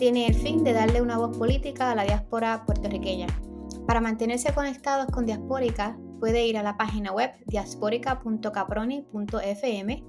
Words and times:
Tiene 0.00 0.26
el 0.26 0.34
fin 0.34 0.64
de 0.64 0.72
darle 0.72 1.00
una 1.02 1.18
voz 1.18 1.36
política 1.36 1.90
a 1.90 1.94
la 1.94 2.04
diáspora 2.04 2.64
puertorriqueña. 2.64 3.26
Para 3.86 4.00
mantenerse 4.00 4.54
conectados 4.54 5.08
con 5.12 5.26
Diaspórica, 5.26 5.98
puede 6.18 6.46
ir 6.46 6.56
a 6.56 6.62
la 6.62 6.78
página 6.78 7.12
web 7.12 7.30
diasporica.caproni.fm. 7.44 10.04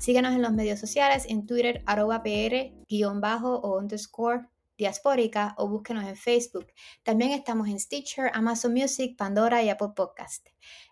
Síganos 0.00 0.34
en 0.34 0.42
los 0.42 0.52
medios 0.52 0.80
sociales, 0.80 1.26
en 1.28 1.46
Twitter, 1.46 1.84
arroba 1.86 2.24
pr, 2.24 2.72
guion 2.88 3.20
bajo 3.20 3.54
o 3.54 3.78
underscore 3.78 4.48
diaspórica 4.76 5.54
o 5.58 5.68
búsquenos 5.68 6.04
en 6.04 6.16
Facebook. 6.16 6.66
También 7.04 7.30
estamos 7.30 7.68
en 7.68 7.78
Stitcher, 7.78 8.32
Amazon 8.34 8.72
Music, 8.72 9.16
Pandora 9.16 9.62
y 9.62 9.68
Apple 9.68 9.90
Podcast. 9.94 10.48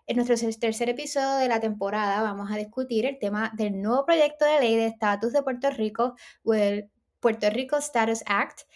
En 0.07 0.15
nuestro 0.15 0.37
tercer 0.59 0.87
episodio 0.87 1.35
de 1.35 1.49
la 1.49 1.59
temporada 1.59 2.21
vamos 2.21 2.49
a 2.49 2.55
discutir 2.55 3.05
el 3.05 3.19
tema 3.19 3.51
del 3.57 3.81
nuevo 3.81 4.05
proyecto 4.05 4.45
de 4.45 4.61
ley 4.61 4.77
de 4.77 4.85
estatus 4.85 5.33
de 5.33 5.43
Puerto 5.43 5.69
Rico, 5.71 6.15
o 6.43 6.53
el 6.53 6.89
Puerto 7.25 7.49
Rico 7.49 7.77
Status 7.77 8.21
Act. 8.27 8.67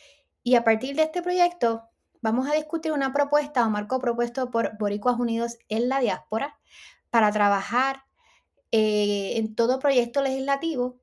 Y 0.42 0.56
a 0.56 0.64
partir 0.64 0.96
de 0.96 1.04
este 1.04 1.22
proyecto 1.22 1.84
vamos 2.20 2.50
a 2.50 2.56
discutir 2.56 2.92
una 2.92 3.14
propuesta 3.14 3.64
o 3.64 3.70
marco 3.70 4.00
propuesto 4.00 4.50
por 4.50 4.76
Boricuas 4.80 5.20
Unidos 5.20 5.60
en 5.68 5.88
la 5.88 6.00
diáspora 6.00 6.58
para 7.12 7.32
trabajar 7.32 8.06
eh, 8.72 9.34
en 9.36 9.54
todo 9.54 9.78
proyecto 9.78 10.24
legislativo 10.24 10.98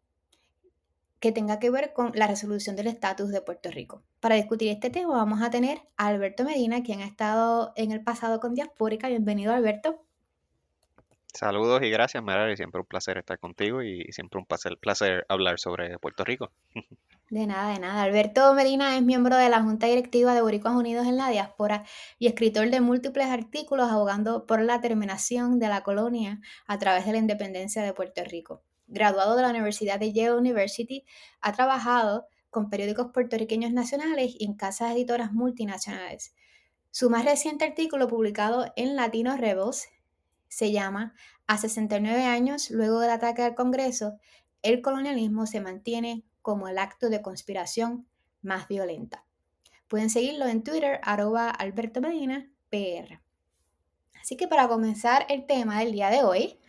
que 1.21 1.31
tenga 1.31 1.61
que 1.61 1.71
ver 1.71 1.93
con 1.93 2.11
la 2.17 2.27
resolución 2.27 2.75
del 2.75 2.89
estatus 2.89 3.29
de 3.29 3.41
Puerto 3.43 3.71
Rico. 3.71 4.03
Para 4.19 4.35
discutir 4.35 4.69
este 4.73 4.91
tema 4.91 5.15
vamos 5.15 5.41
a 5.41 5.49
tener 5.49 5.79
a 5.97 6.09
Alberto 6.09 6.43
Medina, 6.43 6.83
quien 6.83 7.01
ha 7.01 7.07
estado 7.07 7.73
en 7.77 7.93
el 7.93 8.03
pasado 8.03 8.41
con 8.41 8.55
Diaspórica. 8.55 9.07
Bienvenido, 9.07 9.55
Alberto. 9.55 10.05
Saludos 11.33 11.81
y 11.85 11.91
gracias, 11.91 12.25
Merari. 12.25 12.57
Siempre 12.57 12.81
un 12.81 12.89
placer 12.89 13.19
estar 13.19 13.39
contigo 13.39 13.85
y 13.85 14.11
siempre 14.11 14.41
un 14.41 14.47
placer 14.47 15.27
hablar 15.29 15.61
sobre 15.61 15.97
Puerto 16.01 16.25
Rico. 16.25 16.51
De 17.29 17.45
nada, 17.45 17.73
de 17.73 17.81
nada. 17.81 18.03
Alberto 18.05 18.55
Medina 18.55 18.97
es 18.97 19.03
miembro 19.03 19.37
de 19.37 19.49
la 19.49 19.61
Junta 19.61 19.89
Directiva 19.89 20.33
de 20.33 20.43
Boricuas 20.43 20.77
Unidos 20.77 21.09
en 21.09 21.17
la 21.17 21.29
Diáspora 21.29 21.85
y 22.21 22.29
escritor 22.29 22.71
de 22.71 22.81
múltiples 22.81 23.27
artículos 23.27 23.91
abogando 23.91 24.47
por 24.47 24.63
la 24.63 24.81
terminación 24.81 25.59
de 25.59 25.67
la 25.67 25.83
colonia 25.83 26.41
a 26.69 26.79
través 26.79 27.05
de 27.05 27.13
la 27.13 27.19
independencia 27.19 27.83
de 27.83 27.93
Puerto 27.93 28.23
Rico. 28.23 28.63
Graduado 28.87 29.35
de 29.35 29.43
la 29.43 29.51
Universidad 29.51 29.99
de 29.99 30.13
Yale 30.13 30.37
University, 30.37 31.05
ha 31.41 31.53
trabajado 31.53 32.29
con 32.49 32.71
periódicos 32.71 33.09
puertorriqueños 33.13 33.73
nacionales 33.73 34.37
y 34.39 34.45
en 34.45 34.55
casas 34.55 34.93
editoras 34.93 35.33
multinacionales. 35.33 36.33
Su 36.93 37.11
más 37.11 37.25
reciente 37.25 37.65
artículo 37.65 38.07
publicado 38.07 38.73
en 38.77 38.95
Latino 38.95 39.37
Rebels 39.37 39.89
se 40.47 40.71
llama 40.71 41.13
A 41.49 41.59
69 41.59 42.23
años 42.23 42.71
luego 42.71 43.01
del 43.01 43.11
ataque 43.11 43.43
al 43.43 43.57
Congreso, 43.57 44.17
el 44.63 44.81
colonialismo 44.81 45.47
se 45.47 45.61
mantiene 45.61 46.25
como 46.47 46.69
el 46.69 46.79
acto 46.79 47.11
de 47.11 47.23
conspiración 47.23 48.07
más 48.41 48.69
violenta. 48.69 49.25
Pueden 49.89 50.11
seguirlo 50.11 50.47
en 50.47 50.63
Twitter, 50.63 51.01
arroba 51.03 51.51
Alberto 51.51 52.01
Medina. 52.01 52.49
Así 54.23 54.37
que 54.37 54.47
para 54.47 54.69
comenzar 54.69 55.27
el 55.29 55.45
tema 55.45 55.81
del 55.81 55.91
día 55.91 56.09
de 56.09 56.23
hoy, 56.23 56.61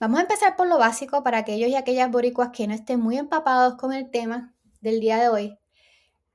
vamos 0.00 0.18
a 0.18 0.22
empezar 0.22 0.56
por 0.56 0.66
lo 0.66 0.78
básico 0.78 1.22
para 1.22 1.38
aquellos 1.38 1.68
y 1.68 1.76
aquellas 1.76 2.10
boricuas 2.10 2.50
que 2.52 2.66
no 2.66 2.74
estén 2.74 2.98
muy 2.98 3.16
empapados 3.16 3.76
con 3.76 3.92
el 3.92 4.10
tema 4.10 4.52
del 4.80 4.98
día 4.98 5.18
de 5.18 5.28
hoy. 5.28 5.58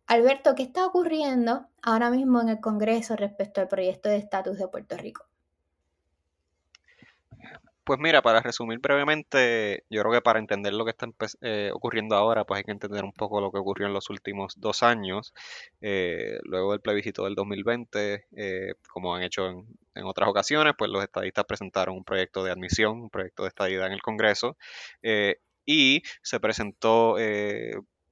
Alberto, 0.08 0.56
¿qué 0.56 0.64
está 0.64 0.86
ocurriendo 0.86 1.68
ahora 1.82 2.10
mismo 2.12 2.40
en 2.40 2.48
el 2.48 2.62
Congreso 2.62 3.18
respecto 3.18 3.60
al 3.60 3.68
proyecto 3.68 4.08
de 4.08 4.16
estatus 4.16 4.58
de 4.58 4.70
Puerto 4.70 4.96
Rico? 4.96 5.26
Pues 7.84 8.00
mira, 8.00 8.22
para 8.22 8.42
resumir 8.42 8.80
brevemente, 8.80 9.86
yo 9.90 10.02
creo 10.02 10.14
que 10.14 10.22
para 10.22 10.38
entender 10.38 10.72
lo 10.74 10.86
que 10.86 10.92
está 10.92 11.08
eh, 11.42 11.72
ocurriendo 11.74 12.16
ahora, 12.16 12.46
pues 12.46 12.60
hay 12.60 12.64
que 12.64 12.72
entender 12.72 13.04
un 13.04 13.12
poco 13.12 13.42
lo 13.42 13.52
que 13.52 13.58
ocurrió 13.58 13.88
en 13.88 13.94
los 13.94 14.12
últimos 14.12 14.54
dos 14.60 14.84
años. 14.84 15.34
Eh, 15.82 16.38
luego 16.44 16.72
del 16.74 16.82
plebiscito 16.82 17.24
del 17.24 17.34
2020, 17.34 18.28
eh, 18.38 18.74
como 18.94 19.16
han 19.16 19.24
hecho 19.24 19.48
en, 19.48 20.06
otras 20.06 20.30
ocasiones, 20.30 20.74
pues 20.78 20.92
los 20.92 21.04
estadistas 21.04 21.46
presentaron 21.46 21.96
un 21.96 22.04
proyecto 22.04 22.44
de 22.44 22.52
admisión, 22.52 23.02
un 23.02 23.10
proyecto 23.10 23.44
de 23.44 23.50
estadidad 23.50 23.88
en 23.88 23.94
el 23.94 24.02
Congreso, 24.02 24.58
y 25.66 26.04
se 26.22 26.40
presentó 26.40 27.16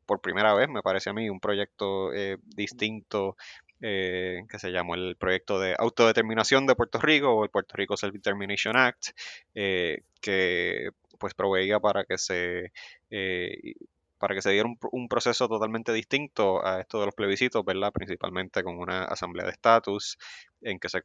por 0.05 0.21
primera 0.21 0.53
vez, 0.55 0.67
me 0.69 0.81
parece 0.81 1.09
a 1.11 1.13
mí, 1.13 1.29
un 1.29 1.39
proyecto 1.39 2.11
distinto 2.43 3.37
eh, 3.81 4.43
que 4.49 4.59
se 4.59 4.71
llamó 4.71 4.95
el 4.95 5.15
proyecto 5.15 5.57
de 5.57 5.73
autodeterminación 5.77 6.67
de 6.67 6.75
Puerto 6.75 6.99
Rico 6.99 7.31
o 7.31 7.43
el 7.45 7.49
Puerto 7.49 7.75
Rico 7.77 7.95
Self-Determination 7.95 8.75
Act, 8.75 9.11
eh, 9.55 10.01
que 10.19 10.89
pues 11.17 11.33
proveía 11.33 11.79
para 11.79 12.03
que 12.03 12.17
se 12.17 12.73
eh, 13.09 13.75
para 14.17 14.35
que 14.35 14.41
se 14.41 14.51
diera 14.51 14.67
un, 14.91 15.07
proceso 15.07 15.47
totalmente 15.47 15.93
distinto 15.93 16.65
a 16.65 16.81
esto 16.81 16.99
de 16.99 17.05
los 17.05 17.15
plebiscitos, 17.15 17.63
¿verdad? 17.63 17.93
Principalmente 17.93 18.63
con 18.63 18.77
una 18.77 19.05
asamblea 19.05 19.45
de 19.45 19.53
estatus 19.53 20.17
en 20.61 20.77
que 20.77 20.89
se, 20.89 21.01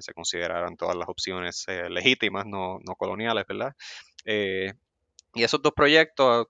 se 0.00 0.14
consideraran 0.14 0.76
todas 0.78 0.96
las 0.96 1.08
opciones 1.10 1.66
legítimas, 1.90 2.46
no, 2.46 2.78
no, 2.86 2.94
coloniales, 2.96 3.44
¿verdad? 3.46 3.74
y 5.34 5.42
esos 5.42 5.60
dos 5.60 5.72
proyectos 5.74 6.46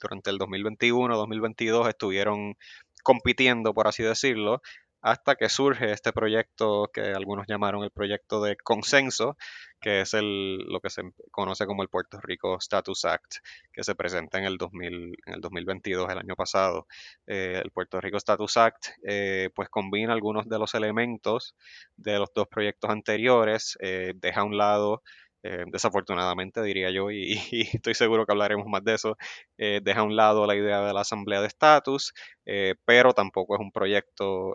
durante 0.00 0.30
el 0.30 0.38
2021-2022 0.38 1.88
estuvieron 1.88 2.56
compitiendo, 3.02 3.72
por 3.74 3.86
así 3.86 4.02
decirlo, 4.02 4.60
hasta 5.00 5.36
que 5.36 5.48
surge 5.48 5.92
este 5.92 6.12
proyecto 6.12 6.90
que 6.92 7.00
algunos 7.00 7.46
llamaron 7.46 7.84
el 7.84 7.90
proyecto 7.90 8.42
de 8.42 8.56
consenso, 8.56 9.36
que 9.80 10.00
es 10.00 10.14
el, 10.14 10.58
lo 10.58 10.80
que 10.80 10.90
se 10.90 11.02
conoce 11.30 11.66
como 11.66 11.82
el 11.82 11.88
Puerto 11.88 12.18
Rico 12.20 12.56
Status 12.58 13.04
Act, 13.04 13.36
que 13.72 13.84
se 13.84 13.94
presenta 13.94 14.38
en 14.38 14.44
el, 14.44 14.58
2000, 14.58 15.16
en 15.26 15.34
el 15.34 15.40
2022, 15.40 16.10
el 16.10 16.18
año 16.18 16.34
pasado. 16.34 16.86
Eh, 17.26 17.60
el 17.62 17.70
Puerto 17.70 18.00
Rico 18.00 18.16
Status 18.16 18.56
Act 18.56 18.88
eh, 19.06 19.50
pues 19.54 19.68
combina 19.68 20.12
algunos 20.12 20.48
de 20.48 20.58
los 20.58 20.74
elementos 20.74 21.54
de 21.96 22.18
los 22.18 22.32
dos 22.34 22.48
proyectos 22.48 22.90
anteriores, 22.90 23.78
eh, 23.80 24.12
deja 24.16 24.40
a 24.40 24.44
un 24.44 24.56
lado 24.56 25.02
eh, 25.42 25.64
desafortunadamente 25.70 26.62
diría 26.62 26.90
yo, 26.90 27.10
y, 27.12 27.38
estoy 27.72 27.94
seguro 27.94 28.26
que 28.26 28.32
hablaremos 28.32 28.66
más 28.66 28.84
de 28.84 28.94
eso, 28.94 29.16
eh, 29.56 29.80
deja 29.82 30.00
a 30.00 30.04
un 30.04 30.16
lado 30.16 30.46
la 30.46 30.56
idea 30.56 30.80
de 30.80 30.92
la 30.92 31.02
asamblea 31.02 31.40
de 31.40 31.46
estatus, 31.46 32.12
eh, 32.46 32.74
pero 32.84 33.12
tampoco 33.12 33.54
es 33.54 33.60
un 33.60 33.72
proyecto 33.72 34.54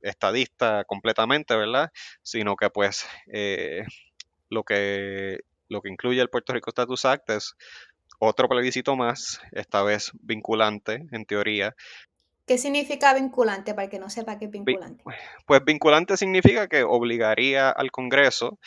estadista 0.00 0.84
completamente, 0.84 1.56
¿verdad? 1.56 1.90
Sino 2.22 2.56
que 2.56 2.70
pues 2.70 3.06
lo, 4.48 4.64
que, 4.64 5.40
lo 5.68 5.82
que 5.82 5.88
incluye 5.88 6.20
el 6.20 6.30
Puerto 6.30 6.52
Rico 6.52 6.70
Status 6.70 7.04
Act 7.04 7.30
es 7.30 7.54
otro 8.20 8.48
plebiscito 8.48 8.96
más, 8.96 9.40
esta 9.52 9.82
vez 9.82 10.10
vinculante 10.20 11.06
en 11.12 11.24
teoría, 11.24 11.74
¿Qué 12.48 12.56
significa 12.56 13.12
vinculante 13.12 13.74
para 13.74 13.84
el 13.84 13.90
que 13.90 13.98
no 13.98 14.08
sepa 14.08 14.38
qué 14.38 14.46
es 14.46 14.50
vinculante? 14.50 15.04
Pues 15.44 15.64
vinculante 15.66 16.16
significa 16.16 16.66
que 16.66 16.82
obligaría 16.82 17.68
al 17.68 17.90
Congreso 17.90 18.58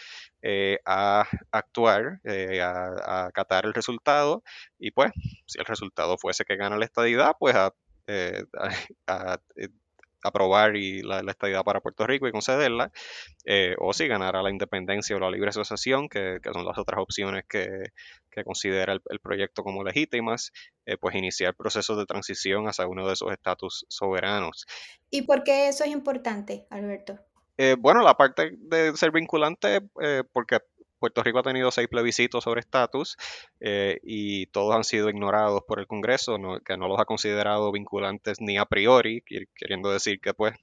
eh, 0.44 0.80
a 0.86 1.28
actuar, 1.52 2.20
eh, 2.24 2.62
a, 2.62 3.28
acatar 3.28 3.66
el 3.66 3.76
resultado 3.76 4.44
y 4.80 4.90
pues 4.90 5.12
si 5.46 5.60
el 5.60 5.66
resultado 5.66 6.18
fuese 6.18 6.46
que 6.46 6.56
gana 6.56 6.78
la 6.78 6.86
estadidad, 6.86 7.36
pues 7.40 7.56
a, 7.56 7.74
eh, 8.08 8.44
aprobar 10.24 10.76
y 10.76 11.02
la, 11.04 11.20
estadidad 11.20 11.64
para 11.64 11.82
Puerto 11.82 12.08
Rico 12.08 12.28
y 12.28 12.32
concederla, 12.32 12.92
o 13.80 13.94
si 13.94 14.08
ganara 14.08 14.42
la 14.44 14.52
independencia 14.52 15.16
o 15.16 15.20
la 15.20 15.32
libre 15.32 15.50
asociación, 15.50 16.10
que, 16.10 16.40
son 16.54 16.66
las 16.66 16.78
otras 16.78 17.00
opciones 17.00 17.44
que, 17.48 17.92
considera 18.44 18.94
el, 18.94 19.20
proyecto 19.20 19.64
como 19.64 19.84
legítimas, 19.84 20.52
pues 21.00 21.16
iniciar 21.16 21.56
procesos 21.56 21.98
de 21.98 22.06
transición 22.06 22.68
hacia 22.68 22.88
uno 22.88 23.08
de 23.08 23.14
esos 23.14 23.32
estatus 23.32 23.86
soberanos. 23.90 24.68
¿Y 25.10 25.24
por 25.24 25.44
qué 25.44 25.68
eso 25.70 25.84
es 25.84 25.92
importante, 25.92 26.68
Alberto? 26.70 27.20
Eh, 27.64 27.76
bueno, 27.78 28.02
la 28.02 28.18
parte 28.18 28.54
de 28.58 28.98
ser 28.98 29.12
vinculante, 29.12 29.82
eh, 30.02 30.24
porque 30.34 30.58
Puerto 30.98 31.22
Rico 31.22 31.38
ha 31.38 31.44
tenido 31.44 31.70
seis 31.70 31.88
plebiscitos 31.88 32.44
sobre 32.44 32.62
estatus 32.62 33.18
eh, 33.60 34.00
y 34.02 34.48
todos 34.48 34.76
han 34.76 34.84
sido 34.84 35.12
ignorados 35.12 35.62
por 35.68 35.80
el 35.80 35.86
Congreso, 35.86 36.38
que 36.66 36.78
no 36.78 36.88
los 36.88 37.00
ha 37.00 37.06
considerado 37.06 37.72
vinculantes 37.72 38.42
ni 38.42 38.58
a 38.58 38.66
priori, 38.66 39.24
queriendo 39.54 39.92
decir 39.92 40.20
que 40.20 40.34
pues 40.34 40.56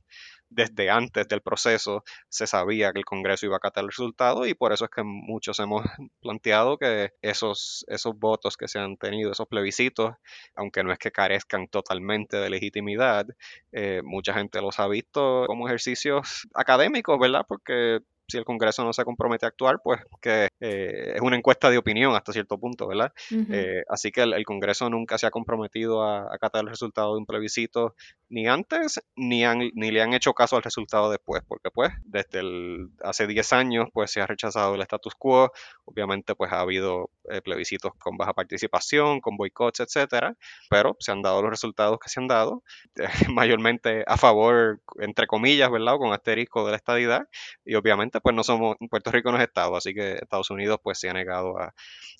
desde 0.51 0.91
antes 0.91 1.29
del 1.29 1.43
proceso 1.43 2.05
se 2.29 2.47
sabía 2.47 2.93
que 2.93 2.99
el 3.01 3.05
Congreso 3.05 3.47
iba 3.47 3.57
a 3.57 3.59
acatar 3.59 3.85
el 3.85 3.91
resultado 3.91 4.47
y 4.47 4.55
por 4.55 4.73
eso 4.73 4.85
es 4.85 4.91
que 4.91 5.03
muchos 5.03 5.59
hemos 5.59 5.83
planteado 6.21 6.79
que 6.79 7.13
esos, 7.23 7.85
esos 7.89 8.19
votos 8.19 8.57
que 8.57 8.69
se 8.69 8.79
han 8.79 8.97
tenido, 8.97 9.33
esos 9.33 9.49
plebiscitos, 9.49 10.15
aunque 10.55 10.83
no 10.85 10.93
es 10.93 10.99
que 10.99 11.11
carezcan 11.11 11.69
totalmente 11.69 12.37
de 12.37 12.51
legitimidad, 12.51 13.27
eh, 13.73 14.01
mucha 14.05 14.35
gente 14.35 14.61
los 14.61 14.79
ha 14.79 14.89
visto 14.89 15.45
como 15.47 15.69
ejercicios 15.69 16.49
académicos, 16.55 17.19
¿verdad? 17.19 17.45
Porque 17.47 18.01
si 18.29 18.37
el 18.37 18.45
Congreso 18.45 18.85
no 18.85 18.93
se 18.93 19.05
compromete 19.05 19.47
a 19.47 19.49
actuar, 19.49 19.81
pues 19.83 20.01
que 20.21 20.49
eh, 20.61 21.13
es 21.15 21.21
una 21.23 21.37
encuesta 21.37 21.71
de 21.71 21.79
opinión 21.79 22.15
hasta 22.15 22.33
cierto 22.33 22.59
punto, 22.59 22.87
¿verdad? 22.87 23.13
Eh, 23.31 23.83
así 23.89 24.13
que 24.13 24.23
el, 24.23 24.45
Congreso 24.45 24.91
nunca 24.91 25.19
se 25.19 25.27
ha 25.27 25.31
comprometido 25.31 26.03
a 26.03 26.35
acatar 26.35 26.63
el 26.63 26.71
resultado 26.71 27.15
de 27.15 27.21
un 27.21 27.27
plebiscito 27.27 27.95
ni 28.29 28.47
antes 28.47 29.01
ni, 29.17 29.43
ni 29.75 29.91
le 29.91 30.03
han 30.03 30.13
hecho 30.13 30.35
caso 30.35 30.57
al 30.57 30.63
resultado 30.63 31.11
después, 31.11 31.43
porque 31.49 31.71
pues 31.71 31.93
desde 32.05 32.41
el, 32.41 32.91
hace 33.03 33.27
10 33.27 33.53
años 33.55 33.89
pues 33.93 34.11
se 34.11 34.21
ha 34.21 34.27
rechazado 34.27 34.75
el 34.75 34.83
status 34.83 35.15
quo, 35.15 35.51
obviamente 35.85 36.35
pues 36.35 36.53
ha 36.53 36.61
habido 36.61 37.11
eh, 37.31 37.41
plebiscitos 37.41 37.93
con 37.99 38.17
baja 38.19 38.35
participación, 38.35 39.21
con 39.21 39.37
boicots, 39.37 39.81
etcétera, 39.81 40.35
pero 40.69 40.97
se 41.01 41.13
han 41.13 41.23
dado 41.23 41.41
los 41.41 41.51
resultados 41.51 41.99
que 41.99 42.11
se 42.11 42.21
han 42.21 42.27
dado, 42.27 42.63
mayormente 43.33 44.05
a 44.07 44.19
favor, 44.19 44.81
entre 45.01 45.27
comillas, 45.27 45.71
¿verdad? 45.71 45.95
O 45.95 45.99
con 45.99 46.13
asterisco 46.13 46.65
de 46.65 46.73
la 46.73 46.77
estadidad, 46.77 47.29
y 47.65 47.75
obviamente 47.75 48.18
pues 48.23 48.35
no 48.35 48.45
somos, 48.45 48.77
Puerto 48.91 49.11
Rico 49.11 49.31
no 49.31 49.39
es 49.39 49.45
Estado, 49.45 49.77
así 49.77 49.95
que 49.95 50.15
Estados 50.15 50.51
Unidos 50.51 50.79
pues 50.83 50.99
se 50.99 51.09
ha 51.09 51.13
negado 51.13 51.59
a 51.59 51.75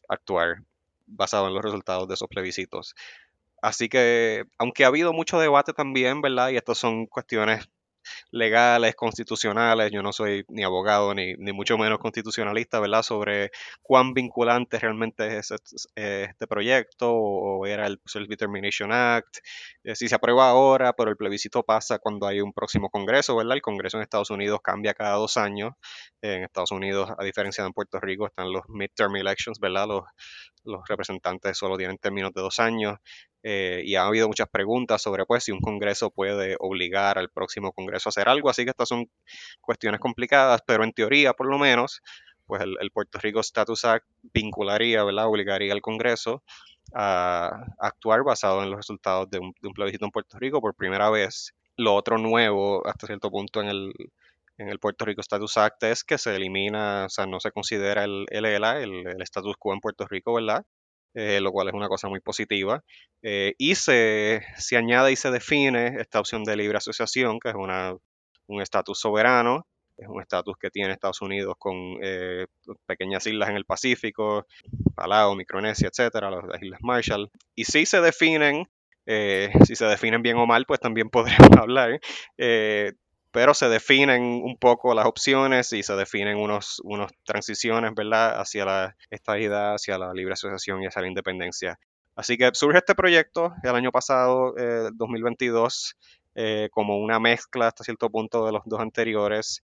actuar 0.09 0.63
basado 1.07 1.49
en 1.49 1.55
los 1.55 1.63
resultados 1.63 2.09
de 2.09 2.15
esos 2.15 2.29
plebiscitos. 2.29 2.95
Así 3.63 3.89
que, 3.89 4.45
aunque 4.59 4.85
ha 4.85 4.89
habido 4.89 5.13
mucho 5.13 5.39
debate 5.41 5.73
también, 5.73 6.21
¿verdad? 6.21 6.51
Y 6.51 6.57
estas 6.57 6.79
son 6.79 7.07
cuestiones 7.07 7.69
legales, 8.31 8.95
constitucionales, 8.95 9.91
yo 9.93 10.03
no 10.03 10.13
soy 10.13 10.45
ni 10.49 10.65
abogado 10.65 11.15
ni, 11.15 11.37
mucho 11.53 11.79
menos 11.79 11.99
constitucionalista, 11.99 12.81
¿verdad? 12.81 13.03
Sobre 13.03 13.51
cuán 13.83 14.15
vinculante 14.15 14.79
realmente 14.79 15.39
es 15.39 15.51
este, 15.51 16.47
proyecto 16.47 17.13
o, 17.13 17.67
era 17.67 17.87
el 17.87 18.01
Self-Determination 18.05 18.93
Act, 18.93 19.39
eh, 19.85 19.95
si 19.95 20.09
se 20.09 20.15
aprueba 20.15 20.49
ahora, 20.49 20.93
pero 20.93 21.11
el 21.11 21.17
plebiscito 21.17 21.63
pasa 21.63 21.99
cuando 21.99 22.27
hay 22.27 22.41
un 22.41 22.53
próximo 22.53 22.91
Congreso, 22.91 23.37
¿verdad? 23.37 23.55
El 23.55 23.63
Congreso 23.63 23.97
en 23.97 24.03
Estados 24.03 24.31
Unidos 24.31 24.61
cambia 24.63 24.95
cada 24.95 25.17
dos 25.17 25.37
años. 25.37 25.75
En 26.21 26.43
Estados 26.43 26.73
Unidos, 26.73 27.11
a 27.17 27.25
diferencia 27.25 27.63
de 27.63 27.69
en 27.69 27.73
Puerto 27.73 28.01
Rico, 28.01 28.27
están 28.27 28.53
los 28.53 28.69
midterm 28.69 29.17
elections, 29.17 29.61
¿verdad? 29.61 29.87
Los 30.65 30.89
representantes 30.89 31.57
solo 31.57 31.77
tienen 31.77 31.99
términos 31.99 32.33
de 32.35 32.43
dos 32.43 32.59
años. 32.59 32.99
Eh, 33.51 33.81
y 33.83 33.95
ha 33.95 34.05
habido 34.05 34.29
muchas 34.29 34.47
preguntas 34.51 35.01
sobre 35.01 35.25
pues 35.25 35.45
si 35.45 35.53
un 35.53 35.61
Congreso 35.61 36.11
puede 36.11 36.57
obligar 36.61 37.17
al 37.17 37.31
próximo 37.31 37.73
Congreso 37.73 38.09
a 38.09 38.11
hacer 38.11 38.29
algo, 38.29 38.51
así 38.51 38.65
que 38.65 38.73
estas 38.73 38.91
son 38.91 39.11
cuestiones 39.63 40.01
complicadas, 40.01 40.61
pero 40.67 40.85
en 40.85 40.93
teoría 40.93 41.33
por 41.33 41.49
lo 41.49 41.59
menos, 41.59 42.03
pues 42.45 42.61
el, 42.61 42.91
Puerto 42.91 43.19
Rico 43.19 43.41
Status 43.41 43.87
Act 43.87 44.07
vincularía, 44.35 45.03
¿verdad? 45.03 45.29
Obligaría 45.29 45.73
al 45.73 45.81
Congreso 45.81 46.43
a, 46.93 47.65
actuar 47.79 48.23
basado 48.23 48.63
en 48.63 48.69
los 48.69 48.81
resultados 48.81 49.31
de 49.31 49.39
un, 49.39 49.55
plebiscito 49.75 50.05
en 50.05 50.11
Puerto 50.11 50.39
Rico 50.39 50.61
por 50.61 50.75
primera 50.75 51.09
vez. 51.09 51.55
Lo 51.79 51.95
otro 51.95 52.19
nuevo 52.19 52.87
hasta 52.87 53.07
cierto 53.07 53.31
punto 53.31 53.63
en 53.63 53.69
el, 53.69 53.95
en 54.59 54.69
el 54.69 54.79
Puerto 54.79 55.07
Rico 55.07 55.23
Status 55.23 55.57
Act 55.57 55.85
es 55.85 56.05
que 56.05 56.19
se 56.19 56.37
elimina, 56.37 57.07
o 57.07 57.09
sea, 57.09 57.25
no 57.25 57.41
se 57.41 57.51
considera 57.51 58.05
el, 58.05 58.27
el 58.29 58.45
ELA, 58.45 58.83
el, 58.83 59.07
el 59.07 59.23
status 59.23 59.57
quo 59.57 59.73
en 59.73 59.81
Puerto 59.81 60.07
Rico, 60.07 60.35
¿verdad? 60.35 60.67
Eh, 61.15 61.41
lo 61.41 61.53
cual 61.53 61.69
es 61.69 61.75
una 61.75 61.89
cosa 61.89 62.09
muy 62.09 62.21
positiva. 62.21 62.85
Eh, 63.23 63.55
y 63.59 63.75
se, 63.75 64.43
se, 64.57 64.77
añade 64.77 65.13
y 65.13 65.17
se 65.17 65.31
define 65.31 66.01
esta 66.01 66.21
opción 66.21 66.45
de 66.45 66.57
libre 66.57 66.79
asociación, 66.79 67.41
que 67.41 67.49
es 67.49 67.55
una, 67.55 67.97
un 68.47 68.63
estatus 68.63 69.01
soberano, 69.01 69.67
es 69.97 70.07
un 70.07 70.21
estatus 70.21 70.57
que 70.59 70.71
tiene 70.71 70.93
Estados 70.93 71.21
Unidos 71.23 71.55
con 71.59 71.75
eh, 72.03 72.47
pequeñas 72.87 73.27
islas 73.27 73.49
en 73.49 73.57
el 73.57 73.65
Pacífico, 73.65 74.47
Palau, 74.95 75.35
Micronesia, 75.35 75.89
etcétera, 75.89 76.31
las 76.31 76.63
Islas 76.63 76.81
Marshall. 76.83 77.31
Y 77.57 77.65
si 77.65 77.85
se 77.85 78.01
definen, 78.01 78.69
si 79.07 79.75
se 79.75 79.87
definen 79.87 80.23
bien 80.23 80.37
o 80.37 80.47
mal, 80.47 80.67
pues 80.67 80.79
también 80.79 81.11
podríamos 81.51 81.57
hablar 81.57 81.99
pero 83.31 83.55
se 83.55 83.69
definen 83.69 84.23
un 84.23 84.57
poco 84.57 84.95
las 84.95 85.07
opciones 85.07 85.73
y 85.73 85.83
se 85.83 85.95
definen 85.95 86.39
unos, 86.39 86.81
unos 86.85 87.13
transiciones, 87.25 87.93
¿verdad?, 87.95 88.41
hacia 88.41 88.65
la 88.65 88.97
estabilidad, 89.11 89.75
hacia 89.75 89.99
la 89.99 90.13
libre 90.15 90.33
asociación 90.33 90.83
y 90.83 90.87
hacia 90.87 91.03
la 91.03 91.09
independencia. 91.09 91.79
Así 92.17 92.37
que 92.37 92.51
surge 92.53 92.79
este 92.79 92.95
proyecto 92.95 93.53
el 93.63 93.75
año 93.75 93.93
pasado, 93.93 94.55
eh, 94.59 94.91
2022, 94.93 95.97
eh, 96.35 96.69
como 96.73 96.99
una 96.99 97.21
mezcla 97.21 97.69
hasta 97.69 97.85
cierto 97.85 98.11
punto 98.11 98.45
de 98.47 98.53
los 98.53 98.63
dos 98.65 98.81
anteriores. 98.81 99.63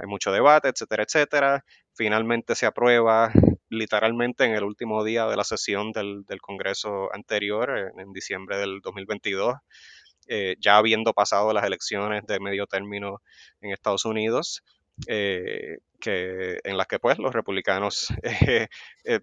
Hay 0.00 0.06
mucho 0.06 0.30
debate, 0.30 0.68
etcétera, 0.68 1.02
etcétera. 1.04 1.64
Finalmente 1.94 2.54
se 2.54 2.66
aprueba 2.66 3.32
literalmente 3.70 4.44
en 4.44 4.52
el 4.52 4.64
último 4.64 5.04
día 5.04 5.26
de 5.26 5.36
la 5.36 5.44
sesión 5.44 5.92
del, 5.92 6.24
Congreso 6.40 7.12
anterior, 7.12 7.76
en, 7.76 8.00
en 8.00 8.12
diciembre 8.12 8.58
del 8.58 8.80
2022. 8.82 9.54
Eh, 10.28 10.56
ya 10.60 10.76
habiendo 10.76 11.12
pasado 11.12 11.52
las 11.52 11.64
elecciones 11.64 12.26
de 12.26 12.40
medio 12.40 12.66
término 12.66 13.22
en 13.60 13.72
Estados 13.72 14.04
Unidos, 14.04 14.64
eh, 15.06 15.78
en 16.04 16.76
las 16.76 16.86
que 16.86 16.98
pues 16.98 17.18
los 17.18 17.34
republicanos 17.34 18.08
eh, 18.22 18.68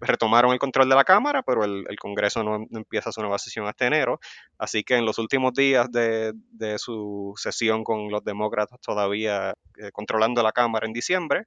retomaron 0.00 0.52
el 0.52 0.58
control 0.58 0.88
de 0.88 0.94
la 0.94 1.04
Cámara, 1.04 1.42
pero 1.42 1.64
el, 1.64 1.96
Congreso 1.98 2.42
no, 2.42 2.66
empieza 2.70 3.12
su 3.12 3.20
nueva 3.20 3.38
sesión 3.38 3.66
hasta 3.66 3.86
enero. 3.86 4.18
Así 4.58 4.82
que 4.84 4.96
en 4.96 5.04
los 5.04 5.18
últimos 5.18 5.52
días 5.52 5.90
de 5.90 6.32
su 6.78 7.34
sesión 7.36 7.84
con 7.84 8.10
los 8.10 8.24
demócratas 8.24 8.80
todavía 8.80 9.54
controlando 9.92 10.42
la 10.42 10.52
Cámara 10.52 10.86
en 10.86 10.92
diciembre, 10.92 11.44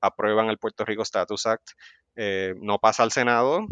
aprueban 0.00 0.48
el 0.48 0.58
Puerto 0.58 0.84
Rico 0.84 1.02
Status 1.02 1.46
Act. 1.46 1.70
no 2.56 2.78
pasa 2.78 3.02
al 3.02 3.12
Senado, 3.12 3.66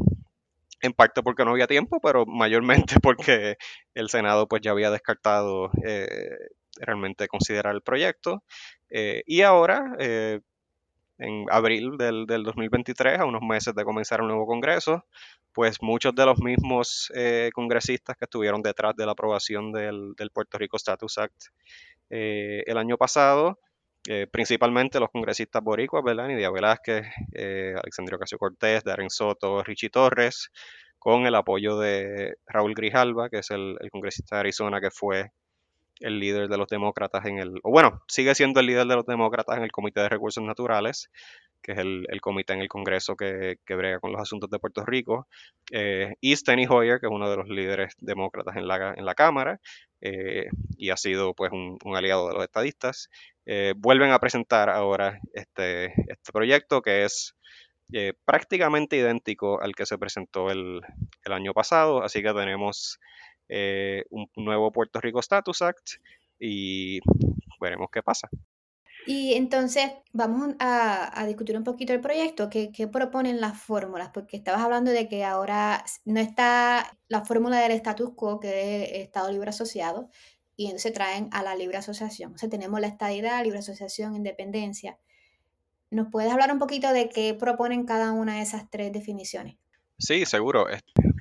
en 0.81 0.93
parte 0.93 1.23
porque 1.23 1.45
no 1.45 1.53
había 1.53 1.67
tiempo, 1.67 2.01
pero 2.01 2.27
mayormente 2.27 2.97
porque 3.03 3.57
el 3.95 4.09
Senado 4.09 4.47
pues 4.49 4.63
ya 4.63 4.73
había 4.73 4.91
descartado 4.91 5.71
eh, 5.85 6.37
realmente 6.81 7.29
considerar 7.29 7.75
el 7.75 7.83
proyecto. 7.83 8.43
Eh, 8.91 9.23
y 9.27 9.43
ahora, 9.43 9.95
eh, 9.99 10.41
en 11.19 11.47
abril 11.51 11.97
del, 11.97 12.27
2023, 12.27 13.21
a 13.21 13.25
unos 13.25 13.43
meses 13.43 13.75
de 13.75 13.85
comenzar 13.85 14.21
un 14.21 14.29
nuevo 14.29 14.47
Congreso, 14.47 15.07
pues 15.53 15.79
muchos 15.81 16.15
de 16.15 16.27
los 16.27 16.39
mismos 16.41 17.11
congresistas 17.55 18.19
que 18.19 18.27
estuvieron 18.27 18.61
detrás 18.61 18.95
de 18.95 19.07
la 19.07 19.13
aprobación 19.13 19.73
del, 19.73 20.15
Puerto 20.35 20.59
Rico 20.59 20.77
Status 20.77 21.17
Act 21.17 21.45
el 22.11 22.77
año 22.77 22.99
pasado, 22.99 23.59
principalmente 24.31 25.01
los 25.01 25.11
congresistas 25.11 25.63
boricuas, 25.63 26.05
¿verdad? 26.05 26.29
Nidia 26.29 26.51
Velázquez, 26.51 27.07
eh, 27.33 27.75
Alexandria 27.77 28.17
Ocasio 28.17 28.39
Cortés, 28.39 28.85
Darren 28.85 29.11
Soto, 29.11 29.63
Richie 29.63 29.91
Torres, 29.91 30.51
con 30.99 31.27
el 31.27 31.35
apoyo 31.35 31.79
de 31.79 32.35
Raúl 32.47 32.75
Grijalva, 32.75 33.29
que 33.29 33.39
es 33.39 33.51
el, 33.51 33.77
congresista 33.91 34.37
de 34.37 34.41
Arizona 34.41 34.81
que 34.81 34.91
fue 34.91 35.31
el 36.01 36.19
líder 36.21 36.49
de 36.49 36.59
los 36.59 36.69
demócratas 36.69 37.25
en 37.27 37.39
el, 37.39 37.61
o 37.63 37.71
bueno, 37.71 38.03
sigue 38.07 38.35
siendo 38.35 38.61
el 38.61 38.67
líder 38.67 38.87
de 38.87 38.97
los 38.97 39.07
demócratas 39.07 39.57
en 39.57 39.65
el 39.65 39.73
Comité 39.73 40.01
de 40.01 40.09
Recursos 40.09 40.45
Naturales, 40.45 41.11
que 41.63 41.73
es 41.73 41.79
el, 41.79 42.07
comité 42.21 42.53
en 42.53 42.61
el 42.61 42.69
Congreso 42.69 43.17
que, 43.17 43.59
que, 43.65 43.75
brega 43.75 44.01
con 44.01 44.13
los 44.13 44.21
asuntos 44.21 44.49
de 44.51 44.59
Puerto 44.59 44.85
Rico, 44.85 45.27
eh, 45.73 46.15
y 46.21 46.37
Steny 46.37 46.67
Hoyer, 46.69 47.01
que 47.01 47.07
es 47.07 47.13
uno 47.13 47.29
de 47.29 47.37
los 47.37 47.49
líderes 47.49 47.95
demócratas 47.99 48.57
en 48.57 48.69
la, 48.69 48.95
en 48.97 49.05
la 49.05 49.15
Cámara, 49.15 49.61
eh, 50.01 50.47
y 50.77 50.91
ha 50.91 50.97
sido 50.97 51.35
pues 51.35 51.53
un, 51.53 51.79
aliado 51.97 52.29
de 52.29 52.35
los 52.35 52.45
estadistas, 52.45 53.11
eh, 53.47 53.75
vuelven 53.77 54.13
a 54.13 54.21
presentar 54.21 54.71
ahora 54.71 55.21
este, 55.33 55.87
este 55.87 56.33
proyecto 56.33 56.83
que 56.83 57.05
es 57.05 57.35
prácticamente 58.25 58.97
idéntico 58.97 59.63
al 59.63 59.77
que 59.77 59.87
se 59.87 59.97
presentó 59.97 60.51
el, 60.51 60.81
año 61.25 61.53
pasado, 61.53 62.03
así 62.03 62.23
que 62.23 62.33
tenemos 62.33 62.99
un 64.11 64.29
nuevo 64.37 64.73
Puerto 64.73 65.01
Rico 65.01 65.21
Status 65.21 65.63
Act 65.63 65.91
y 66.39 67.01
veremos 67.61 67.89
qué 67.93 68.03
pasa. 68.03 68.29
Y 69.07 69.35
entonces 69.35 69.93
vamos 70.13 70.55
a, 70.59 71.25
discutir 71.27 71.57
un 71.57 71.63
poquito 71.63 71.93
el 71.93 72.01
proyecto. 72.01 72.51
¿Qué, 72.51 72.89
proponen 72.93 73.41
las 73.41 73.61
fórmulas? 73.61 74.11
Porque 74.13 74.37
estabas 74.37 74.63
hablando 74.63 74.91
de 74.91 75.09
que 75.09 75.25
ahora 75.25 75.85
no 76.05 76.19
está 76.19 76.99
la 77.09 77.25
fórmula 77.25 77.61
del 77.61 77.73
status 77.73 78.11
quo, 78.17 78.41
que 78.41 78.83
es 78.83 79.05
Estado 79.05 79.31
Libre 79.31 79.51
Asociado, 79.51 80.11
y 80.57 80.67
entonces 80.67 80.93
traen 80.93 81.29
a 81.33 81.43
la 81.43 81.55
libre 81.55 81.77
asociación. 81.77 82.35
O 82.35 82.39
sea, 82.39 82.49
tenemos 82.49 82.81
la 82.81 82.89
estadidad, 82.89 83.45
libre 83.45 83.61
asociación, 83.61 84.17
independencia. 84.17 84.99
¿Nos 85.91 86.09
puedes 86.11 86.33
hablar 86.33 86.51
un 86.53 86.59
poquito 86.59 86.93
de 86.93 87.09
qué 87.09 87.35
proponen 87.35 87.87
cada 87.87 88.13
una 88.13 88.37
de 88.37 88.43
esas 88.43 88.69
tres 88.71 88.93
definiciones? 88.93 89.57
Sí, 89.99 90.27
seguro. 90.27 90.67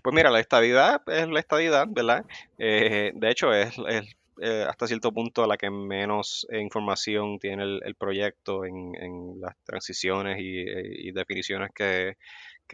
Pues 0.03 0.15
mira, 0.15 0.31
la 0.31 0.39
estadidad 0.39 1.01
es 1.07 1.27
la 1.27 1.39
estadidad, 1.39 1.85
¿verdad? 1.89 2.25
Eh, 2.57 3.11
de 3.13 3.29
hecho, 3.29 3.53
es, 3.53 3.75
es 3.89 4.15
eh, 4.41 4.65
hasta 4.67 4.87
cierto 4.87 5.13
punto 5.13 5.47
la 5.47 5.57
que 5.57 5.69
menos 5.69 6.45
eh, 6.51 6.59
información 6.59 7.39
tiene 7.39 7.63
el, 7.63 7.95
proyecto 7.95 8.65
en, 8.65 9.39
las 9.39 9.55
transiciones 9.63 10.37
y, 10.39 11.11
definiciones 11.11 11.71
que, 11.73 12.15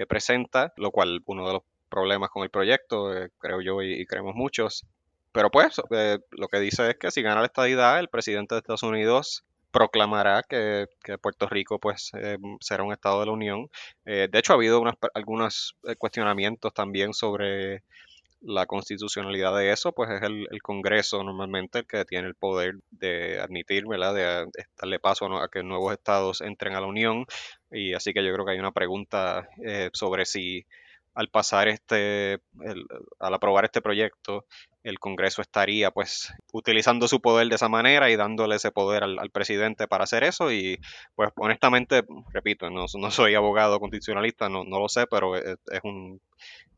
presenta, 0.08 0.74
lo 0.78 0.90
cual 0.92 1.22
uno 1.26 1.46
de 1.46 1.54
los 1.54 1.64
problemas 1.90 2.30
con 2.32 2.44
el 2.44 2.50
proyecto, 2.50 3.16
eh, 3.16 3.30
creo 3.38 3.62
yo 3.62 3.82
y, 3.84 4.06
creemos 4.08 4.34
muchos, 4.36 4.86
pero 5.32 5.52
pues 5.52 5.80
lo 6.32 6.48
que 6.48 6.60
dice 6.60 6.90
es 6.92 6.98
que 6.98 7.12
si 7.12 7.22
gana 7.22 7.42
la 7.42 7.48
estadidad, 7.48 8.00
el 8.00 8.10
presidente 8.10 8.56
de 8.56 8.60
Estados 8.60 8.84
Unidos 8.84 9.46
proclamará 9.72 10.44
que, 10.44 10.88
Puerto 11.22 11.48
Rico 11.48 11.80
pues 11.80 12.12
será 12.60 12.84
un 12.84 12.94
estado 12.94 13.20
de 13.20 13.26
la 13.28 13.32
Unión. 13.34 13.70
de 14.06 14.30
hecho, 14.34 14.54
ha 14.54 14.56
habido 14.56 14.84
algunos 15.14 15.78
cuestionamientos 16.00 16.74
también 16.74 17.14
sobre 17.14 17.84
la 18.42 18.66
constitucionalidad 18.66 19.56
de 19.56 19.72
eso, 19.72 19.94
pues 19.94 20.10
es 20.10 20.22
el, 20.24 20.48
Congreso 20.62 21.24
normalmente 21.24 21.80
el 21.80 21.88
que 21.88 22.06
tiene 22.06 22.28
el 22.28 22.36
poder 22.36 22.76
de 22.90 23.40
admitir, 23.40 23.86
¿verdad? 23.88 24.16
De, 24.16 24.52
darle 24.78 25.00
paso 25.00 25.26
a, 25.38 25.50
que 25.50 25.64
nuevos 25.64 25.94
estados 25.94 26.42
entren 26.42 26.76
a 26.76 26.82
la 26.82 26.88
Unión. 26.88 27.26
Y 27.72 27.94
así 27.94 28.14
que 28.14 28.24
yo 28.26 28.34
creo 28.34 28.46
que 28.46 28.54
hay 28.54 28.60
una 28.60 28.72
pregunta 28.72 29.48
eh, 29.64 29.90
sobre 29.94 30.26
si 30.26 30.66
al 31.14 31.30
pasar 31.30 31.68
este, 31.68 32.40
al 33.20 33.34
aprobar 33.34 33.66
este 33.66 33.82
proyecto, 33.82 34.46
el 34.84 35.00
Congreso 35.00 35.42
estaría 35.42 35.92
pues 35.92 36.34
utilizando 36.52 37.08
su 37.08 37.22
poder 37.22 37.48
de 37.48 37.56
esa 37.56 37.70
manera 37.70 38.10
y 38.10 38.16
dándole 38.16 38.56
ese 38.56 38.72
poder 38.72 39.04
al, 39.04 39.30
presidente 39.32 39.88
para 39.88 40.06
hacer 40.06 40.24
eso 40.24 40.52
y 40.52 40.80
pues 41.16 41.30
honestamente, 41.36 42.04
repito, 42.34 42.70
no, 42.70 42.86
no 42.94 43.12
soy 43.12 43.36
abogado 43.36 43.80
constitucionalista, 43.80 44.50
no, 44.50 44.64
lo 44.64 44.90
sé, 44.90 45.06
pero 45.08 45.36
es, 45.36 45.58
un 45.84 46.20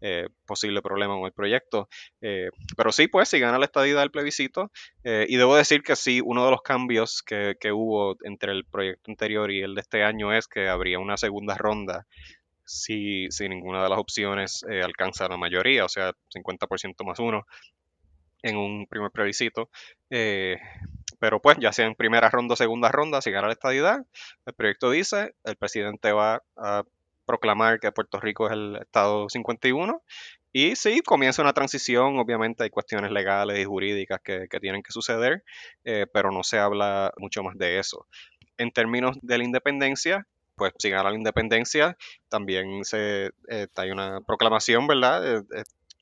eh, 0.02 0.28
posible 0.46 0.82
problema 0.82 1.16
con 1.16 1.26
el 1.26 1.32
proyecto. 1.32 1.88
Eh, 2.22 2.50
pero 2.76 2.92
sí, 2.92 3.08
pues 3.08 3.30
si 3.30 3.40
gana 3.40 3.58
la 3.58 3.66
estadía 3.66 4.00
del 4.00 4.12
plebiscito 4.12 4.72
eh, 5.04 5.26
y 5.30 5.38
debo 5.38 5.56
decir 5.56 5.82
que 5.82 5.96
sí, 5.96 6.22
uno 6.24 6.46
de 6.46 6.52
los 6.52 6.62
cambios 6.62 7.24
que, 7.24 7.56
que 7.60 7.72
hubo 7.72 8.18
entre 8.24 8.52
el 8.52 8.66
proyecto 8.66 9.12
anterior 9.12 9.50
y 9.52 9.62
el 9.62 9.76
de 9.76 9.82
este 9.82 10.04
año 10.04 10.34
es 10.34 10.48
que 10.48 10.68
habría 10.68 11.00
una 11.00 11.18
segunda 11.18 11.56
ronda 11.56 12.06
si, 12.66 13.30
si 13.30 13.50
ninguna 13.50 13.84
de 13.84 13.90
las 13.90 14.00
opciones 14.00 14.66
eh, 14.70 14.82
alcanza 14.82 15.28
la 15.28 15.38
mayoría, 15.38 15.86
o 15.86 15.90
sea, 15.90 16.14
50% 16.34 17.06
más 17.06 17.20
uno 17.20 17.46
en 18.44 18.58
un 18.58 18.86
primer 18.88 19.10
plebiscito. 19.12 19.70
Eh, 20.10 20.58
pero 21.20 21.42
pues, 21.42 21.58
ya 21.60 21.72
sea 21.72 21.86
en 21.88 21.96
primera 21.96 22.30
ronda 22.30 22.54
o 22.54 22.58
segunda 22.58 22.90
ronda, 22.90 23.22
si 23.22 23.32
gana 23.32 23.48
la 23.48 23.54
estadidad, 23.54 24.06
el 24.46 24.54
proyecto 24.54 24.92
dice, 24.92 25.36
el 25.46 25.56
presidente 25.56 26.12
va 26.12 26.44
a 26.58 26.84
proclamar 27.26 27.80
que 27.80 27.92
Puerto 27.92 28.20
Rico 28.20 28.48
es 28.48 28.54
el 28.54 28.76
estado 28.76 29.30
51 29.30 30.04
y 30.52 30.76
sí, 30.76 31.02
comienza 31.02 31.42
una 31.42 31.54
transición, 31.54 32.20
obviamente 32.20 32.64
hay 32.64 32.70
cuestiones 32.70 33.12
legales 33.12 33.58
y 33.58 33.64
jurídicas 33.64 34.20
que, 34.22 34.48
tienen 34.62 34.84
que 34.84 34.92
suceder, 34.92 35.44
eh, 35.86 36.06
pero 36.14 36.32
no 36.32 36.44
se 36.44 36.60
habla 36.60 37.12
mucho 37.18 37.42
más 37.42 37.58
de 37.58 37.80
eso. 37.80 38.06
En 38.58 38.72
términos 38.72 39.18
de 39.22 39.38
la 39.38 39.46
independencia, 39.46 40.28
pues 40.56 40.74
si 40.78 40.90
gana 40.90 41.10
la 41.10 41.16
independencia, 41.16 41.98
también 42.30 42.84
se, 42.84 43.32
eh, 43.50 43.68
hay 43.78 43.92
una 43.92 44.20
proclamación, 44.22 44.86
¿verdad? 44.86 45.44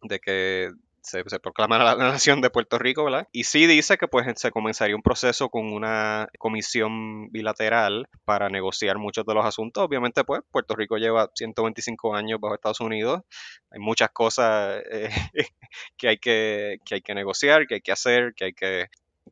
de 0.04 0.20
que 0.20 0.72
se, 1.02 1.24
proclama 1.40 1.78
la, 1.80 1.96
nación 1.96 2.42
de 2.42 2.50
Puerto 2.50 2.78
Rico, 2.78 3.04
¿verdad? 3.06 3.28
Y 3.32 3.46
sí 3.46 3.66
dice 3.68 3.98
que 3.98 4.08
pues 4.08 4.28
se 4.40 4.52
comenzaría 4.52 4.96
un 4.96 5.02
proceso 5.02 5.50
con 5.50 5.74
una 5.74 6.28
comisión 6.38 7.32
bilateral 7.32 8.08
para 8.24 8.50
negociar 8.50 8.98
muchos 8.98 9.26
de 9.26 9.34
los 9.34 9.46
asuntos. 9.46 9.84
Obviamente 9.84 10.24
pues 10.24 10.42
Puerto 10.52 10.76
Rico 10.76 10.98
lleva 10.98 11.30
125 11.34 12.16
años 12.16 12.40
bajo 12.40 12.56
Estados 12.56 12.82
Unidos, 12.82 13.22
hay 13.72 13.80
muchas 13.80 14.12
cosas 14.12 14.82
eh, 14.92 15.10
que, 15.98 16.08
hay 16.08 16.18
que, 16.18 16.78
que 16.86 16.96
hay 16.96 17.02
que 17.02 17.16
negociar, 17.16 17.68
que 17.68 17.76
hay 17.76 17.82
que 17.82 17.92
hacer, 17.92 18.34
que 18.36 18.46
hay 18.46 18.54
que 18.54 18.88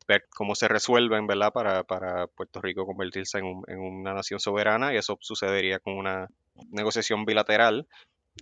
ver 0.07 0.25
cómo 0.35 0.55
se 0.55 0.67
resuelven, 0.67 1.27
¿verdad? 1.27 1.51
Para, 1.53 1.83
para 1.83 2.27
Puerto 2.27 2.61
Rico 2.61 2.85
convertirse 2.85 3.39
en, 3.39 3.61
en, 3.67 3.79
una 3.79 4.13
nación 4.13 4.39
soberana 4.39 4.93
y 4.93 4.97
eso 4.97 5.17
sucedería 5.21 5.79
con 5.79 5.97
una 5.97 6.27
negociación 6.71 7.25
bilateral. 7.25 7.88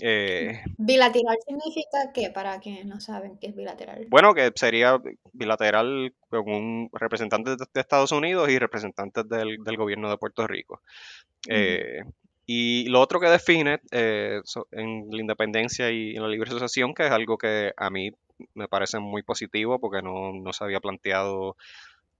Eh, 0.02 0.62
bilateral 0.78 1.38
significa 1.46 2.12
qué, 2.14 2.30
para 2.30 2.60
quienes 2.60 2.86
no 2.86 3.00
saben 3.00 3.38
qué 3.40 3.48
es 3.48 3.56
bilateral. 3.56 4.06
Bueno, 4.10 4.34
que 4.34 4.52
sería 4.56 5.00
bilateral 5.34 6.14
con 6.30 6.50
un 6.50 6.90
representante 6.94 7.56
de 7.56 7.82
Estados 7.82 8.12
Unidos 8.12 8.50
y 8.50 8.60
representantes 8.60 9.28
del, 9.28 9.64
del 9.64 9.78
gobierno 9.78 10.10
de 10.10 10.18
Puerto 10.18 10.46
Rico. 10.46 10.82
Eh, 11.48 12.02
y 12.46 12.86
lo 12.88 13.02
otro 13.02 13.20
que 13.20 13.28
define 13.28 13.82
eh, 13.92 14.42
en 14.72 15.08
la 15.12 15.22
independencia 15.22 15.92
y 15.92 16.16
en 16.16 16.22
la 16.22 16.30
libre 16.30 16.50
asociación, 16.50 16.94
que 16.94 17.06
es 17.06 17.12
algo 17.12 17.38
que 17.38 17.74
a 17.76 17.90
mí 17.90 18.12
me 18.54 18.68
parece 18.68 19.00
muy 19.00 19.24
positivo 19.24 19.80
porque 19.80 20.02
no, 20.02 20.32
no 20.32 20.54
se 20.54 20.64
había 20.64 20.80
planteado 20.80 21.58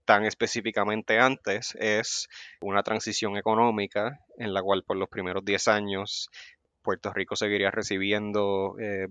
tan 0.04 0.24
específicamente 0.24 1.18
antes, 1.18 1.74
es 1.78 2.28
una 2.60 2.82
transición 2.82 3.36
económica 3.36 4.20
en 4.38 4.54
la 4.54 4.62
cual 4.62 4.82
por 4.82 4.96
los 4.96 5.08
primeros 5.10 5.44
10 5.44 5.68
años 5.68 6.30
Puerto 6.82 7.12
Rico 7.12 7.36
seguiría 7.36 7.70
recibiendo 7.70 8.76
eh, 8.80 9.08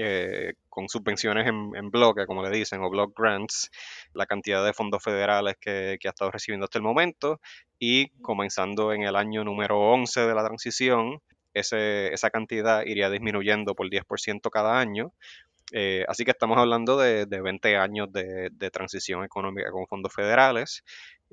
eh, 0.00 0.54
con 0.68 0.88
subvenciones 0.88 1.48
en, 1.48 1.90
bloque, 1.90 2.24
como 2.26 2.42
le 2.44 2.56
dicen, 2.56 2.80
o 2.82 2.88
block 2.88 3.18
grants, 3.18 3.68
la 4.14 4.26
cantidad 4.26 4.64
de 4.64 4.72
fondos 4.72 5.02
federales 5.02 5.56
que, 5.60 5.98
ha 6.04 6.08
estado 6.08 6.30
recibiendo 6.30 6.64
hasta 6.64 6.78
el 6.78 6.84
momento 6.84 7.40
y 7.80 8.10
comenzando 8.22 8.92
en 8.92 9.02
el 9.02 9.16
año 9.16 9.42
número 9.42 9.80
11 9.80 10.20
de 10.20 10.34
la 10.36 10.44
transición, 10.44 11.20
esa 11.52 12.30
cantidad 12.30 12.86
iría 12.86 13.10
disminuyendo 13.10 13.74
por 13.74 13.90
10% 13.90 14.50
cada 14.50 14.78
año. 14.78 15.12
Eh, 15.72 16.04
así 16.06 16.24
que 16.24 16.30
estamos 16.30 16.58
hablando 16.58 16.96
de, 16.96 17.26
20 17.26 17.76
años 17.76 18.12
de, 18.12 18.70
transición 18.72 19.24
económica 19.24 19.72
con 19.72 19.88
fondos 19.88 20.14
federales. 20.14 20.84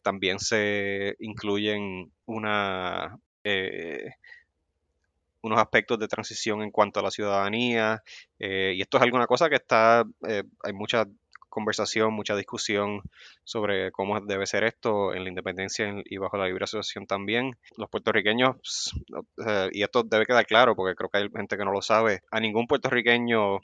También 0.04 0.40
se 0.40 1.16
incluyen 1.20 2.12
una, 2.26 3.20
unos 5.46 5.60
aspectos 5.60 6.00
de 6.00 6.08
transición 6.08 6.62
en 6.62 6.72
cuanto 6.72 7.00
a 7.00 7.04
la 7.04 7.12
ciudadanía. 7.12 8.04
Eh, 8.40 8.74
y 8.76 8.82
esto 8.82 8.98
es 8.98 9.04
alguna 9.04 9.28
cosa 9.28 9.50
que 9.50 9.56
está, 9.56 10.04
eh, 10.28 10.44
hay 10.64 10.74
mucha 10.74 11.06
conversación, 11.50 12.14
mucha 12.14 12.36
discusión 12.36 13.02
sobre 13.46 13.92
cómo 13.92 14.20
debe 14.20 14.46
ser 14.46 14.66
esto 14.66 15.14
en 15.14 15.24
la 15.24 15.30
independencia 15.30 15.94
y 16.04 16.18
bajo 16.18 16.36
la 16.36 16.48
libre 16.48 16.66
asociación 16.66 17.08
también. 17.08 17.58
Los 17.78 17.90
puertorriqueños, 17.90 18.58
y 19.72 19.82
esto 19.82 20.04
debe 20.04 20.26
quedar 20.26 20.46
claro 20.46 20.76
porque 20.76 20.96
creo 20.96 21.10
que 21.10 21.20
hay 21.20 21.30
gente 21.34 21.56
que 21.56 21.64
no 21.64 21.72
lo 21.72 21.82
sabe, 21.82 22.24
a 22.30 22.42
ningún 22.42 22.68
puertorriqueño, 22.68 23.60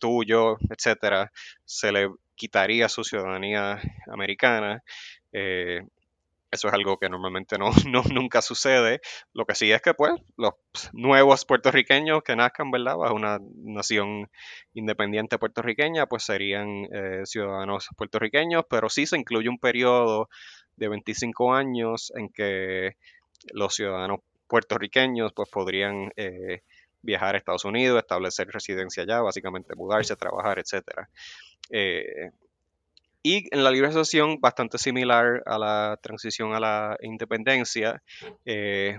tuyo, 0.00 0.56
etcétera, 0.70 1.30
se 1.64 1.92
le 1.92 2.10
quitaría 2.34 2.88
su 2.88 3.04
ciudadanía 3.04 3.80
americana. 4.10 4.82
Eh, 5.32 5.82
eso 6.50 6.68
es 6.68 6.74
algo 6.74 6.98
que 6.98 7.08
normalmente 7.08 7.56
no, 7.86 8.02
nunca 8.12 8.42
sucede. 8.42 9.00
Lo 9.32 9.46
que 9.46 9.54
sí 9.54 9.70
es 9.70 9.80
que, 9.82 9.94
pues, 9.94 10.12
los 10.36 10.54
nuevos 10.92 11.44
puertorriqueños 11.44 12.22
que 12.22 12.36
nazcan, 12.36 12.70
¿verdad?, 12.70 12.96
bajo 12.96 13.14
una 13.14 13.38
nación 13.56 14.30
independiente 14.74 15.38
puertorriqueña, 15.38 16.06
pues 16.06 16.24
serían 16.24 16.86
eh, 16.92 17.22
ciudadanos 17.24 17.88
puertorriqueños, 17.96 18.64
pero 18.68 18.88
sí 18.88 19.06
se 19.06 19.16
incluye 19.16 19.48
un 19.48 19.58
periodo 19.58 20.28
de 20.76 20.88
25 20.88 21.54
años 21.54 22.12
en 22.16 22.30
que 22.30 22.96
los 23.52 23.74
ciudadanos 23.74 24.20
puertorriqueños, 24.48 25.32
pues, 25.32 25.48
podrían 25.48 26.10
eh, 26.16 26.62
viajar 27.02 27.34
a 27.34 27.38
Estados 27.38 27.64
Unidos, 27.64 27.98
establecer 27.98 28.48
residencia 28.48 29.04
allá, 29.04 29.20
básicamente 29.20 29.74
mudarse, 29.74 30.16
trabajar, 30.16 30.58
etcétera. 30.58 31.08
Eh, 31.70 32.30
y 33.22 33.54
en 33.54 33.64
la 33.64 33.70
libre 33.70 33.88
asociación, 33.88 34.40
bastante 34.40 34.78
similar 34.78 35.42
a 35.44 35.58
la 35.58 35.98
transición 36.02 36.54
a 36.54 36.60
la 36.60 36.96
independencia. 37.02 38.02
Eh, 38.46 38.98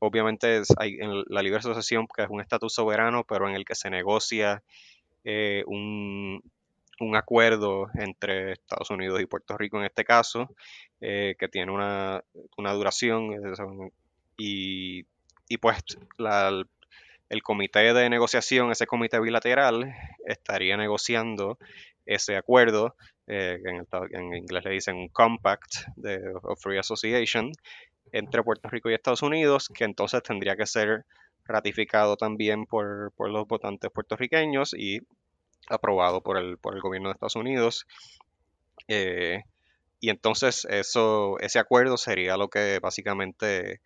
obviamente 0.00 0.62
hay 0.76 0.96
en 1.00 1.22
la 1.28 1.42
libre 1.42 1.60
asociación, 1.60 2.08
que 2.08 2.24
es 2.24 2.30
un 2.30 2.40
estatus 2.40 2.74
soberano, 2.74 3.24
pero 3.24 3.48
en 3.48 3.54
el 3.54 3.64
que 3.64 3.76
se 3.76 3.90
negocia 3.90 4.62
eh, 5.24 5.62
un, 5.66 6.42
acuerdo 7.14 7.88
entre 7.94 8.52
Estados 8.52 8.90
Unidos 8.90 9.20
y 9.20 9.26
Puerto 9.26 9.56
Rico 9.56 9.78
en 9.78 9.84
este 9.84 10.04
caso, 10.04 10.48
eh, 11.00 11.36
que 11.38 11.48
tiene 11.48 11.70
una, 11.70 12.22
duración. 12.56 13.92
Y, 14.36 15.04
y 15.48 15.56
pues 15.58 15.76
el 16.18 17.42
comité 17.42 17.94
de 17.94 18.10
negociación, 18.10 18.72
ese 18.72 18.86
comité 18.86 19.20
bilateral, 19.20 19.94
estaría 20.26 20.76
negociando 20.76 21.58
ese 22.06 22.36
acuerdo 22.36 22.96
eh, 23.32 23.60
en, 24.10 24.34
inglés 24.34 24.64
le 24.64 24.70
dicen 24.72 24.96
un 24.96 25.08
compact 25.08 25.86
de 25.94 26.20
Free 26.58 26.78
Association 26.78 27.52
entre 28.10 28.42
Puerto 28.42 28.68
Rico 28.68 28.90
y 28.90 28.94
Estados 28.94 29.22
Unidos, 29.22 29.68
que 29.72 29.84
entonces 29.84 30.20
tendría 30.24 30.56
que 30.56 30.66
ser 30.66 31.04
ratificado 31.44 32.16
también 32.16 32.66
por, 32.66 33.12
los 33.16 33.46
votantes 33.46 33.88
puertorriqueños 33.92 34.74
y 34.74 34.98
aprobado 35.68 36.22
por 36.22 36.38
el, 36.38 36.58
por 36.58 36.74
el 36.74 36.80
gobierno 36.80 37.08
de 37.08 37.12
Estados 37.12 37.36
Unidos. 37.36 37.86
Eh, 38.88 39.44
y 40.00 40.10
entonces 40.10 40.66
eso, 40.68 41.38
ese 41.38 41.60
acuerdo 41.60 41.98
sería 41.98 42.36
lo 42.36 42.48
que 42.48 42.80
básicamente 42.80 43.80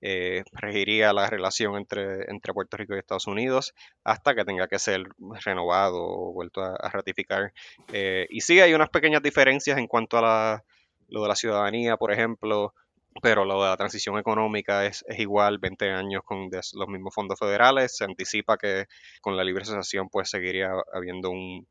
eh, 0.00 0.44
regiría 0.52 1.12
la 1.12 1.28
relación 1.28 1.76
entre, 1.76 2.30
entre 2.30 2.52
Puerto 2.52 2.76
Rico 2.76 2.94
y 2.94 2.98
Estados 2.98 3.26
Unidos 3.26 3.74
hasta 4.04 4.34
que 4.34 4.44
tenga 4.44 4.68
que 4.68 4.78
ser 4.78 5.08
renovado 5.44 6.02
o 6.02 6.32
vuelto 6.32 6.62
a, 6.62 6.88
ratificar. 6.90 7.52
Eh, 7.92 8.26
y 8.30 8.40
sí 8.40 8.60
hay 8.60 8.74
unas 8.74 8.90
pequeñas 8.90 9.22
diferencias 9.22 9.78
en 9.78 9.86
cuanto 9.86 10.18
a 10.18 10.62
lo 11.08 11.22
de 11.22 11.28
la 11.28 11.34
ciudadanía, 11.34 11.96
por 11.96 12.12
ejemplo, 12.12 12.74
pero 13.22 13.44
lo 13.44 13.62
de 13.62 13.70
la 13.70 13.76
transición 13.76 14.18
económica 14.18 14.86
es, 14.86 15.04
igual, 15.16 15.58
20 15.58 15.90
años 15.90 16.22
con 16.24 16.48
los 16.50 16.88
mismos 16.88 17.14
fondos 17.14 17.38
federales. 17.38 17.96
Se 17.96 18.04
anticipa 18.04 18.56
que 18.56 18.86
con 19.20 19.36
la 19.36 19.44
libre 19.44 19.62
asociación 19.62 20.08
pues 20.08 20.30
seguiría 20.30 20.70
habiendo 20.92 21.30
un, 21.30 21.66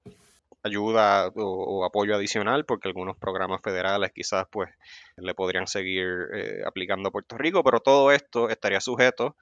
ayuda 0.67 1.31
o, 1.35 1.83
apoyo 1.85 2.15
adicional 2.15 2.65
porque 2.65 2.87
algunos 2.87 3.17
programas 3.17 3.61
federales 3.61 4.11
quizás 4.13 4.47
pues 4.51 4.69
le 5.17 5.33
podrían 5.33 5.67
seguir 5.67 6.07
eh, 6.33 6.61
aplicando 6.65 7.09
a 7.09 7.11
Puerto 7.11 7.37
Rico, 7.37 7.63
pero 7.63 7.79
todo 7.79 8.11
esto 8.11 8.49
estaría 8.49 8.79
sujeto 8.79 9.35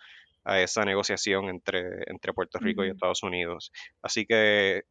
a 0.44 0.62
esa 0.62 0.86
negociación 0.86 1.50
entre, 1.50 2.10
entre 2.10 2.34
Puerto 2.34 2.60
Rico 2.60 2.86
y 2.86 2.90
Estados 2.90 3.24
Unidos. 3.24 3.72
Así 4.02 4.26
que, 4.26 4.84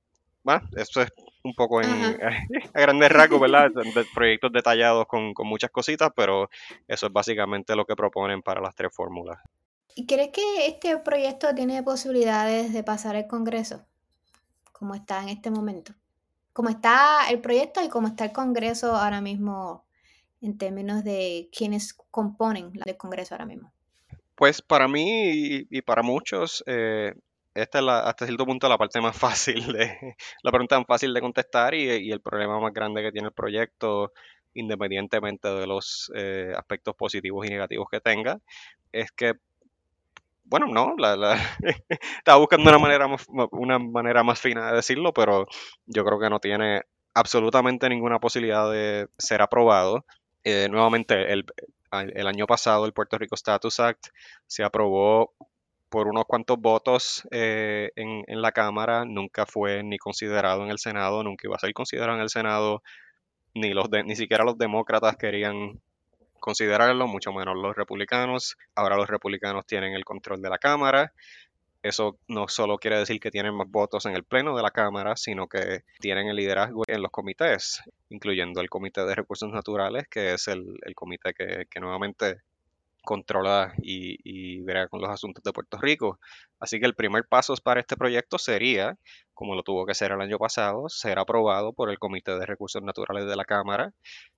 bueno, 0.43 0.69
eso 0.76 1.00
es 1.03 1.12
un 1.45 1.55
poco 1.55 1.81
en, 1.81 1.88
a 2.75 2.81
grandes 2.81 3.11
rasgos, 3.11 3.41
¿verdad? 3.41 3.71
De, 3.71 4.05
proyectos 4.14 4.53
detallados 4.53 5.07
con, 5.07 5.33
con 5.33 5.47
muchas 5.47 5.71
cositas, 5.71 6.11
pero 6.14 6.50
eso 6.88 7.07
es 7.07 7.12
básicamente 7.12 7.76
lo 7.76 7.87
que 7.87 7.95
proponen 7.95 8.43
para 8.43 8.61
las 8.61 8.75
tres 8.75 8.93
fórmulas. 8.93 9.38
¿Y 9.95 10.07
crees 10.07 10.31
que 10.31 10.67
este 10.67 10.99
proyecto 10.99 11.55
tiene 11.55 11.83
posibilidades 11.85 12.73
de 12.73 12.83
pasar 12.83 13.14
el 13.14 13.29
Congreso? 13.29 13.87
Como 14.73 14.97
está 14.97 15.23
en 15.23 15.29
este 15.29 15.50
momento. 15.50 15.95
Como 16.54 16.70
está 16.70 17.28
el 17.30 17.40
proyecto 17.40 17.82
y 17.82 17.88
como 17.88 18.06
está 18.06 18.25
el 18.25 18.32
Congreso 18.32 18.94
ahora 18.94 19.20
mismo 19.20 19.84
en 20.40 20.56
términos 20.56 21.02
de 21.02 21.50
quienes 21.56 21.92
componen 21.92 22.73
el 22.84 22.96
Congreso 22.96 23.34
ahora 23.34 23.44
mismo. 23.44 23.73
Pues 24.37 24.62
para 24.62 24.87
mí 24.87 25.66
y, 25.68 25.82
para 25.82 26.02
muchos, 26.02 26.62
eh, 26.66 27.12
esta 27.54 27.78
es 27.80 27.84
hasta 27.88 28.26
cierto 28.26 28.46
punto 28.46 28.68
la 28.68 28.78
parte 28.78 29.00
más 29.00 29.16
fácil 29.18 29.73
de, 29.73 30.16
la 30.44 30.50
pregunta 30.52 30.78
más 30.78 30.87
fácil 30.87 31.12
de 31.12 31.20
contestar 31.20 31.75
y, 31.75 32.12
el 32.12 32.20
problema 32.20 32.61
más 32.61 32.73
grande 32.73 33.02
que 33.02 33.11
tiene 33.11 33.28
el 33.28 33.34
proyecto, 33.34 34.12
independientemente 34.54 35.49
de 35.49 35.66
los 35.66 36.12
eh, 36.14 36.52
aspectos 36.56 36.94
positivos 36.94 37.44
y 37.46 37.50
negativos 37.50 37.88
que 37.90 38.00
tenga, 38.00 38.38
es 38.92 39.11
que 39.11 39.34
bueno, 40.44 40.66
no, 40.66 40.94
la, 40.98 41.36
estaba 42.18 42.38
buscando 42.38 42.68
una 42.70 42.78
manera, 42.78 43.08
más, 43.08 43.26
una 43.52 43.78
manera 43.78 44.22
más 44.22 44.40
fina 44.40 44.70
de 44.70 44.76
decirlo, 44.76 45.12
pero 45.12 45.46
yo 45.86 46.04
creo 46.04 46.20
que 46.20 46.30
no 46.30 46.40
tiene 46.40 46.82
absolutamente 47.14 47.88
ninguna 47.88 48.18
posibilidad 48.20 48.70
de 48.70 49.08
ser 49.18 49.42
aprobado. 49.42 50.04
Eh, 50.44 50.68
nuevamente, 50.70 51.32
el, 51.32 51.46
el 51.92 52.26
año 52.26 52.46
pasado 52.46 52.86
el 52.86 52.92
Puerto 52.92 53.18
Rico 53.18 53.34
Status 53.34 53.80
Act 53.80 54.08
se 54.46 54.64
aprobó 54.64 55.32
por 55.88 56.08
unos 56.08 56.24
cuantos 56.26 56.58
votos 56.58 57.22
eh, 57.30 57.92
en, 57.94 58.24
en, 58.26 58.42
la 58.42 58.50
Cámara, 58.50 59.04
nunca 59.04 59.46
fue 59.46 59.84
ni 59.84 59.96
considerado 59.96 60.64
en 60.64 60.70
el 60.70 60.78
Senado, 60.78 61.22
nunca 61.22 61.46
iba 61.46 61.54
a 61.54 61.60
ser 61.60 61.72
considerado 61.72 62.16
en 62.16 62.22
el 62.22 62.30
Senado, 62.30 62.82
ni, 63.54 63.72
los 63.72 63.88
ni 64.04 64.16
siquiera 64.16 64.44
los 64.44 64.58
demócratas 64.58 65.16
querían 65.16 65.80
considerarlo, 66.44 67.06
mucho 67.06 67.32
menos 67.32 67.56
los 67.56 67.74
republicanos. 67.74 68.58
Ahora 68.74 68.98
los 68.98 69.08
republicanos 69.08 69.64
tienen 69.64 69.94
el 69.94 70.04
control 70.04 70.42
de 70.42 70.50
la 70.50 70.58
Cámara. 70.58 71.14
Eso 71.82 72.18
no 72.28 72.48
solo 72.48 72.76
quiere 72.76 72.98
decir 72.98 73.18
que 73.18 73.30
tienen 73.30 73.54
más 73.54 73.70
votos 73.70 74.04
en 74.04 74.14
el 74.14 74.24
Pleno 74.24 74.54
de 74.54 74.62
la 74.62 74.70
Cámara, 74.70 75.16
sino 75.16 75.48
que 75.48 75.84
tienen 76.00 76.28
el 76.28 76.36
liderazgo 76.36 76.82
en 76.86 77.00
los 77.00 77.10
comités, 77.10 77.80
incluyendo 78.10 78.60
el 78.60 78.68
Comité 78.68 79.06
de 79.06 79.14
Recursos 79.14 79.50
Naturales, 79.50 80.06
que 80.10 80.34
es 80.34 80.46
el, 80.48 80.76
comité 80.94 81.32
que, 81.32 81.64
que 81.70 81.80
nuevamente 81.80 82.42
controla 83.04 83.75
y, 83.82 84.16
y 84.25 84.61
verá 84.62 84.88
con 84.88 85.00
los 85.00 85.11
asuntos 85.11 85.42
de 85.44 85.52
Puerto 85.52 85.78
Rico. 85.78 86.18
Así 86.58 86.80
que 86.80 86.87
el 86.87 86.94
primer 86.94 87.26
paso 87.28 87.54
para 87.62 87.80
este 87.80 87.96
proyecto 87.96 88.38
sería, 88.38 88.96
como 89.34 89.54
lo 89.54 89.62
tuvo 89.62 89.87
que 89.87 89.94
ser 89.94 90.12
el 90.12 90.20
año 90.20 90.38
pasado, 90.38 90.88
ser 90.88 91.18
aprobado 91.18 91.73
por 91.73 91.90
el 91.90 91.99
Comité 91.99 92.38
de 92.38 92.46
Recursos 92.46 92.82
Naturales 92.82 93.26
de 93.26 93.37
la 93.37 93.44
Cámara 93.44 93.92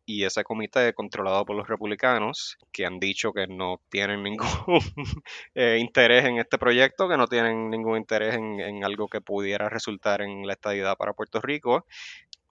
y 0.07 0.25
ese 0.25 0.45
comité 0.45 0.95
controlado 0.95 1.45
por 1.45 1.57
los 1.57 1.69
republicanos, 1.69 2.57
que 2.73 2.87
han 2.87 3.01
dicho 3.01 3.33
que 3.33 3.47
no 3.49 3.83
tienen 3.91 4.23
ningún 4.25 4.81
eh, 5.55 5.79
interés 5.81 6.25
en 6.25 6.39
este 6.39 6.59
proyecto, 6.59 7.09
que 7.09 7.17
no 7.17 7.27
tienen 7.27 7.71
ningún 7.71 7.99
interés 7.99 8.37
en, 8.37 8.61
en 8.61 8.85
algo 8.85 9.09
que 9.09 9.21
pudiera 9.21 9.69
resultar 9.69 10.23
en 10.23 10.47
la 10.47 10.53
estadidad 10.55 10.97
para 10.97 11.13
Puerto 11.13 11.41
Rico, 11.41 11.87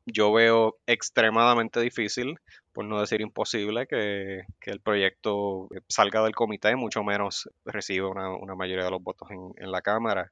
yo 0.05 0.31
veo 0.31 0.77
extremadamente 0.85 1.79
difícil, 1.81 2.39
por 2.71 2.85
no 2.85 2.99
decir 2.99 3.21
imposible, 3.21 3.87
que, 3.87 4.43
el 4.65 4.81
proyecto 4.81 5.67
salga 5.87 6.23
del 6.23 6.35
comité, 6.35 6.75
mucho 6.75 7.03
menos 7.03 7.49
reciba 7.65 8.09
una, 8.09 8.55
mayoría 8.55 8.85
de 8.85 8.91
los 8.91 9.01
votos 9.01 9.29
en, 9.31 9.71
la 9.71 9.81
Cámara. 9.81 10.31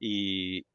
Y 0.00 0.66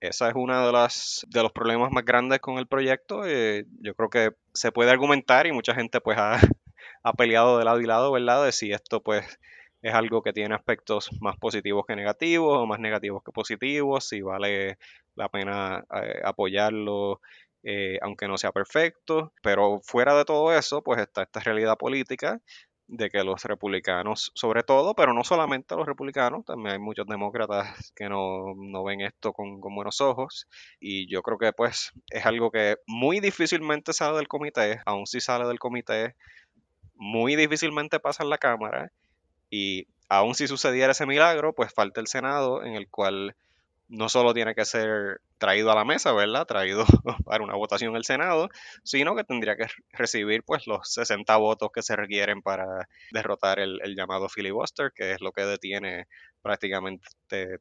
esa 0.00 0.28
es 0.28 0.34
uno 0.34 0.66
de, 0.66 0.72
las, 0.72 1.26
de 1.28 1.42
los 1.42 1.52
problemas 1.52 1.92
más 1.92 2.04
grandes 2.04 2.40
con 2.40 2.58
el 2.58 2.66
proyecto. 2.66 3.26
Eh, 3.26 3.66
yo 3.80 3.94
creo 3.94 4.10
que 4.10 4.30
se 4.54 4.72
puede 4.72 4.90
argumentar 4.90 5.46
y 5.46 5.52
mucha 5.52 5.74
gente 5.74 6.00
pues 6.00 6.18
ha, 6.18 6.38
ha 7.02 7.12
peleado 7.14 7.58
de 7.58 7.64
lado 7.64 7.80
y 7.80 7.86
lado, 7.86 8.12
¿verdad? 8.12 8.44
De 8.44 8.52
si 8.52 8.72
esto 8.72 9.02
pues 9.02 9.26
es 9.82 9.94
algo 9.94 10.22
que 10.22 10.32
tiene 10.32 10.54
aspectos 10.54 11.10
más 11.20 11.36
positivos 11.36 11.84
que 11.86 11.96
negativos 11.96 12.58
o 12.58 12.66
más 12.66 12.78
negativos 12.78 13.22
que 13.24 13.32
positivos, 13.32 14.08
si 14.08 14.22
vale 14.22 14.78
la 15.16 15.28
pena 15.28 15.84
eh, 16.02 16.20
apoyarlo 16.24 17.20
eh, 17.62 17.98
aunque 18.02 18.28
no 18.28 18.38
sea 18.38 18.52
perfecto, 18.52 19.32
pero 19.42 19.80
fuera 19.82 20.14
de 20.16 20.24
todo 20.24 20.52
eso, 20.52 20.82
pues 20.82 21.00
está 21.00 21.22
esta 21.22 21.40
realidad 21.40 21.76
política 21.78 22.40
de 22.88 23.08
que 23.08 23.24
los 23.24 23.42
republicanos, 23.44 24.32
sobre 24.34 24.62
todo, 24.62 24.94
pero 24.94 25.14
no 25.14 25.24
solamente 25.24 25.74
los 25.76 25.86
republicanos, 25.86 26.44
también 26.44 26.74
hay 26.74 26.78
muchos 26.78 27.06
demócratas 27.06 27.92
que 27.96 28.08
no, 28.08 28.54
ven 28.84 29.00
esto 29.00 29.32
con, 29.32 29.60
buenos 29.60 30.00
ojos, 30.00 30.46
y 30.78 31.10
yo 31.10 31.22
creo 31.22 31.38
que 31.38 31.52
pues 31.52 31.92
es 32.10 32.26
algo 32.26 32.50
que 32.50 32.76
muy 32.86 33.20
difícilmente 33.20 33.92
sale 33.94 34.18
del 34.18 34.28
comité, 34.28 34.80
aún 34.84 35.06
si 35.06 35.20
sale 35.20 35.46
del 35.46 35.58
comité, 35.58 36.16
muy 36.94 37.34
difícilmente 37.36 37.98
pasa 37.98 38.24
en 38.24 38.30
la 38.30 38.38
Cámara, 38.38 38.92
y 39.48 39.86
aún 40.08 40.34
si 40.34 40.46
sucediera 40.46 40.92
ese 40.92 41.06
milagro, 41.06 41.54
pues 41.54 41.72
falta 41.72 42.00
el 42.00 42.08
Senado 42.08 42.62
en 42.64 42.74
el 42.74 42.88
cual 42.90 43.36
no 43.92 44.08
solo 44.08 44.32
tiene 44.32 44.54
que 44.54 44.64
ser 44.64 45.20
traído 45.36 45.70
a 45.70 45.74
la 45.74 45.84
mesa, 45.84 46.12
¿verdad? 46.12 46.46
Traído 46.46 46.84
para 47.26 47.44
una 47.44 47.54
votación 47.54 47.90
en 47.90 47.96
el 47.96 48.04
Senado, 48.04 48.48
sino 48.82 49.14
que 49.14 49.22
tendría 49.22 49.54
que 49.56 49.66
recibir 49.92 50.42
pues 50.44 50.66
los 50.66 50.90
60 50.92 51.36
votos 51.36 51.70
que 51.72 51.82
se 51.82 51.94
requieren 51.94 52.40
para 52.40 52.88
derrotar 53.12 53.60
el, 53.60 53.80
llamado 53.94 54.30
filibuster, 54.30 54.92
que 54.94 55.12
es 55.12 55.20
lo 55.20 55.32
que 55.32 55.42
detiene 55.42 56.06
prácticamente 56.40 57.06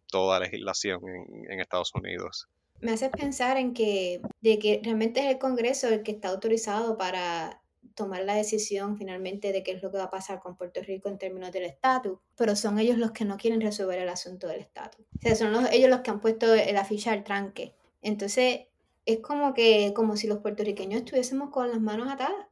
toda 0.10 0.40
legislación 0.40 1.02
en, 1.08 1.52
en 1.52 1.60
Estados 1.60 1.94
Unidos. 1.94 2.48
Me 2.80 2.94
hace 2.94 3.10
pensar 3.10 3.58
en 3.58 3.74
que, 3.74 4.22
de 4.40 4.58
que 4.58 4.80
realmente 4.84 5.20
es 5.20 5.26
el 5.28 5.38
Congreso 5.38 5.90
el 5.90 6.02
que 6.02 6.12
está 6.12 6.30
autorizado 6.30 6.98
para 6.98 7.61
tomar 7.96 8.24
la 8.24 8.36
decisión 8.36 8.98
finalmente 8.98 9.52
de 9.52 9.64
qué 9.64 9.72
es 9.72 9.82
lo 9.82 9.92
que 9.92 9.98
va 9.98 10.06
a 10.06 10.10
pasar 10.10 10.40
con 10.40 10.56
Puerto 10.56 10.82
Rico 10.82 11.10
en 11.10 11.18
términos 11.18 11.52
del 11.52 11.64
estatus, 11.64 12.20
pero 12.36 12.56
son 12.56 12.80
ellos 12.80 12.98
los 12.98 13.12
que 13.12 13.26
no 13.26 13.38
quieren 13.38 13.62
resolver 13.62 14.00
el 14.00 14.10
asunto 14.10 14.48
del 14.48 14.62
estatus. 14.62 15.06
O 15.18 15.22
sea, 15.22 15.36
son 15.36 15.68
ellos 15.72 15.90
los 15.90 16.02
que 16.02 16.12
han 16.12 16.20
puesto 16.20 16.56
la 16.56 16.86
ficha 16.86 17.12
al 17.12 17.24
tranque. 17.24 17.74
Entonces, 18.02 18.62
es 19.06 19.20
como 19.20 19.54
que, 19.54 19.94
como 19.96 20.16
si 20.16 20.28
los 20.28 20.40
puertorriqueños 20.40 21.02
estuviésemos 21.02 21.50
con 21.50 21.70
las 21.70 21.82
manos 21.82 22.12
atadas, 22.12 22.48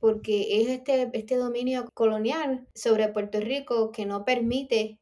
porque 0.00 0.60
es 0.60 0.68
este, 0.68 1.10
este 1.12 1.36
dominio 1.36 1.88
colonial 1.94 2.66
sobre 2.74 3.08
Puerto 3.08 3.38
Rico 3.38 3.92
que 3.92 4.04
no 4.04 4.24
permite 4.24 4.98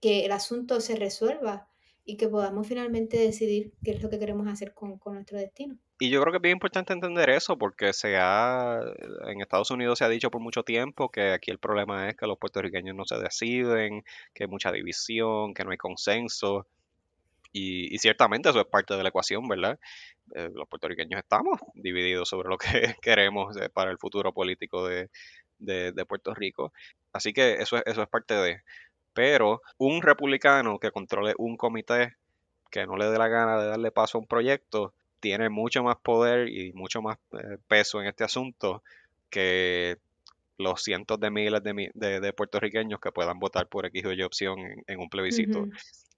que 0.00 0.24
el 0.24 0.32
asunto 0.32 0.80
se 0.80 0.96
resuelva 0.96 1.68
y 2.04 2.16
que 2.16 2.28
podamos 2.28 2.66
finalmente 2.66 3.18
decidir 3.18 3.72
qué 3.84 3.92
es 3.92 4.02
lo 4.02 4.10
que 4.10 4.18
queremos 4.18 4.48
hacer 4.48 4.74
con, 4.74 4.98
con 4.98 5.14
nuestro 5.14 5.38
destino. 5.38 5.78
Y 5.98 6.10
yo 6.10 6.20
creo 6.20 6.32
que 6.32 6.36
es 6.36 6.42
bien 6.42 6.56
importante 6.56 6.92
entender 6.92 7.30
eso 7.30 7.56
porque 7.56 7.94
se 7.94 8.16
ha, 8.18 8.80
en 9.28 9.40
Estados 9.40 9.70
Unidos 9.70 9.98
se 9.98 10.04
ha 10.04 10.08
dicho 10.10 10.30
por 10.30 10.42
mucho 10.42 10.62
tiempo 10.62 11.10
que 11.10 11.32
aquí 11.32 11.50
el 11.50 11.58
problema 11.58 12.08
es 12.10 12.16
que 12.16 12.26
los 12.26 12.38
puertorriqueños 12.38 12.94
no 12.94 13.06
se 13.06 13.16
deciden, 13.18 14.04
que 14.34 14.44
hay 14.44 14.48
mucha 14.48 14.70
división, 14.72 15.54
que 15.54 15.64
no 15.64 15.70
hay 15.70 15.78
consenso. 15.78 16.66
Y, 17.52 17.98
ciertamente 17.98 18.50
eso 18.50 18.60
es 18.60 18.66
parte 18.66 18.94
de 18.96 19.02
la 19.02 19.08
ecuación, 19.08 19.48
¿verdad? 19.48 19.78
Eh, 20.34 20.50
los 20.52 20.68
puertorriqueños 20.68 21.18
estamos 21.20 21.58
divididos 21.74 22.28
sobre 22.28 22.50
lo 22.50 22.58
que 22.58 22.68
queremos 23.02 23.56
eh, 23.56 23.70
para 23.70 23.90
el 23.90 23.98
futuro 23.98 24.32
político 24.34 24.86
de, 24.86 25.08
de, 25.58 26.06
Puerto 26.06 26.34
Rico. 26.34 26.72
Así 27.12 27.32
que 27.32 27.54
eso, 27.54 27.78
eso 27.86 28.02
es 28.02 28.08
parte 28.08 28.34
de... 28.34 28.62
Pero 29.14 29.62
un 29.78 30.02
republicano 30.02 30.78
que 30.78 30.90
controle 30.90 31.34
un 31.38 31.56
comité 31.56 32.16
que 32.70 32.86
no 32.86 32.96
le 32.96 33.06
dé 33.06 33.18
la 33.18 33.28
gana 33.28 33.58
de 33.58 33.68
darle 33.68 33.90
paso 33.90 34.18
a 34.18 34.20
un 34.20 34.26
proyecto, 34.26 34.92
tiene 35.20 35.48
mucho 35.48 35.82
más 35.82 35.96
poder 35.96 36.48
y 36.48 36.72
mucho 36.72 37.02
más 37.02 37.18
eh, 37.32 37.58
peso 37.68 38.00
en 38.00 38.08
este 38.08 38.24
asunto 38.24 38.82
que 39.30 39.98
los 40.58 40.82
cientos 40.82 41.20
de 41.20 41.30
miles 41.30 41.62
de, 41.62 42.32
puertorriqueños 42.32 43.00
que 43.00 43.12
puedan 43.12 43.38
votar 43.38 43.68
por 43.68 43.86
X 43.86 44.04
o 44.06 44.12
Y 44.12 44.22
opción 44.22 44.58
en, 44.86 44.98
un 44.98 45.08
plebiscito. 45.08 45.66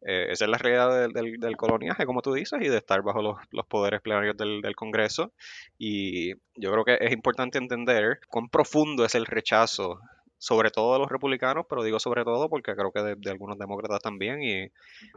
Eh, 0.07 0.29
esa 0.31 0.45
es 0.45 0.51
la 0.51 0.59
realidad 0.59 1.09
del, 1.13 1.57
coloniaje, 1.57 2.07
como 2.07 2.23
tú 2.23 2.33
dices, 2.33 2.61
y 2.63 2.69
de 2.69 2.77
estar 2.77 3.03
bajo 3.03 3.21
los, 3.21 3.67
poderes 3.67 4.01
plenarios 4.01 4.37
del, 4.37 4.63
del, 4.63 4.77
Congreso. 4.77 5.33
Y 5.77 6.35
yo 6.55 6.71
creo 6.71 6.85
que 6.85 6.99
es 7.01 7.13
importante 7.13 7.59
entender 7.59 8.21
cuán 8.29 8.49
profundo 8.49 9.05
es 9.05 9.17
el 9.17 9.27
rechazo 9.27 10.01
sobre 10.39 10.71
todo 10.71 10.93
de 10.93 11.01
los 11.01 11.11
republicanos, 11.11 11.67
pero 11.69 11.83
digo 11.83 11.99
sobre 11.99 12.25
todo 12.25 12.49
porque 12.49 12.75
creo 12.75 12.93
que 12.93 13.17
de, 13.17 13.31
algunos 13.31 13.59
demócratas 13.59 14.01
también, 14.01 14.43
y 14.43 14.71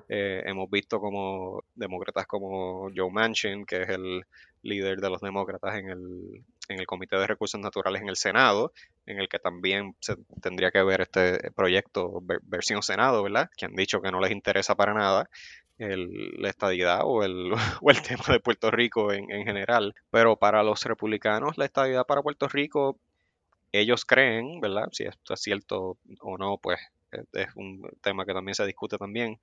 eh, 0.09 0.43
hemos 0.45 0.69
visto 0.69 0.99
como 0.99 1.63
demócratas 1.75 2.25
como 2.25 2.89
Joe 2.95 3.11
Manchin, 3.11 3.65
que 3.65 3.83
es 3.83 3.89
el 3.89 4.25
líder 4.63 4.99
de 4.99 5.09
los 5.09 5.21
demócratas 5.21 5.75
en 5.75 5.89
el, 5.89 6.43
en 6.69 6.79
el 6.79 6.87
Comité 6.87 7.17
de 7.17 7.27
Recursos 7.27 7.59
Naturales 7.59 8.01
en 8.01 8.09
el 8.09 8.15
Senado, 8.15 8.73
en 9.05 9.19
el 9.19 9.29
que 9.29 9.39
también 9.39 9.95
se 9.99 10.15
tendría 10.41 10.71
que 10.71 10.83
ver 10.83 11.01
este 11.01 11.51
proyecto 11.51 12.21
versión 12.43 12.81
Senado, 12.81 13.23
¿verdad? 13.23 13.49
Que 13.55 13.65
han 13.65 13.75
dicho 13.75 14.01
que 14.01 14.11
no 14.11 14.19
les 14.19 14.31
interesa 14.31 14.75
para 14.75 14.93
nada. 14.93 15.29
la 15.77 16.49
estadidad 16.49 17.01
o 17.03 17.23
el, 17.23 17.53
o 17.81 17.91
el 17.91 18.01
tema 18.01 18.23
de 18.27 18.39
Puerto 18.39 18.71
Rico 18.71 19.11
en, 19.13 19.31
en 19.31 19.45
general. 19.45 19.95
Pero 20.11 20.35
para 20.37 20.63
los 20.63 20.83
republicanos, 20.85 21.57
la 21.57 21.65
estadidad 21.65 22.05
para 22.05 22.21
Puerto 22.21 22.47
Rico, 22.47 22.97
ellos 23.71 24.05
creen, 24.05 24.59
¿verdad? 24.59 24.89
Si 24.91 25.03
esto 25.03 25.33
es 25.33 25.41
cierto 25.41 25.97
o 26.21 26.37
no, 26.37 26.57
pues 26.57 26.79
es 27.33 27.47
un 27.55 27.89
tema 28.01 28.25
que 28.25 28.33
también 28.33 28.55
se 28.55 28.65
discute 28.65 28.97
también, 28.97 29.39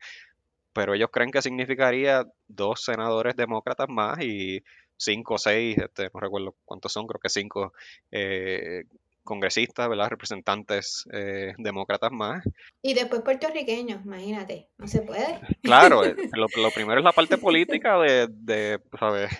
pero 0.73 0.95
ellos 0.95 1.11
creen 1.13 1.31
que 1.31 1.43
significaría 1.43 2.27
dos 2.47 2.85
senadores 2.85 3.37
demócratas 3.37 3.89
más 3.89 4.21
y 4.23 4.63
cinco 4.97 5.35
o 5.35 5.39
seis, 5.39 5.79
este, 5.79 6.11
no 6.13 6.21
recuerdo 6.21 6.55
cuántos 6.65 6.93
son, 6.93 7.07
creo 7.07 7.21
que 7.21 7.29
cinco 7.29 7.73
eh, 8.11 8.85
congresistas, 9.29 9.89
¿verdad? 9.89 10.09
Representantes 10.09 11.05
eh, 11.13 11.53
demócratas 11.59 12.11
más. 12.11 12.43
Y 12.83 12.95
después 12.95 13.21
puertorriqueños, 13.21 14.03
imagínate, 14.05 14.71
no 14.79 14.89
se 14.89 15.03
puede. 15.03 15.41
Claro, 15.63 16.03
eh, 16.03 16.17
lo, 16.33 16.71
primero 16.71 16.99
es 16.99 17.05
la 17.05 17.13
parte 17.13 17.37
política 17.37 17.99
de, 17.99 18.27
de 18.31 18.81
¿sabes? 18.99 19.31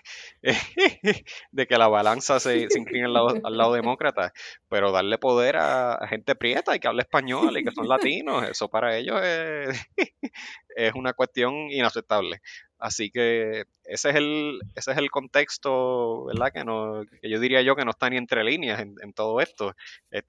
de 1.53 1.67
que 1.67 1.79
la 1.79 1.89
balanza 1.89 2.39
se, 2.39 2.69
se 2.69 2.79
incline 2.79 3.07
al 3.07 3.15
lado, 3.15 3.29
al 3.43 3.57
lado, 3.57 3.73
demócrata, 3.73 4.33
pero 4.69 4.93
darle 4.93 5.17
poder 5.17 5.57
a, 5.57 6.07
gente 6.09 6.35
prieta 6.35 6.77
y 6.77 6.81
que 6.81 6.89
hable 6.89 7.03
español 7.03 7.57
y 7.57 7.65
que 7.65 7.73
son 7.73 7.89
latinos, 7.89 8.47
eso 8.49 8.69
para 8.69 8.97
ellos 8.97 9.19
es, 9.23 9.89
es 10.77 10.95
una 10.95 11.15
cuestión 11.15 11.55
inaceptable. 11.71 12.41
Así 12.79 13.11
que 13.11 13.65
ese 13.85 14.11
es 14.11 14.15
el, 14.15 14.61
ese 14.77 14.93
es 14.93 14.99
el 14.99 15.11
contexto, 15.11 16.27
¿verdad? 16.27 16.53
Que, 16.53 16.65
no, 16.65 17.03
que 17.21 17.29
yo 17.29 17.41
diría 17.41 17.61
yo 17.63 17.75
que 17.75 17.85
no 17.85 17.91
está 17.91 18.09
ni 18.09 18.17
entre 18.17 18.45
líneas 18.45 18.81
en, 18.81 19.13
todo 19.13 19.41
esto. 19.41 19.75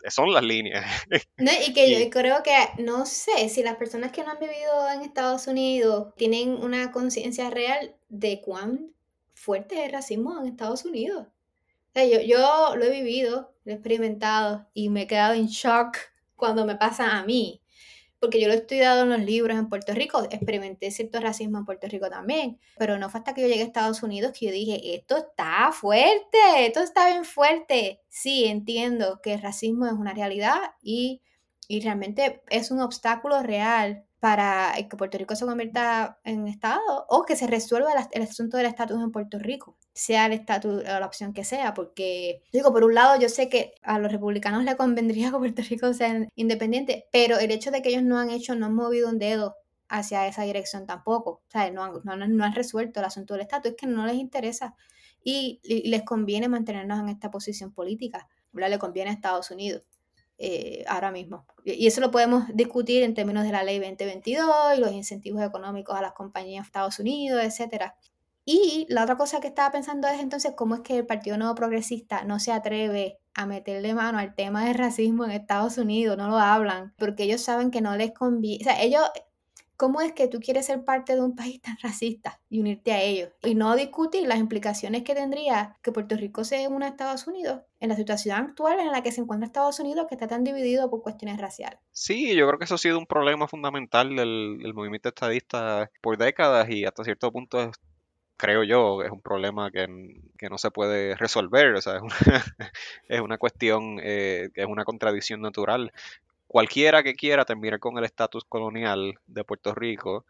son 0.07 0.33
las 0.33 0.43
líneas. 0.43 0.85
No, 1.37 1.51
y 1.67 1.73
que 1.73 1.91
yo 1.91 2.09
creo 2.09 2.41
que, 2.43 2.55
no 2.79 3.05
sé, 3.05 3.49
si 3.49 3.63
las 3.63 3.75
personas 3.75 4.11
que 4.11 4.23
no 4.23 4.31
han 4.31 4.39
vivido 4.39 4.89
en 4.93 5.01
Estados 5.01 5.47
Unidos 5.47 6.13
tienen 6.15 6.51
una 6.51 6.91
conciencia 6.91 7.49
real 7.49 7.95
de 8.09 8.41
cuán 8.41 8.91
fuerte 9.35 9.79
es 9.79 9.85
el 9.85 9.91
racismo 9.91 10.39
en 10.39 10.47
Estados 10.47 10.85
Unidos. 10.85 11.27
O 11.27 11.91
sea, 11.93 12.05
yo, 12.05 12.19
yo 12.21 12.75
lo 12.75 12.85
he 12.85 12.89
vivido, 12.89 13.53
lo 13.63 13.71
he 13.71 13.75
experimentado 13.75 14.67
y 14.73 14.89
me 14.89 15.03
he 15.03 15.07
quedado 15.07 15.33
en 15.33 15.47
shock 15.47 15.97
cuando 16.35 16.65
me 16.65 16.75
pasa 16.75 17.17
a 17.17 17.23
mí 17.23 17.61
porque 18.19 18.39
yo 18.39 18.47
lo 18.47 18.53
he 18.53 18.57
estudiado 18.57 19.03
en 19.03 19.09
los 19.09 19.21
libros 19.21 19.57
en 19.57 19.69
Puerto 19.69 19.93
Rico, 19.93 20.23
experimenté 20.29 20.91
cierto 20.91 21.19
racismo 21.19 21.57
en 21.57 21.65
Puerto 21.65 21.87
Rico 21.87 22.09
también, 22.09 22.59
pero 22.77 22.97
no 22.97 23.09
fue 23.09 23.19
hasta 23.19 23.33
que 23.33 23.41
yo 23.41 23.47
llegué 23.47 23.61
a 23.61 23.65
Estados 23.65 24.03
Unidos 24.03 24.33
que 24.37 24.47
yo 24.47 24.51
dije, 24.51 24.95
esto 24.95 25.17
está 25.17 25.71
fuerte, 25.71 26.37
esto 26.57 26.81
está 26.81 27.07
bien 27.07 27.25
fuerte. 27.25 28.01
Sí, 28.09 28.45
entiendo 28.45 29.21
que 29.21 29.33
el 29.33 29.41
racismo 29.41 29.85
es 29.85 29.93
una 29.93 30.13
realidad 30.13 30.59
y, 30.81 31.21
y 31.67 31.81
realmente 31.81 32.41
es 32.49 32.71
un 32.71 32.81
obstáculo 32.81 33.41
real 33.41 34.05
para 34.19 34.73
que 34.89 34.97
Puerto 34.97 35.17
Rico 35.17 35.35
se 35.35 35.45
convierta 35.45 36.19
en 36.23 36.47
Estado 36.47 37.05
o 37.07 37.23
que 37.23 37.37
se 37.37 37.47
resuelva 37.47 37.91
el, 38.11 38.21
asunto 38.21 38.57
del 38.57 38.65
estatus 38.65 39.01
en 39.01 39.11
Puerto 39.11 39.39
Rico, 39.39 39.77
sea 39.93 40.25
el 40.25 40.33
estatus 40.33 40.83
o 40.83 40.99
la 40.99 41.05
opción 41.05 41.33
que 41.33 41.45
sea, 41.45 41.73
porque 41.73 42.41
digo, 42.51 42.73
por 42.73 42.83
un 42.83 42.95
lado 42.95 43.17
yo 43.19 43.29
sé 43.29 43.47
que 43.47 43.75
a 43.81 43.97
los 43.97 44.11
republicanos 44.11 44.63
le 44.65 44.75
convendría 44.75 45.31
que 45.31 45.37
Puerto 45.37 45.61
Rico 45.69 45.93
sea 45.93 46.27
independiente, 46.35 47.07
pero 47.11 47.39
el 47.39 47.51
hecho 47.51 47.71
de 47.71 47.81
que 47.81 47.89
ellos 47.89 48.03
no 48.03 48.17
han 48.19 48.29
hecho, 48.29 48.55
no 48.55 48.65
han 48.65 48.75
movido 48.75 49.09
un 49.09 49.19
dedo 49.19 49.55
hacia 49.87 50.27
esa 50.27 50.43
dirección 50.43 50.85
tampoco, 50.85 51.41
o 51.47 51.51
sea, 51.51 51.71
no 51.71 51.83
han, 51.83 51.93
no, 52.03 52.43
han 52.45 52.55
resuelto 52.55 52.99
el 52.99 53.05
asunto 53.05 53.33
del 53.33 53.41
estatus, 53.41 53.71
es 53.71 53.77
que 53.77 53.87
no 53.87 54.05
les 54.05 54.15
interesa 54.15 54.75
y, 55.23 55.61
les 55.63 56.03
conviene 56.03 56.49
mantenernos 56.49 56.99
en 56.99 57.09
esta 57.09 57.31
posición 57.31 57.71
política, 57.71 58.27
le 58.51 58.79
conviene 58.79 59.11
a 59.11 59.13
Estados 59.13 59.51
Unidos. 59.51 59.83
Eh, 60.41 60.85
ahora 60.87 61.11
mismo. 61.11 61.45
Y 61.65 61.85
eso 61.85 61.99
lo 61.99 62.11
podemos 62.11 62.45
discutir 62.53 63.03
en 63.03 63.13
términos 63.13 63.43
de 63.43 63.51
la 63.51 63.61
ley 63.61 63.77
2022 63.79 64.77
y 64.77 64.79
los 64.79 64.93
incentivos 64.93 65.43
económicos 65.43 65.97
a 65.97 66.01
las 66.01 66.13
compañías 66.13 66.63
de 66.63 66.67
Estados 66.67 66.97
Unidos, 66.99 67.43
etc. 67.43 67.91
Y 68.45 68.85
la 68.87 69.03
otra 69.03 69.17
cosa 69.17 69.41
que 69.41 69.47
estaba 69.49 69.69
pensando 69.69 70.07
es 70.07 70.21
entonces 70.21 70.53
cómo 70.55 70.75
es 70.75 70.81
que 70.81 70.97
el 70.97 71.05
Partido 71.05 71.37
Nuevo 71.37 71.55
Progresista 71.55 72.23
no 72.23 72.39
se 72.39 72.53
atreve 72.53 73.19
a 73.33 73.45
meterle 73.45 73.93
mano 73.93 74.17
al 74.17 74.33
tema 74.33 74.63
del 74.63 74.75
racismo 74.75 75.25
en 75.25 75.31
Estados 75.31 75.77
Unidos, 75.77 76.17
no 76.17 76.29
lo 76.29 76.37
hablan, 76.37 76.93
porque 76.97 77.23
ellos 77.23 77.41
saben 77.41 77.69
que 77.69 77.81
no 77.81 77.97
les 77.97 78.13
conviene, 78.13 78.63
o 78.63 78.63
sea, 78.63 78.81
ellos 78.81 79.03
¿Cómo 79.79 80.01
es 80.01 80.11
que 80.11 80.27
tú 80.27 80.41
quieres 80.41 80.65
ser 80.65 80.83
parte 80.83 81.15
de 81.15 81.21
un 81.21 81.35
país 81.37 81.61
tan 81.61 81.77
racista 81.81 82.41
y 82.49 82.59
unirte 82.59 82.91
a 82.91 83.01
ellos? 83.01 83.29
Y 83.43 83.55
no 83.55 83.77
discutir 83.77 84.27
las 84.27 84.37
implicaciones 84.37 85.03
que 85.03 85.15
tendría 85.15 85.77
que 85.81 85.93
Puerto 85.93 86.17
Rico 86.17 86.43
sea 86.43 86.67
un 86.67 86.83
Estados 86.83 87.27
Unidos 87.27 87.61
en 87.79 87.87
la 87.87 87.95
situación 87.95 88.35
actual 88.35 88.81
en 88.81 88.91
la 88.91 89.01
que 89.01 89.13
se 89.13 89.21
encuentra 89.21 89.45
Estados 89.45 89.79
Unidos, 89.79 90.07
que 90.09 90.15
está 90.15 90.27
tan 90.27 90.43
dividido 90.43 90.89
por 90.89 91.01
cuestiones 91.01 91.39
raciales. 91.39 91.79
Sí, 91.93 92.35
yo 92.35 92.45
creo 92.47 92.59
que 92.59 92.65
eso 92.65 92.75
ha 92.75 92.77
sido 92.77 92.99
un 92.99 93.05
problema 93.05 93.47
fundamental 93.47 94.13
del, 94.17 94.73
movimiento 94.73 95.07
estadista 95.07 95.89
por 96.01 96.17
décadas 96.17 96.69
y 96.69 96.83
hasta 96.83 97.05
cierto 97.05 97.31
punto 97.31 97.71
creo 98.35 98.63
yo, 98.63 99.01
es 99.01 99.11
un 99.11 99.21
problema 99.21 99.71
que, 99.71 99.87
no 99.87 100.57
se 100.57 100.71
puede 100.71 101.15
resolver, 101.15 101.73
o 101.75 101.81
sea, 101.81 101.97
es 101.97 102.01
una, 102.01 102.15
es 103.07 103.21
una 103.21 103.37
cuestión 103.37 103.97
eh, 104.03 104.49
que 104.53 104.61
es 104.61 104.67
una 104.67 104.83
contradicción 104.83 105.39
natural 105.39 105.93
cualquiera 106.49 107.03
que 107.03 107.13
quiera 107.13 107.45
terminar 107.45 107.79
con 107.79 107.97
el 107.99 108.05
estatus 108.05 108.43
colonial 108.43 109.19
de 109.27 109.43
Puerto 109.43 109.75
Rico 109.75 110.25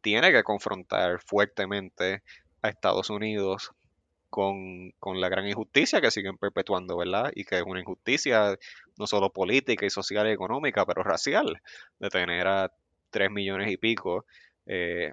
tiene 0.00 0.32
que 0.32 0.42
confrontar 0.42 1.20
fuertemente 1.20 2.22
a 2.60 2.68
Estados 2.68 3.08
Unidos 3.08 3.70
con, 4.28 4.92
la 5.20 5.28
gran 5.28 5.46
injusticia 5.46 6.00
que 6.00 6.10
siguen 6.10 6.36
perpetuando, 6.38 6.96
¿verdad? 6.96 7.30
Y 7.36 7.44
que 7.44 7.58
es 7.58 7.62
una 7.62 7.78
injusticia 7.78 8.58
no 8.98 9.06
solo 9.06 9.30
política 9.30 9.86
y 9.86 9.90
social 9.90 10.26
y 10.26 10.32
económica, 10.32 10.84
pero 10.84 11.04
racial, 11.04 11.60
de 12.00 12.08
tener 12.08 12.48
a 12.48 12.72
tres 13.10 13.30
millones 13.30 13.70
y 13.70 13.76
pico 13.76 14.26
eh, 14.66 15.12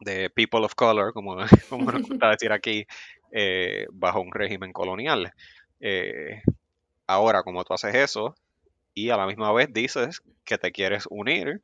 de 0.00 0.28
people 0.30 0.64
of 0.64 0.74
color, 0.74 1.12
como, 1.12 1.36
como 1.68 1.92
nos 1.92 2.02
gusta 2.02 2.30
decir 2.30 2.50
aquí, 2.50 2.84
eh, 3.30 3.86
bajo 3.92 4.20
un 4.20 4.32
régimen 4.32 4.72
colonial. 4.72 5.32
Eh, 5.78 6.42
ahora, 7.06 7.44
como 7.44 7.62
tú 7.62 7.74
haces 7.74 7.94
eso, 7.94 8.34
y 8.98 9.10
a 9.10 9.16
la 9.16 9.26
misma 9.26 9.52
vez 9.52 9.72
dices 9.72 10.22
que 10.44 10.58
te 10.58 10.72
quieres 10.72 11.04
unir 11.10 11.62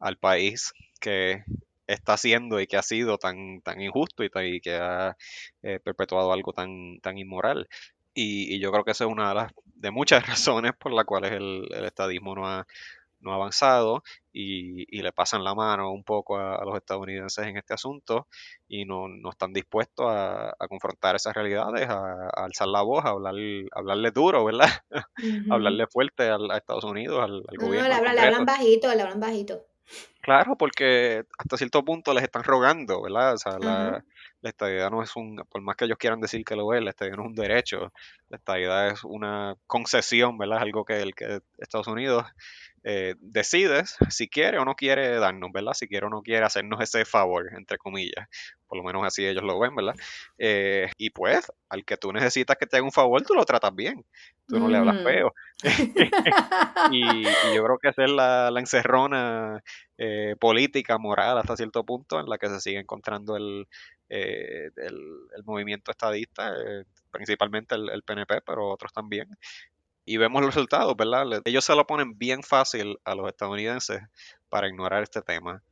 al 0.00 0.18
país 0.18 0.72
que 1.00 1.44
está 1.86 2.14
haciendo 2.14 2.60
y 2.60 2.66
que 2.66 2.76
ha 2.76 2.82
sido 2.82 3.18
tan, 3.18 3.60
tan 3.62 3.80
injusto 3.80 4.22
y, 4.24 4.60
que 4.60 4.74
ha 4.76 5.16
eh, 5.62 5.80
perpetuado 5.80 6.32
algo 6.32 6.52
tan, 6.52 7.00
tan 7.00 7.18
inmoral. 7.18 7.68
Y, 8.14 8.60
yo 8.60 8.70
creo 8.70 8.84
que 8.84 8.92
esa 8.92 9.04
es 9.04 9.10
una 9.10 9.30
de 9.30 9.34
las 9.34 9.52
de 9.64 9.90
muchas 9.90 10.26
razones 10.28 10.72
por 10.78 10.92
las 10.92 11.04
cuales 11.04 11.32
el, 11.32 11.68
el 11.70 11.84
estadismo 11.84 12.34
no 12.34 12.46
ha, 12.46 12.66
no 13.24 13.32
ha 13.32 13.36
avanzado 13.36 14.02
y, 14.32 15.00
le 15.02 15.12
pasan 15.12 15.44
la 15.44 15.54
mano 15.54 15.92
un 15.92 16.04
poco 16.04 16.38
a, 16.38 16.64
los 16.64 16.76
estadounidenses 16.76 17.46
en 17.46 17.56
este 17.56 17.74
asunto 17.74 18.28
y 18.68 18.84
no, 18.84 19.08
están 19.30 19.52
dispuestos 19.52 20.06
a, 20.08 20.54
confrontar 20.68 21.16
esas 21.16 21.34
realidades, 21.34 21.88
a, 21.88 22.28
alzar 22.30 22.68
la 22.68 22.82
voz, 22.82 23.04
a, 23.04 23.10
hablar, 23.10 23.34
hablarle 23.72 24.10
duro, 24.10 24.44
¿verdad? 24.44 24.68
hablarle 25.50 25.86
fuerte 25.86 26.30
a 26.30 26.38
Estados 26.56 26.84
Unidos, 26.84 27.22
al, 27.22 27.42
gobierno. 27.58 27.88
No, 27.88 28.12
le, 28.12 28.20
hablan, 28.20 28.44
bajito, 28.44 28.94
le 28.94 29.02
hablan 29.02 29.20
bajito. 29.20 29.66
Claro, 30.20 30.56
porque 30.56 31.24
hasta 31.38 31.56
cierto 31.58 31.84
punto 31.84 32.14
les 32.14 32.24
están 32.24 32.44
rogando, 32.44 33.02
¿verdad? 33.02 33.34
O 33.34 33.38
sea, 33.38 33.58
la, 33.58 34.04
la, 34.44 34.50
estabilidad 34.50 34.90
no 34.90 35.02
es 35.02 35.16
un, 35.16 35.36
por 35.48 35.62
más 35.62 35.76
que 35.76 35.86
ellos 35.86 35.98
quieran 35.98 36.20
decir 36.20 36.44
que 36.44 36.56
lo 36.56 36.74
es, 36.74 36.82
la 36.82 36.90
estabilidad 36.90 37.18
no 37.18 37.24
es 37.24 37.28
un 37.30 37.34
derecho, 37.34 37.92
la 38.28 38.36
estabilidad 38.36 38.88
es 38.88 39.04
una 39.04 39.56
concesión, 39.66 40.38
¿verdad? 40.38 40.58
Algo 40.58 40.84
que, 40.84 41.00
el, 41.00 41.14
que 41.14 41.40
Estados 41.58 41.86
Unidos 41.86 42.26
eh, 42.86 43.14
decides 43.18 43.96
si 44.10 44.28
quiere 44.28 44.58
o 44.58 44.64
no 44.66 44.74
quiere 44.74 45.18
darnos, 45.18 45.50
¿verdad? 45.50 45.72
Si 45.72 45.88
quiere 45.88 46.04
o 46.04 46.10
no 46.10 46.20
quiere 46.20 46.44
hacernos 46.44 46.82
ese 46.82 47.06
favor, 47.06 47.50
entre 47.56 47.78
comillas. 47.78 48.28
Por 48.68 48.76
lo 48.76 48.84
menos 48.84 49.06
así 49.06 49.24
ellos 49.24 49.42
lo 49.42 49.58
ven, 49.58 49.74
¿verdad? 49.74 49.94
Eh, 50.36 50.90
y 50.98 51.08
pues, 51.08 51.50
al 51.70 51.86
que 51.86 51.96
tú 51.96 52.12
necesitas 52.12 52.58
que 52.58 52.66
te 52.66 52.76
haga 52.76 52.84
un 52.84 52.92
favor, 52.92 53.22
tú 53.22 53.32
lo 53.32 53.46
tratas 53.46 53.74
bien. 53.74 54.04
Tú 54.46 54.58
no 54.58 54.68
le 54.68 54.76
hablas 54.76 54.96
mm. 54.96 55.04
feo. 55.04 55.34
y, 56.92 57.22
yo 57.54 57.64
creo 57.64 57.78
que 57.78 57.88
esa 57.88 58.04
es 58.04 58.10
la, 58.10 58.52
encerrona 58.58 59.62
eh, 59.96 60.36
política, 60.38 60.98
moral, 60.98 61.38
hasta 61.38 61.56
cierto 61.56 61.84
punto, 61.84 62.20
en 62.20 62.28
la 62.28 62.36
que 62.36 62.48
se 62.48 62.60
sigue 62.60 62.80
encontrando 62.80 63.36
el, 63.36 63.66
el, 64.14 65.44
movimiento 65.44 65.90
estadista, 65.90 66.54
principalmente 67.10 67.74
el, 67.74 68.02
PNP, 68.02 68.42
pero 68.42 68.70
otros 68.70 68.92
también, 68.92 69.28
y 70.04 70.16
vemos 70.16 70.42
los 70.42 70.54
resultados, 70.54 70.96
¿verdad? 70.96 71.42
Ellos 71.44 71.64
se 71.64 71.74
lo 71.74 71.86
ponen 71.86 72.18
bien 72.18 72.42
fácil 72.42 72.98
a 73.04 73.14
los 73.14 73.28
estadounidenses 73.28 74.02
para 74.48 74.68
ignorar 74.68 75.02
este 75.02 75.22
tema, 75.22 75.62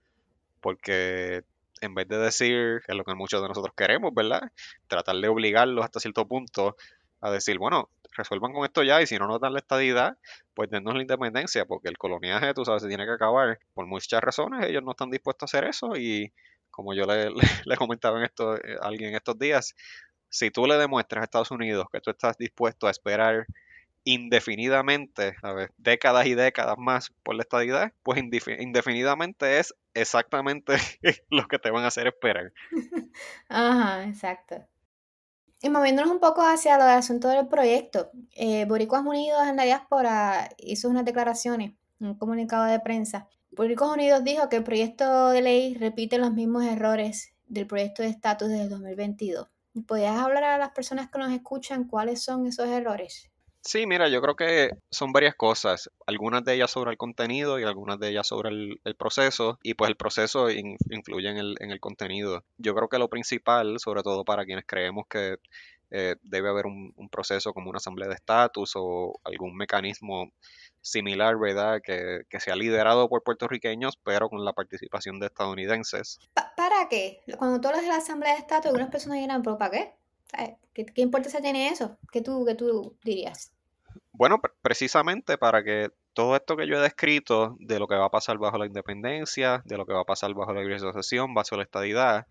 porque 0.61 1.45
en 1.81 1.95
vez 1.95 2.09
de 2.09 2.19
decir, 2.19 2.81
que 2.87 2.93
es 2.93 2.97
lo 2.97 3.05
que 3.05 3.15
muchos 3.15 3.43
de 3.43 3.49
nosotros 3.49 3.75
queremos, 3.77 4.15
¿verdad? 4.15 4.51
Tratar 4.87 5.17
de 5.17 5.29
obligarlos 5.29 5.85
hasta 5.85 6.01
cierto 6.01 6.27
punto 6.27 6.77
a 7.21 7.31
decir, 7.31 7.59
bueno, 7.59 7.91
resuelvan 8.13 8.53
con 8.53 8.65
esto 8.65 8.83
ya 8.83 9.03
y 9.03 9.07
si 9.07 9.19
no 9.19 9.27
nos 9.27 9.41
dan 9.41 9.53
la 9.53 9.59
estadidad, 9.59 10.17
pues 10.55 10.71
denos 10.71 10.95
la 10.95 11.03
independencia, 11.03 11.65
porque 11.65 11.89
el 11.89 11.99
coloniaje, 11.99 12.55
tú 12.55 12.65
sabes, 12.65 12.83
se 12.83 12.89
tiene 12.89 13.05
que 13.05 13.13
acabar. 13.13 13.59
Por 13.75 13.87
muchas 13.87 14.23
razones, 14.23 14.67
ellos 14.67 14.83
no 14.83 14.93
están 14.93 15.11
dispuestos 15.11 15.43
a 15.43 15.59
hacer 15.59 15.69
eso 15.69 15.97
y 15.97 16.33
como 16.73 16.95
yo 16.95 17.05
le, 17.65 17.77
comentaba 17.77 18.19
en 18.19 18.25
esto, 18.25 18.57
eh, 18.57 18.77
a 18.81 18.89
alguien 18.89 19.15
estos 19.15 19.39
días, 19.39 19.77
si 20.29 20.51
tú 20.51 20.67
le 20.67 20.77
demuestras 20.77 21.21
a 21.21 21.25
Estados 21.25 21.53
Unidos 21.53 21.87
que 21.93 22.01
tú 22.01 22.11
estás 22.11 22.37
dispuesto 22.37 22.89
a 22.89 22.91
esperar 22.91 23.47
indefinidamente, 24.05 25.37
a 25.43 25.53
ver, 25.53 25.71
décadas 25.77 26.27
y 26.27 26.35
décadas 26.35 26.77
más 26.77 27.13
por 27.23 27.37
la 27.37 27.43
estadidad, 27.43 27.93
pues 28.03 28.21
indefinidamente 28.21 29.61
es 29.61 29.75
exactamente 29.95 30.75
lo 31.31 31.47
que 31.47 31.59
te 31.59 31.71
van 31.71 31.85
a 31.85 31.89
hacer 31.89 32.09
esperar. 32.09 32.53
Ajá, 33.49 34.05
exacto. 34.05 34.67
Y 35.61 35.71
moviéndonos 35.71 36.11
un 36.11 36.19
poco 36.19 36.43
hacia 36.43 36.77
lo 36.77 36.85
del 36.85 36.99
asunto 36.99 37.29
del 37.29 37.47
proyecto, 37.47 38.11
eh, 38.35 38.65
Boricuas 38.65 39.05
Unidos 39.05 39.47
en 39.47 39.55
la 39.57 39.63
diáspora 39.63 40.49
hizo 40.59 40.89
unas 40.89 41.05
declaraciones, 41.05 41.75
un 42.01 42.19
comunicado 42.19 42.65
de 42.65 42.81
prensa. 42.81 43.29
Boricuas 43.55 43.91
Unidos 43.91 44.25
dijo 44.25 44.49
que 44.49 44.57
el 44.57 44.65
proyecto 44.65 45.29
de 45.29 45.43
ley 45.43 45.75
repite 45.75 46.17
los 46.17 46.33
mismos 46.33 46.65
errores 46.65 47.35
del 47.49 47.67
proyecto 47.67 48.03
de 48.03 48.09
estatus 48.09 48.49
desde 48.49 48.71
2022. 48.71 49.47
¿Podrías 49.87 50.17
hablar 50.17 50.45
a 50.45 50.57
las 50.57 50.71
personas 50.71 51.11
que 51.11 51.19
nos 51.19 51.31
escuchan 51.33 51.85
cuáles 51.87 52.25
son 52.25 52.47
esos 52.47 52.67
errores? 52.69 53.31
Sí, 53.61 53.87
mira, 53.87 54.09
yo 54.09 54.23
creo 54.23 54.37
que 54.37 54.71
son 54.91 55.13
varias 55.13 55.35
cosas, 55.35 55.91
algunas 56.07 56.45
de 56.45 56.55
ellas 56.55 56.71
sobre 56.71 56.93
el 56.93 56.97
contenido 56.97 57.61
y 57.61 57.65
algunas 57.65 58.01
de 58.01 58.09
ellas 58.09 58.27
sobre 58.27 58.49
el, 58.49 58.97
proceso, 58.97 59.59
y 59.63 59.75
pues 59.75 59.91
el 59.91 59.97
proceso 59.97 60.49
influye 60.51 61.29
en 61.29 61.37
el, 61.37 61.55
en 61.61 61.71
el 61.71 61.79
contenido. 61.79 62.45
Yo 62.57 62.75
creo 62.75 62.89
que 62.89 62.99
lo 62.99 63.11
principal, 63.11 63.79
sobre 63.79 64.03
todo 64.03 64.25
para 64.25 64.47
quienes 64.47 64.65
creemos 64.67 65.05
que 65.09 65.37
eh, 65.95 66.17
debe 66.23 66.49
haber 66.49 66.65
un, 66.65 66.95
proceso 67.11 67.53
como 67.53 67.69
una 67.69 67.77
asamblea 67.77 68.09
de 68.09 68.15
estatus 68.15 68.73
o 68.77 69.21
algún 69.25 69.55
mecanismo 69.55 70.33
similar, 70.83 71.39
¿verdad? 71.39 71.81
Que, 71.83 72.23
que, 72.29 72.41
sea 72.41 72.57
liderado 72.57 73.09
por 73.09 73.23
puertorriqueños, 73.23 73.97
pero 73.97 74.29
con 74.29 74.45
la 74.45 74.53
participación 74.53 75.19
de 75.21 75.27
estadounidenses. 75.27 76.21
¿Para 76.35 76.89
qué? 76.91 77.21
Cuando 77.39 77.61
tú 77.61 77.69
hablas 77.69 77.83
de 77.83 77.89
la 77.89 77.97
asamblea 77.97 78.35
de 78.35 78.41
estatus, 78.41 78.67
algunas 78.67 78.91
personas 78.91 79.19
dirán, 79.19 79.43
¿pero 79.43 79.57
para 79.57 79.71
qué? 79.71 79.95
¿Qué, 80.75 80.87
qué 80.87 81.03
importancia 81.03 81.41
tiene 81.41 81.69
eso? 81.69 81.97
¿Qué 82.11 82.21
tú, 82.21 82.45
qué 82.45 82.55
tú 82.55 82.97
dirías? 83.05 83.53
Bueno, 84.13 84.41
precisamente 84.61 85.39
para 85.39 85.63
que 85.63 85.91
todo 86.13 86.37
esto 86.37 86.57
que 86.57 86.67
yo 86.67 86.77
he 86.77 86.81
descrito 86.81 87.57
de 87.61 87.79
lo 87.79 87.87
que 87.87 87.95
va 87.95 88.07
a 88.07 88.11
pasar 88.11 88.39
bajo 88.39 88.59
la 88.59 88.67
independencia, 88.67 89.63
de 89.65 89.79
lo 89.79 89.87
que 89.87 89.95
va 89.95 90.01
a 90.03 90.05
pasar 90.05 90.35
bajo 90.35 90.53
la 90.53 90.61
libre 90.61 90.77
asociación, 90.77 91.35
bajo 91.35 91.57
la 91.57 91.63
estadidad, 91.63 92.27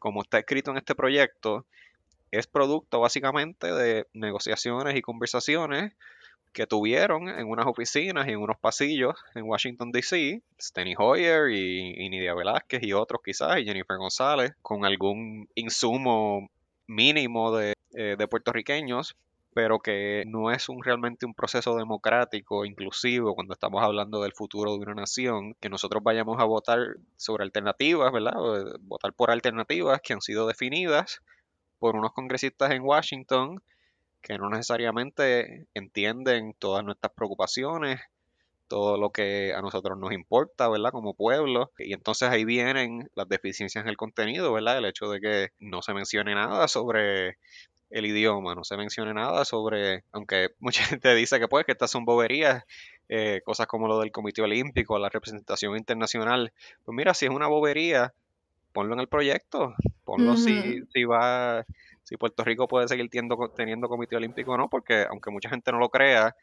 como 0.00 0.22
está 0.22 0.38
escrito 0.38 0.70
en 0.70 0.78
este 0.78 0.94
proyecto, 0.94 1.66
es 2.30 2.46
producto 2.46 3.00
básicamente 3.00 3.72
de 3.72 4.06
negociaciones 4.14 4.96
y 4.96 5.02
conversaciones 5.02 5.92
que 6.52 6.66
tuvieron 6.66 7.28
en 7.28 7.48
unas 7.48 7.66
oficinas 7.66 8.26
y 8.28 8.32
en 8.32 8.38
unos 8.38 8.58
pasillos 8.58 9.14
en 9.34 9.44
Washington, 9.44 9.90
D.C., 9.90 10.42
Steny 10.60 10.94
Hoyer 10.98 11.50
y, 11.50 12.08
Nidia 12.08 12.34
Velázquez 12.34 12.82
y 12.82 12.92
otros 12.92 13.20
quizás, 13.24 13.58
y 13.58 13.64
Jennifer 13.64 13.96
González, 13.96 14.52
con 14.62 14.84
algún 14.84 15.48
insumo 15.54 16.48
mínimo 16.86 17.56
de, 17.56 17.74
eh, 17.94 18.16
de 18.18 18.28
puertorriqueños, 18.28 19.16
pero 19.54 19.80
que 19.80 20.24
no 20.26 20.50
es 20.50 20.68
un, 20.68 20.82
realmente 20.82 21.26
un 21.26 21.34
proceso 21.34 21.76
democrático, 21.76 22.64
inclusivo, 22.64 23.34
cuando 23.34 23.52
estamos 23.52 23.82
hablando 23.82 24.22
del 24.22 24.32
futuro 24.32 24.72
de 24.72 24.78
una 24.78 24.94
nación, 24.94 25.54
que 25.60 25.68
nosotros 25.68 26.02
vayamos 26.02 26.40
a 26.40 26.44
votar 26.44 26.96
sobre 27.16 27.44
alternativas, 27.44 28.12
¿verdad? 28.12 28.34
votar 28.80 29.12
por 29.12 29.30
alternativas 29.30 30.00
que 30.02 30.12
han 30.12 30.22
sido 30.22 30.46
definidas 30.46 31.22
por 31.78 31.96
unos 31.96 32.12
congresistas 32.12 32.70
en 32.70 32.82
Washington 32.82 33.62
que 34.22 34.38
no 34.38 34.48
necesariamente 34.48 35.66
entienden 35.74 36.54
todas 36.58 36.84
nuestras 36.84 37.12
preocupaciones, 37.12 38.00
todo 38.68 38.96
lo 38.96 39.10
que 39.10 39.52
a 39.52 39.60
nosotros 39.60 39.98
nos 39.98 40.12
importa, 40.12 40.68
¿verdad? 40.68 40.92
Como 40.92 41.12
pueblo. 41.12 41.72
Y 41.78 41.92
entonces 41.92 42.30
ahí 42.30 42.44
vienen 42.46 43.10
las 43.14 43.28
deficiencias 43.28 43.84
en 43.84 43.88
el 43.90 43.98
contenido, 43.98 44.52
¿verdad? 44.52 44.78
El 44.78 44.86
hecho 44.86 45.10
de 45.10 45.20
que 45.20 45.48
no 45.60 45.82
se 45.82 45.92
mencione 45.92 46.34
nada 46.34 46.68
sobre 46.68 47.36
el 47.90 48.06
idioma, 48.06 48.54
no 48.54 48.64
se 48.64 48.76
mencione 48.76 49.12
nada 49.12 49.44
sobre, 49.44 50.04
aunque 50.12 50.48
mucha 50.58 50.84
gente 50.84 51.14
dice 51.14 51.38
que 51.38 51.48
pues 51.48 51.66
que 51.66 51.72
estas 51.72 51.90
son 51.90 52.04
boberías, 52.04 52.64
eh, 53.08 53.42
cosas 53.44 53.66
como 53.66 53.88
lo 53.88 54.00
del 54.00 54.10
Comité 54.10 54.40
Olímpico, 54.40 54.98
la 54.98 55.10
representación 55.10 55.76
internacional, 55.76 56.52
pues 56.84 56.96
mira, 56.96 57.12
si 57.12 57.26
es 57.26 57.30
una 57.30 57.48
bobería, 57.48 58.14
ponlo 58.72 58.94
en 58.94 59.00
el 59.00 59.08
proyecto, 59.08 59.74
ponlo 60.04 60.36
si, 60.36 60.80
si 60.94 61.04
va, 61.04 61.66
si 62.12 62.18
Puerto 62.18 62.44
Rico 62.44 62.68
puede 62.68 62.88
seguir 62.88 63.08
teniendo, 63.08 63.48
teniendo 63.56 63.88
Comité 63.88 64.16
Olímpico 64.16 64.52
o 64.52 64.56
no, 64.58 64.68
porque 64.68 65.06
aunque 65.08 65.30
mucha 65.30 65.48
gente 65.48 65.72
no 65.72 65.78
lo 65.78 65.88
crea, 65.88 66.36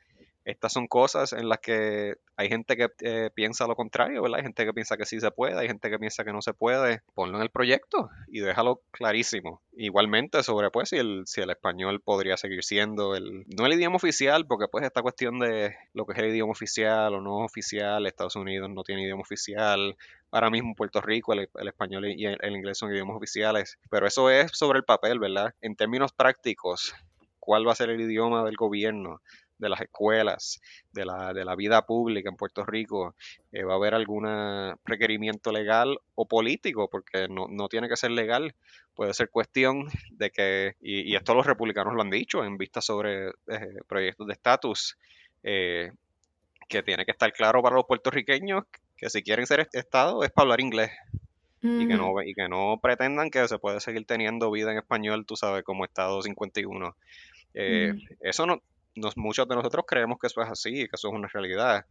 estas 0.45 0.73
son 0.73 0.87
cosas 0.87 1.33
en 1.33 1.49
las 1.49 1.59
que 1.59 2.15
hay 2.35 2.47
gente 2.47 2.77
que 2.77 2.89
eh, 3.01 3.29
piensa 3.33 3.67
lo 3.67 3.75
contrario, 3.75 4.21
¿verdad? 4.21 4.37
Hay 4.37 4.43
gente 4.43 4.65
que 4.65 4.73
piensa 4.73 4.95
que 4.97 5.05
sí 5.05 5.19
se 5.19 5.29
puede, 5.29 5.59
hay 5.59 5.67
gente 5.67 5.89
que 5.89 5.99
piensa 5.99 6.23
que 6.23 6.31
no 6.31 6.41
se 6.41 6.53
puede. 6.53 7.01
Ponlo 7.13 7.37
en 7.37 7.43
el 7.43 7.49
proyecto 7.49 8.09
y 8.29 8.39
déjalo 8.39 8.81
clarísimo. 8.91 9.61
Igualmente 9.73 10.41
sobre 10.43 10.71
pues 10.71 10.89
si 10.89 10.97
el, 10.97 11.23
si 11.25 11.41
el 11.41 11.49
español 11.49 12.01
podría 12.01 12.37
seguir 12.37 12.63
siendo 12.63 13.15
el, 13.15 13.45
no 13.47 13.65
el 13.65 13.73
idioma 13.73 13.97
oficial, 13.97 14.47
porque 14.47 14.67
pues 14.69 14.85
esta 14.85 15.01
cuestión 15.01 15.39
de 15.39 15.75
lo 15.93 16.05
que 16.05 16.13
es 16.13 16.19
el 16.19 16.29
idioma 16.29 16.51
oficial 16.51 17.13
o 17.13 17.21
no 17.21 17.39
oficial, 17.39 18.07
Estados 18.07 18.35
Unidos 18.35 18.69
no 18.69 18.83
tiene 18.83 19.03
idioma 19.03 19.21
oficial, 19.21 19.97
ahora 20.31 20.49
mismo 20.49 20.75
Puerto 20.75 21.01
Rico 21.01 21.33
el, 21.33 21.49
español 21.67 22.05
y 22.07 22.25
el, 22.25 22.37
el 22.41 22.55
inglés 22.55 22.77
son 22.77 22.91
idiomas 22.91 23.17
oficiales, 23.17 23.77
pero 23.89 24.07
eso 24.07 24.29
es 24.29 24.51
sobre 24.53 24.79
el 24.79 24.85
papel, 24.85 25.19
¿verdad? 25.19 25.53
En 25.61 25.75
términos 25.75 26.13
prácticos, 26.13 26.95
¿cuál 27.39 27.67
va 27.67 27.73
a 27.73 27.75
ser 27.75 27.89
el 27.89 27.99
idioma 27.99 28.43
del 28.45 28.55
gobierno? 28.55 29.21
De 29.59 29.69
las 29.69 29.81
escuelas, 29.81 30.59
de 30.91 31.05
la, 31.05 31.33
de 31.33 31.45
la 31.45 31.55
vida 31.55 31.85
pública 31.85 32.29
en 32.29 32.37
Puerto 32.37 32.65
Rico, 32.65 33.15
eh, 33.51 33.63
va 33.63 33.73
a 33.73 33.75
haber 33.75 33.93
algún 33.93 34.25
requerimiento 34.85 35.51
legal 35.51 35.99
o 36.15 36.27
político, 36.27 36.89
porque 36.89 37.27
no, 37.27 37.47
no, 37.49 37.67
tiene 37.67 37.89
que 37.89 37.97
ser 37.97 38.11
legal, 38.11 38.55
puede 38.95 39.13
ser 39.13 39.29
cuestión 39.29 39.87
de 40.11 40.31
que, 40.31 40.75
y, 40.81 41.15
esto 41.15 41.35
los 41.35 41.45
republicanos 41.45 41.93
lo 41.93 42.01
han 42.01 42.09
dicho 42.09 42.43
en 42.43 42.57
vista 42.57 42.81
sobre 42.81 43.27
eh, 43.27 43.81
proyectos 43.87 44.27
de 44.27 44.33
estatus, 44.33 44.97
eh, 45.43 45.91
que 46.67 46.81
tiene 46.81 47.05
que 47.05 47.11
estar 47.11 47.31
claro 47.33 47.61
para 47.61 47.75
los 47.75 47.85
puertorriqueños 47.85 48.63
que 48.95 49.09
si 49.09 49.23
quieren 49.23 49.45
ser 49.45 49.67
Estado 49.73 50.23
es 50.23 50.31
para 50.31 50.43
hablar 50.43 50.61
inglés. 50.61 50.91
Y 51.61 51.89
que, 51.89 51.95
no, 51.95 52.13
y 52.23 52.33
que 52.33 52.47
no 52.47 52.79
pretendan 52.81 53.29
que 53.29 53.45
se 53.49 53.59
puede 53.59 53.81
seguir 53.81 54.05
teniendo 54.05 54.49
vida 54.49 54.71
en 54.71 54.77
español, 54.77 55.25
tú 55.25 55.35
sabes, 55.35 55.63
como 55.63 55.83
Estado 55.83 56.21
51. 56.21 56.95
Eso 57.53 58.45
no, 58.45 58.61
muchos 59.15 59.47
de 59.47 59.55
nosotros 59.55 59.85
creemos 59.87 60.17
que 60.19 60.27
eso 60.27 60.41
es 60.41 60.49
así, 60.49 60.71
que 60.87 60.91
eso 60.93 61.09
es 61.09 61.13
una 61.13 61.27
realidad. 61.27 61.85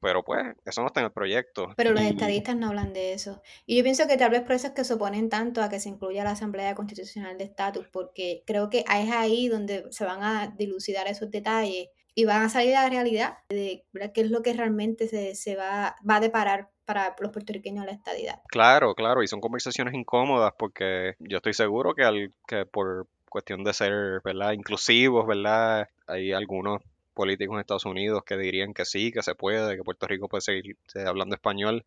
Pero 0.00 0.22
pues, 0.22 0.44
eso 0.66 0.82
no 0.82 0.88
está 0.88 1.00
en 1.00 1.06
el 1.06 1.12
proyecto. 1.12 1.72
Pero 1.76 1.92
los 1.92 2.02
estadistas 2.02 2.56
no 2.56 2.68
hablan 2.68 2.92
de 2.92 3.14
eso. 3.14 3.40
Y 3.64 3.78
yo 3.78 3.82
pienso 3.82 4.06
que 4.06 4.18
tal 4.18 4.30
vez 4.30 4.42
por 4.42 4.52
eso 4.52 4.66
es 4.66 4.74
que 4.74 4.84
se 4.84 4.92
oponen 4.92 5.30
tanto 5.30 5.62
a 5.62 5.70
que 5.70 5.80
se 5.80 5.88
incluya 5.88 6.24
la 6.24 6.32
Asamblea 6.32 6.74
Constitucional 6.74 7.38
de 7.38 7.44
Estatus, 7.44 7.88
porque 7.88 8.42
creo 8.46 8.68
que 8.68 8.80
es 8.80 9.10
ahí 9.10 9.48
donde 9.48 9.86
se 9.90 10.04
van 10.04 10.22
a 10.22 10.48
dilucidar 10.48 11.06
esos 11.06 11.30
detalles 11.30 11.88
y 12.14 12.24
van 12.26 12.42
a 12.42 12.48
salir 12.50 12.76
a 12.76 12.82
la 12.82 12.90
realidad 12.90 13.38
de 13.48 13.86
qué 14.12 14.20
es 14.20 14.30
lo 14.30 14.42
que 14.42 14.52
realmente 14.52 15.08
se, 15.08 15.34
se 15.34 15.56
va, 15.56 15.96
va 16.08 16.16
a 16.16 16.20
deparar 16.20 16.68
para 16.84 17.16
los 17.18 17.32
puertorriqueños 17.32 17.86
la 17.86 17.92
estadidad. 17.92 18.42
Claro, 18.48 18.94
claro, 18.94 19.22
y 19.22 19.26
son 19.26 19.40
conversaciones 19.40 19.94
incómodas 19.94 20.52
porque 20.58 21.14
yo 21.18 21.38
estoy 21.38 21.54
seguro 21.54 21.94
que, 21.94 22.04
al, 22.04 22.34
que 22.46 22.66
por, 22.66 23.08
cuestión 23.34 23.64
de 23.64 23.72
ser, 23.72 24.20
¿verdad? 24.22 24.52
Inclusivos, 24.52 25.26
¿verdad? 25.26 25.88
Hay 26.06 26.32
algunos 26.32 26.82
políticos 27.14 27.54
en 27.54 27.60
Estados 27.60 27.86
Unidos 27.86 28.22
que 28.24 28.36
dirían 28.36 28.74
que 28.74 28.84
sí, 28.84 29.12
que 29.12 29.22
se 29.22 29.34
puede, 29.34 29.76
que 29.76 29.82
Puerto 29.82 30.06
Rico 30.06 30.28
puede 30.28 30.40
seguir 30.40 30.76
hablando 31.06 31.34
español, 31.34 31.84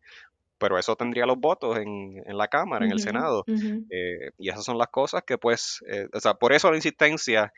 pero 0.58 0.78
eso 0.78 0.96
tendría 0.96 1.26
los 1.26 1.38
votos 1.38 1.78
en, 1.78 2.22
la 2.26 2.48
Cámara, 2.48 2.84
en 2.84 2.92
el 2.92 3.00
Senado. 3.00 3.44
Eh, 3.46 4.30
y 4.38 4.48
esas 4.48 4.64
son 4.64 4.78
las 4.78 4.88
cosas 4.88 5.22
que, 5.22 5.38
pues, 5.38 5.84
eh, 5.88 6.08
o 6.12 6.20
sea, 6.20 6.34
por 6.34 6.52
eso 6.52 6.70
la 6.70 6.76
insistencia 6.76 7.52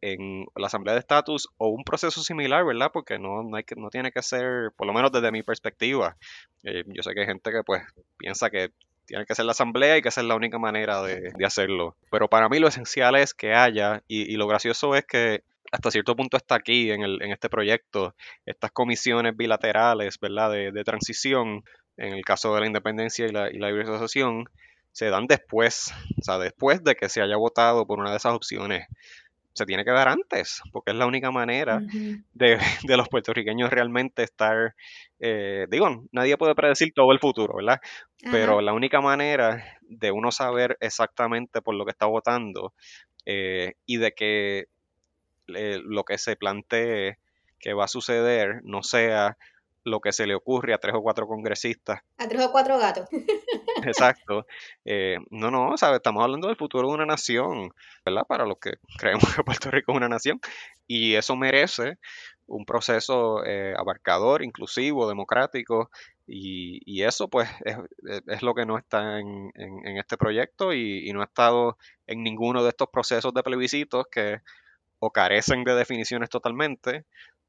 en 0.00 0.46
la 0.54 0.68
Asamblea 0.68 0.94
de 0.94 1.00
Estatus 1.00 1.48
o 1.56 1.68
un 1.68 1.84
proceso 1.84 2.22
similar, 2.22 2.64
¿verdad? 2.64 2.90
Porque 2.92 3.18
no, 3.18 3.42
no, 3.42 3.56
hay 3.56 3.64
que, 3.64 3.74
no 3.74 3.90
tiene 3.90 4.12
que 4.12 4.22
ser, 4.22 4.72
por 4.76 4.86
lo 4.86 4.92
menos 4.92 5.12
desde 5.12 5.32
mi 5.32 5.42
perspectiva, 5.42 6.16
eh, 6.62 6.84
yo 6.86 7.02
sé 7.02 7.14
que 7.14 7.20
hay 7.20 7.26
gente 7.26 7.50
que 7.50 7.62
pues 7.64 7.82
piensa 8.16 8.50
que 8.50 8.70
tiene 9.06 9.24
que 9.24 9.34
ser 9.34 9.46
la 9.46 9.52
asamblea 9.52 9.96
y 9.96 10.02
que 10.02 10.10
esa 10.10 10.20
es 10.20 10.26
la 10.26 10.36
única 10.36 10.58
manera 10.58 11.02
de, 11.02 11.32
hacerlo. 11.44 11.96
Pero 12.10 12.28
para 12.28 12.48
mí 12.48 12.58
lo 12.58 12.68
esencial 12.68 13.16
es 13.16 13.32
que 13.32 13.54
haya, 13.54 14.02
y, 14.06 14.36
lo 14.36 14.46
gracioso 14.46 14.94
es 14.94 15.06
que 15.06 15.42
hasta 15.72 15.90
cierto 15.90 16.16
punto 16.16 16.36
está 16.36 16.56
aquí 16.56 16.90
en, 16.90 17.02
el, 17.02 17.22
en 17.22 17.32
este 17.32 17.48
proyecto, 17.48 18.14
estas 18.46 18.70
comisiones 18.70 19.36
bilaterales, 19.36 20.18
¿verdad? 20.20 20.50
De, 20.50 20.84
transición, 20.84 21.64
en 21.96 22.14
el 22.14 22.24
caso 22.24 22.54
de 22.54 22.60
la 22.60 22.66
independencia 22.66 23.26
y 23.26 23.32
la, 23.32 23.50
y 23.50 23.58
la 23.58 23.68
libre 23.68 23.84
asociación, 23.84 24.44
se 24.92 25.10
dan 25.10 25.26
después, 25.26 25.92
o 26.18 26.22
sea, 26.22 26.38
después 26.38 26.82
de 26.82 26.96
que 26.96 27.08
se 27.08 27.22
haya 27.22 27.36
votado 27.36 27.86
por 27.86 27.98
una 27.98 28.10
de 28.10 28.16
esas 28.16 28.32
opciones 28.32 28.86
se 29.58 29.66
tiene 29.66 29.84
que 29.84 29.90
dar 29.90 30.08
antes, 30.08 30.62
porque 30.72 30.92
es 30.92 30.96
la 30.96 31.06
única 31.06 31.30
manera 31.30 31.82
de, 32.32 32.58
los 32.96 33.08
puertorriqueños 33.08 33.70
realmente 33.70 34.22
estar, 34.22 34.74
eh, 35.18 35.66
digo, 35.68 36.04
nadie 36.12 36.38
puede 36.38 36.54
predecir 36.54 36.92
todo 36.94 37.12
el 37.12 37.18
futuro, 37.18 37.56
¿verdad? 37.56 37.80
Pero 38.30 38.60
la 38.60 38.72
única 38.72 39.00
manera 39.00 39.78
de 39.82 40.10
uno 40.12 40.30
saber 40.30 40.76
exactamente 40.80 41.60
por 41.60 41.74
lo 41.74 41.84
que 41.84 41.90
está 41.90 42.06
votando 42.06 42.72
eh, 43.26 43.74
y 43.84 43.96
de 43.98 44.12
que 44.12 44.66
eh, 45.54 45.80
lo 45.82 46.04
que 46.04 46.18
se 46.18 46.36
plantee 46.36 47.18
que 47.58 47.74
va 47.74 47.84
a 47.84 47.88
suceder 47.88 48.60
no 48.64 48.82
sea 48.82 49.36
lo 49.84 50.00
que 50.00 50.12
se 50.12 50.26
le 50.26 50.34
ocurre 50.34 50.74
a 50.74 50.78
tres 50.78 50.94
o 50.94 51.02
cuatro 51.02 51.26
congresistas. 51.26 52.00
A 52.18 52.28
tres 52.28 52.42
o 52.42 52.52
cuatro 52.52 52.78
gatos. 52.78 53.08
Exacto. 53.84 54.46
Eh, 54.84 55.16
no, 55.30 55.50
no, 55.50 55.76
¿sabes? 55.76 55.96
estamos 55.96 56.22
hablando 56.22 56.48
del 56.48 56.56
futuro 56.56 56.88
de 56.88 56.94
una 56.94 57.06
nación, 57.06 57.72
¿verdad? 58.04 58.26
Para 58.26 58.44
los 58.44 58.58
que 58.58 58.74
creemos 58.98 59.34
que 59.34 59.42
Puerto 59.42 59.70
Rico 59.70 59.92
es 59.92 59.96
una 59.96 60.08
nación. 60.08 60.40
Y 60.86 61.14
eso 61.14 61.36
merece 61.36 61.98
un 62.46 62.64
proceso 62.64 63.44
eh, 63.44 63.74
abarcador, 63.76 64.42
inclusivo, 64.42 65.08
democrático, 65.08 65.90
Y, 66.26 67.02
eso 67.02 67.28
pues 67.28 67.48
es, 68.26 68.42
lo 68.42 68.54
que 68.54 68.66
no 68.66 68.76
está 68.76 69.18
en, 69.18 69.50
este 69.96 70.16
proyecto 70.16 70.72
y, 70.72 71.10
no 71.12 71.22
ha 71.22 71.24
estado 71.24 71.78
en 72.06 72.22
ninguno 72.22 72.62
de 72.62 72.70
estos 72.70 72.88
procesos 72.88 73.32
de 73.32 73.42
plebiscitos 73.42 74.06
que 74.10 74.40
o 74.98 75.10
carecen 75.10 75.64
de 75.64 75.74
definiciones 75.74 76.30
totalmente 76.30 77.04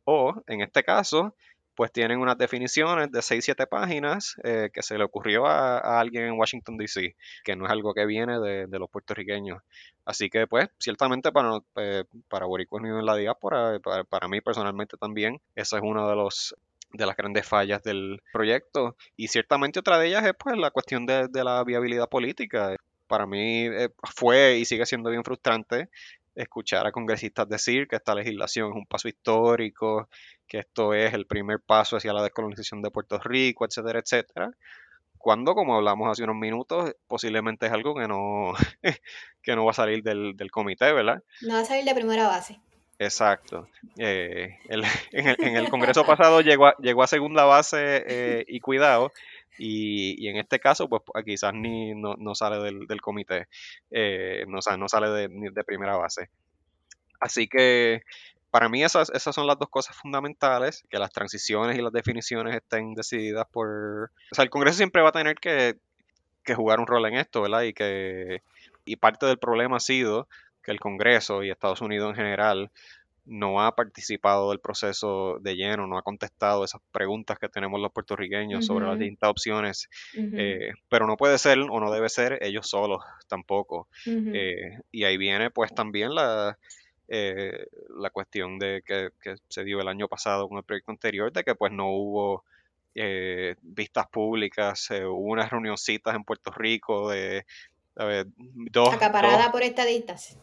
o 0.06 0.42
en 0.48 0.62
este 0.62 0.84
caso 0.84 1.36
pues 1.80 1.94
tienen 1.94 2.20
unas 2.20 2.38
definiciones 2.38 3.10
de 3.10 3.20
6-7 3.20 3.66
páginas 3.66 4.36
eh, 4.44 4.70
que 4.74 4.84
se 4.84 4.98
le 4.98 5.06
ocurrió 5.06 5.46
a, 5.46 5.98
alguien 6.02 6.26
en 6.26 6.34
Washington, 6.34 6.76
D.C., 6.76 7.16
que 7.46 7.56
no 7.56 7.66
es 7.66 7.72
algo 7.72 7.94
que 7.94 8.06
viene 8.06 8.38
de, 8.38 8.68
los 8.78 8.90
puertorriqueños. 8.90 9.64
Así 10.04 10.30
que, 10.30 10.46
pues, 10.46 10.68
ciertamente 10.78 11.32
para, 11.32 11.60
eh, 11.78 12.04
para 12.28 12.48
en 12.48 13.06
la 13.06 13.16
diáspora, 13.16 13.80
para, 13.80 14.04
para 14.04 14.28
mí 14.28 14.42
personalmente 14.42 14.98
también, 14.98 15.40
esa 15.56 15.78
es 15.78 15.84
una 15.84 16.06
de 16.10 16.18
los 16.18 16.54
de 16.92 17.06
las 17.06 17.16
grandes 17.16 17.48
fallas 17.48 17.82
del 17.82 18.22
proyecto. 18.34 18.98
Y 19.16 19.30
ciertamente 19.30 19.80
otra 19.80 19.98
de 20.00 20.08
ellas 20.08 20.26
es 20.26 20.34
pues 20.38 20.58
la 20.58 20.72
cuestión 20.72 21.06
de, 21.06 21.30
la 21.32 21.64
viabilidad 21.64 22.10
política. 22.10 22.76
Para 23.08 23.26
mí 23.26 23.68
eh, 23.68 23.90
fue 24.16 24.58
y 24.58 24.66
sigue 24.66 24.86
siendo 24.86 25.10
bien 25.10 25.24
frustrante 25.24 25.90
escuchar 26.42 26.88
a 26.88 26.92
congresistas 26.92 27.48
decir 27.48 27.88
que 27.88 27.98
esta 27.98 28.16
legislación 28.16 28.70
es 28.70 28.76
un 28.76 28.86
paso 28.86 29.08
histórico, 29.08 30.10
que 30.48 30.60
esto 30.60 30.94
es 30.94 31.14
el 31.14 31.26
primer 31.26 31.60
paso 31.60 31.98
hacia 31.98 32.14
la 32.14 32.24
descolonización 32.24 32.82
de 32.82 32.92
Puerto 32.92 33.20
Rico, 33.20 33.66
etcétera, 33.66 34.00
etcétera. 34.00 34.52
Cuando, 35.18 35.54
como 35.54 35.76
hablamos 35.76 36.10
hace 36.10 36.24
unos 36.24 36.38
minutos, 36.38 36.96
posiblemente 37.08 37.66
es 37.66 37.74
algo 37.74 37.94
que 37.94 38.08
no, 38.08 38.54
que 39.44 39.56
no 39.56 39.66
va 39.66 39.72
a 39.72 39.76
salir 39.76 40.02
del, 40.02 40.36
del 40.38 40.50
comité, 40.50 40.94
¿verdad? 40.94 41.22
No 41.42 41.56
va 41.56 41.62
a 41.62 41.66
salir 41.66 41.84
de 41.84 41.94
primera 41.94 42.28
base. 42.28 42.60
Exacto. 43.00 43.70
Eh, 43.98 44.58
en, 45.14 45.56
el, 45.56 45.70
Congreso 45.70 46.06
pasado 46.06 46.42
llegó 46.42 46.68
a, 46.68 46.76
llegó 46.80 47.02
a 47.02 47.08
segunda 47.08 47.46
base 47.46 48.04
eh, 48.06 48.46
y 48.48 48.60
cuidado, 48.60 49.12
y, 49.60 50.28
en 50.28 50.38
este 50.38 50.60
caso, 50.60 50.90
pues 50.90 51.04
quizás 51.26 51.54
ni 51.54 51.94
no, 51.94 52.36
sale 52.36 52.58
del, 52.60 53.02
comité, 53.02 53.48
eh, 53.92 54.46
no, 54.48 54.60
no 54.78 54.90
sale 54.90 55.10
de, 55.10 55.52
de 55.52 55.64
primera 55.64 55.98
base. 55.98 56.30
Así 57.20 57.48
que 57.48 58.02
para 58.52 58.70
mí 58.70 58.84
esas, 58.84 59.10
esas 59.12 59.36
son 59.36 59.46
las 59.46 59.60
dos 59.60 59.70
cosas 59.70 59.96
fundamentales, 59.96 60.84
que 60.90 60.98
las 60.98 61.12
transiciones 61.12 61.78
y 61.78 61.82
las 61.82 61.94
definiciones 61.94 62.56
estén 62.56 62.94
decididas 62.94 63.46
por... 63.52 64.12
O 64.32 64.36
sea, 64.36 64.44
el 64.44 64.50
Congreso 64.50 64.78
siempre 64.78 65.02
va 65.02 65.10
a 65.10 65.14
tener 65.14 65.36
que, 65.36 65.78
que 66.44 66.56
jugar 66.56 66.80
un 66.80 66.88
rol 66.88 67.06
en 67.06 67.16
esto, 67.16 67.42
¿verdad? 67.42 67.64
Y 67.64 67.74
que 67.74 68.42
y 68.86 68.96
parte 68.96 69.28
del 69.28 69.38
problema 69.38 69.78
ha 69.78 69.80
sido 69.82 70.28
que 70.64 70.72
el 70.72 70.80
Congreso 70.80 71.44
y 71.44 71.52
Estados 71.52 71.82
Unidos 71.82 72.10
en 72.10 72.16
general 72.16 72.72
no 73.30 73.62
ha 73.62 73.76
participado 73.76 74.50
del 74.50 74.60
proceso 74.60 75.38
de 75.40 75.56
lleno, 75.56 75.88
no 75.88 75.98
ha 75.98 76.02
contestado 76.02 76.64
esas 76.64 76.82
preguntas 76.92 77.38
que 77.38 77.48
tenemos 77.48 77.80
los 77.80 77.92
puertorriqueños 77.92 78.66
sobre 78.66 78.88
las 78.88 78.98
distintas 78.98 79.30
opciones, 79.30 79.90
eh, 80.16 80.72
pero 80.90 81.06
no 81.06 81.16
puede 81.16 81.38
ser 81.38 81.60
o 81.60 81.80
no 81.80 81.92
debe 81.92 82.10
ser 82.10 82.40
ellos 82.42 82.68
solos 82.68 83.04
tampoco. 83.28 83.88
Eh, 84.06 84.80
y 84.92 85.04
ahí 85.04 85.18
viene 85.18 85.52
pues 85.52 85.74
también 85.74 86.16
la, 86.16 86.58
eh, 87.08 87.68
la 88.00 88.10
cuestión 88.10 88.58
de 88.58 88.82
que, 88.84 89.12
se 89.48 89.64
dio 89.64 89.80
el 89.80 89.88
año 89.88 90.08
pasado 90.08 90.50
con 90.50 90.58
el 90.58 90.64
proyecto 90.64 90.92
anterior, 90.92 91.32
de 91.32 91.44
que 91.44 91.56
pues 91.56 91.72
no 91.72 91.92
hubo 91.92 92.44
vistas 93.62 94.08
públicas, 94.08 94.90
hubo 94.92 95.32
unas 95.32 95.52
reunioncitas 95.52 96.16
en 96.16 96.24
Puerto 96.24 96.52
Rico 96.52 97.10
de 97.10 97.46
dos... 97.96 98.94
Acaparada 98.94 99.52
por 99.52 99.62
estadistas. 99.62 100.38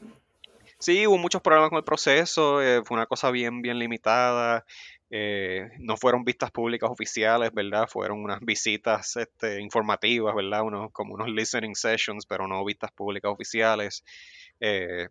Sí, 0.79 1.07
hubo 1.07 1.17
muchos 1.19 1.41
problemas 1.43 1.71
con 1.71 1.79
el 1.79 1.85
proceso, 1.85 2.61
eh, 2.62 2.83
fue 2.85 2.97
una 2.97 3.07
cosa 3.07 3.31
bien, 3.31 3.62
bien 3.62 3.79
limitada. 3.79 4.65
Eh, 5.11 5.71
no 5.79 5.97
fueron 5.97 6.25
vistas 6.25 6.51
públicas 6.51 6.91
oficiales, 6.91 7.53
¿verdad? 7.55 7.87
Fueron 7.89 8.23
unas 8.23 8.41
visitas 8.41 9.17
este, 9.17 9.61
informativas, 9.61 10.35
¿verdad? 10.35 10.62
Unos, 10.62 10.93
como 10.93 11.15
unos 11.15 11.29
listening 11.29 11.75
sessions, 11.75 12.27
pero 12.27 12.47
no 12.49 12.65
vistas 12.65 12.93
públicas 12.93 13.31
oficiales. 13.31 14.05
Eh, 14.61 15.09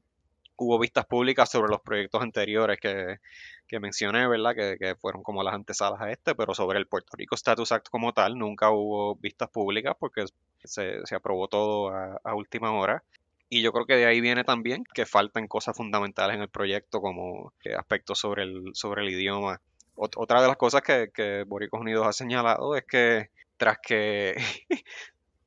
hubo 0.58 0.80
vistas 0.80 1.06
públicas 1.06 1.50
sobre 1.50 1.72
los 1.72 1.82
proyectos 1.82 2.22
anteriores 2.22 2.80
que, 2.80 3.20
que 3.68 3.80
mencioné, 3.80 4.28
¿verdad? 4.28 4.56
Que, 4.56 4.78
que, 4.78 4.96
fueron 4.96 5.24
como 5.24 5.44
las 5.44 5.54
antesalas 5.54 6.02
a 6.02 6.12
este, 6.12 6.36
pero 6.36 6.54
sobre 6.54 6.80
el 6.80 6.88
Puerto 6.88 7.16
Rico 7.18 7.36
Status 7.36 7.72
Act 7.72 7.90
como 7.90 8.14
tal 8.14 8.38
nunca 8.38 8.70
hubo 8.72 9.16
vistas 9.16 9.50
públicas 9.50 9.96
porque 10.00 10.26
se, 10.64 11.06
se 11.06 11.16
aprobó 11.16 11.48
todo 11.48 11.90
a, 11.90 12.20
a, 12.24 12.36
última 12.36 12.72
hora. 12.72 13.04
Y 13.50 13.62
yo 13.62 13.72
creo 13.72 13.86
que 13.86 13.96
de 13.96 14.06
ahí 14.06 14.22
viene 14.22 14.44
también 14.44 14.84
que 14.94 15.06
faltan 15.06 15.48
cosas 15.48 15.78
fundamentales 15.78 16.36
en 16.36 16.42
el 16.42 16.50
proyecto 16.50 17.00
como 17.02 17.54
eh, 17.64 17.76
aspectos 17.76 18.20
sobre 18.20 18.44
el, 18.44 18.72
sobre 18.74 19.04
el 19.04 19.12
idioma. 19.12 19.62
otra 19.96 20.42
de 20.42 20.48
las 20.48 20.58
cosas 20.58 20.82
que, 20.82 21.12
que 21.14 21.44
Boricos 21.44 21.80
Unidos 21.80 22.08
ha 22.08 22.14
señalado 22.14 22.76
es 22.76 22.84
que 22.86 23.30
tras 23.58 23.78
que 23.82 24.36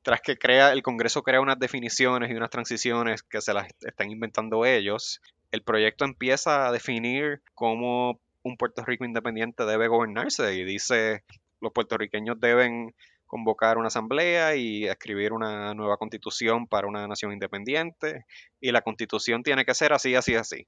tras 0.01 0.21
que 0.21 0.37
crea 0.37 0.71
el 0.71 0.81
Congreso 0.81 1.23
crea 1.23 1.41
unas 1.41 1.59
definiciones 1.59 2.31
y 2.31 2.33
unas 2.33 2.49
transiciones 2.49 3.21
que 3.21 3.41
se 3.41 3.53
las 3.53 3.67
están 3.81 4.09
inventando 4.09 4.65
ellos, 4.65 5.21
el 5.51 5.61
proyecto 5.61 6.05
empieza 6.05 6.67
a 6.67 6.71
definir 6.71 7.41
cómo 7.53 8.19
un 8.43 8.57
Puerto 8.57 8.83
Rico 8.85 9.05
independiente 9.05 9.65
debe 9.65 9.87
gobernarse 9.87 10.55
y 10.55 10.63
dice 10.63 11.23
los 11.61 11.73
puertorriqueños 11.73 12.39
deben 12.39 12.95
convocar 13.29 13.77
una 13.77 13.87
asamblea 13.87 14.55
y 14.55 14.85
escribir 14.85 15.33
una 15.33 15.73
nueva 15.75 15.97
constitución 15.97 16.67
para 16.67 16.87
una 16.87 17.07
nación 17.07 17.31
independiente 17.31 18.25
y 18.59 18.71
la 18.71 18.81
constitución 18.81 19.43
tiene 19.43 19.63
que 19.65 19.75
ser 19.75 19.93
así, 19.93 20.15
así, 20.15 20.35
así. 20.35 20.67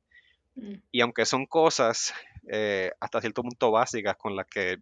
Mm. 0.55 0.75
Y 0.91 1.01
aunque 1.01 1.25
son 1.25 1.47
cosas 1.47 2.13
eh, 2.47 2.91
hasta 2.99 3.19
cierto 3.19 3.41
punto 3.41 3.71
básicas 3.71 4.15
con 4.15 4.35
las 4.35 4.45
que 4.45 4.77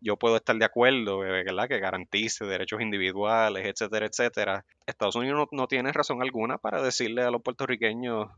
yo 0.00 0.16
puedo 0.16 0.36
estar 0.36 0.56
de 0.56 0.64
acuerdo, 0.64 1.24
eh, 1.24 1.42
¿verdad? 1.44 1.68
Que 1.68 1.80
garantice 1.80 2.44
derechos 2.44 2.80
individuales, 2.80 3.66
etcétera, 3.66 4.06
etcétera. 4.06 4.64
Estados 4.86 5.16
Unidos 5.16 5.36
no, 5.36 5.58
no 5.58 5.66
tiene 5.66 5.92
razón 5.92 6.22
alguna 6.22 6.58
para 6.58 6.80
decirle 6.80 7.22
a 7.22 7.32
los 7.32 7.42
puertorriqueños 7.42 8.28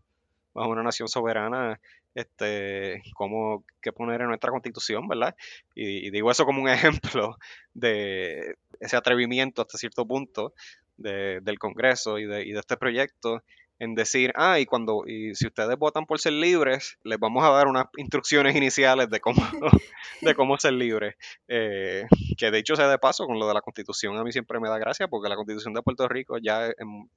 bajo 0.54 0.70
una 0.70 0.82
nación 0.82 1.08
soberana 1.08 1.80
este, 2.14 3.02
cómo, 3.14 3.64
qué 3.80 3.92
poner 3.92 4.22
en 4.22 4.28
nuestra 4.28 4.50
constitución, 4.50 5.06
¿verdad? 5.06 5.37
Y, 5.74 6.11
digo 6.11 6.30
eso 6.30 6.44
como 6.44 6.62
un 6.62 6.68
ejemplo 7.14 7.37
de 7.74 8.56
ese 8.80 8.96
atrevimiento 8.96 9.62
hasta 9.62 9.78
cierto 9.78 10.06
punto 10.06 10.52
del 10.96 11.58
Congreso 11.61 12.18
y 12.18 12.26
de, 12.26 12.44
y 12.44 12.50
de 12.50 12.58
este 12.58 12.76
proyecto 12.76 13.44
en 13.78 13.94
decir, 13.94 14.32
ah, 14.34 14.58
y 14.58 14.66
cuando, 14.66 15.04
y 15.06 15.34
si 15.37 15.46
ustedes 15.46 15.78
votan 15.78 16.06
por 16.06 16.18
ser 16.18 16.32
libres, 16.32 16.98
les 17.04 17.18
vamos 17.18 17.44
a 17.44 17.50
dar 17.50 17.68
unas 17.68 17.87
instrucciones 17.96 18.56
iniciales 18.56 19.08
de 19.08 19.20
cómo, 19.20 19.40
de 20.20 20.34
cómo 20.34 20.58
ser 20.58 20.72
libres. 20.72 21.14
Eh, 21.46 22.04
que 22.37 22.50
de 22.50 22.58
hecho 22.58 22.74
sea 22.74 22.88
de 22.88 22.98
paso 22.98 23.26
con 23.26 23.38
lo 23.38 23.46
de 23.46 23.54
la 23.54 23.61
constitución, 23.61 24.16
a 24.16 24.24
mí 24.24 24.32
siempre 24.32 24.58
me 24.58 24.68
da 24.68 24.78
gracia 24.78 25.06
porque 25.06 25.28
la 25.28 25.37
constitución 25.37 25.74
de 25.74 25.82
Puerto 25.82 26.08
Rico 26.08 26.38
ya 26.38 26.66
en, 26.66 27.08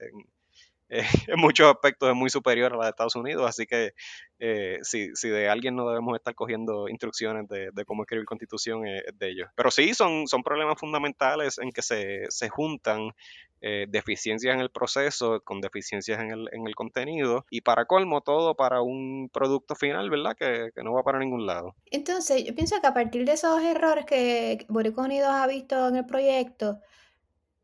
eh, 0.91 1.03
en 1.27 1.39
muchos 1.39 1.67
aspectos 1.67 2.09
es 2.09 2.15
muy 2.15 2.29
superior 2.29 2.73
a 2.73 2.77
la 2.77 2.83
de 2.83 2.89
Estados 2.89 3.15
Unidos, 3.15 3.47
así 3.47 3.65
que 3.65 3.93
eh, 4.39 4.77
si, 4.81 5.15
si, 5.15 5.29
de 5.29 5.49
alguien 5.49 5.75
no 5.75 5.87
debemos 5.87 6.15
estar 6.15 6.35
cogiendo 6.35 6.89
instrucciones 6.89 7.47
de, 7.47 7.71
cómo 7.85 8.03
escribir 8.03 8.25
constitución, 8.25 8.85
es 8.85 9.03
de 9.17 9.29
ellos. 9.29 9.49
Pero 9.55 9.71
sí, 9.71 9.93
son, 9.93 10.27
son 10.27 10.43
problemas 10.43 10.77
fundamentales 10.77 11.57
en 11.59 11.71
que 11.71 11.81
se, 11.81 12.25
se 12.29 12.49
juntan 12.49 13.11
eh, 13.63 13.85
deficiencias 13.87 14.55
en 14.55 14.59
el 14.59 14.71
proceso 14.71 15.39
con 15.43 15.61
deficiencias 15.61 16.19
en 16.19 16.31
el, 16.31 16.49
en 16.51 16.65
el 16.65 16.73
contenido 16.73 17.45
y 17.51 17.61
para 17.61 17.85
colmo 17.85 18.21
todo 18.21 18.55
para 18.55 18.81
un 18.81 19.29
producto 19.31 19.75
final, 19.75 20.09
¿verdad? 20.09 20.35
Que, 20.35 20.71
no 20.83 20.93
va 20.93 21.03
para 21.03 21.19
ningún 21.19 21.45
lado. 21.45 21.75
Entonces, 21.91 22.43
yo 22.43 22.55
pienso 22.55 22.81
que 22.81 22.87
a 22.87 22.93
partir 22.95 23.23
de 23.23 23.33
esos 23.33 23.61
errores 23.61 24.05
que 24.05 24.65
Boricos 24.67 25.05
Unidos 25.05 25.29
ha 25.29 25.45
visto 25.45 25.87
en 25.87 25.95
el 25.95 26.05
proyecto, 26.07 26.79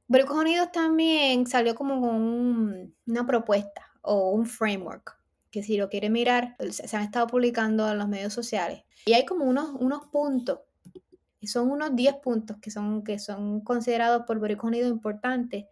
Boricos 0.08 0.38
Unidos 0.38 0.72
también 0.72 1.46
salió 1.48 1.76
como 1.76 2.00
con 2.00 2.94
una 3.06 3.26
propuesta 3.26 3.92
o 4.02 4.32
un 4.32 4.46
framework, 4.46 5.18
que 5.52 5.64
si 5.64 5.76
lo 5.78 5.90
quiere 5.90 6.10
mirar, 6.10 6.56
se 6.70 6.96
han 6.96 7.04
estado 7.04 7.28
publicando 7.28 7.90
en 7.92 7.98
los 7.98 8.08
medios 8.08 8.34
sociales. 8.34 8.84
Y 9.06 9.14
hay 9.14 9.26
como 9.26 9.46
unos, 9.46 9.70
unos 9.80 10.06
puntos, 10.08 10.60
y 11.40 11.48
son 11.48 11.70
unos 11.70 11.96
10 11.96 12.16
puntos 12.16 12.58
que 12.62 12.72
son, 12.72 13.04
que 13.04 13.20
son 13.20 13.62
considerados 13.62 14.24
por 14.26 14.40
Boricos 14.40 14.70
Unidos 14.70 14.90
importantes 14.90 15.66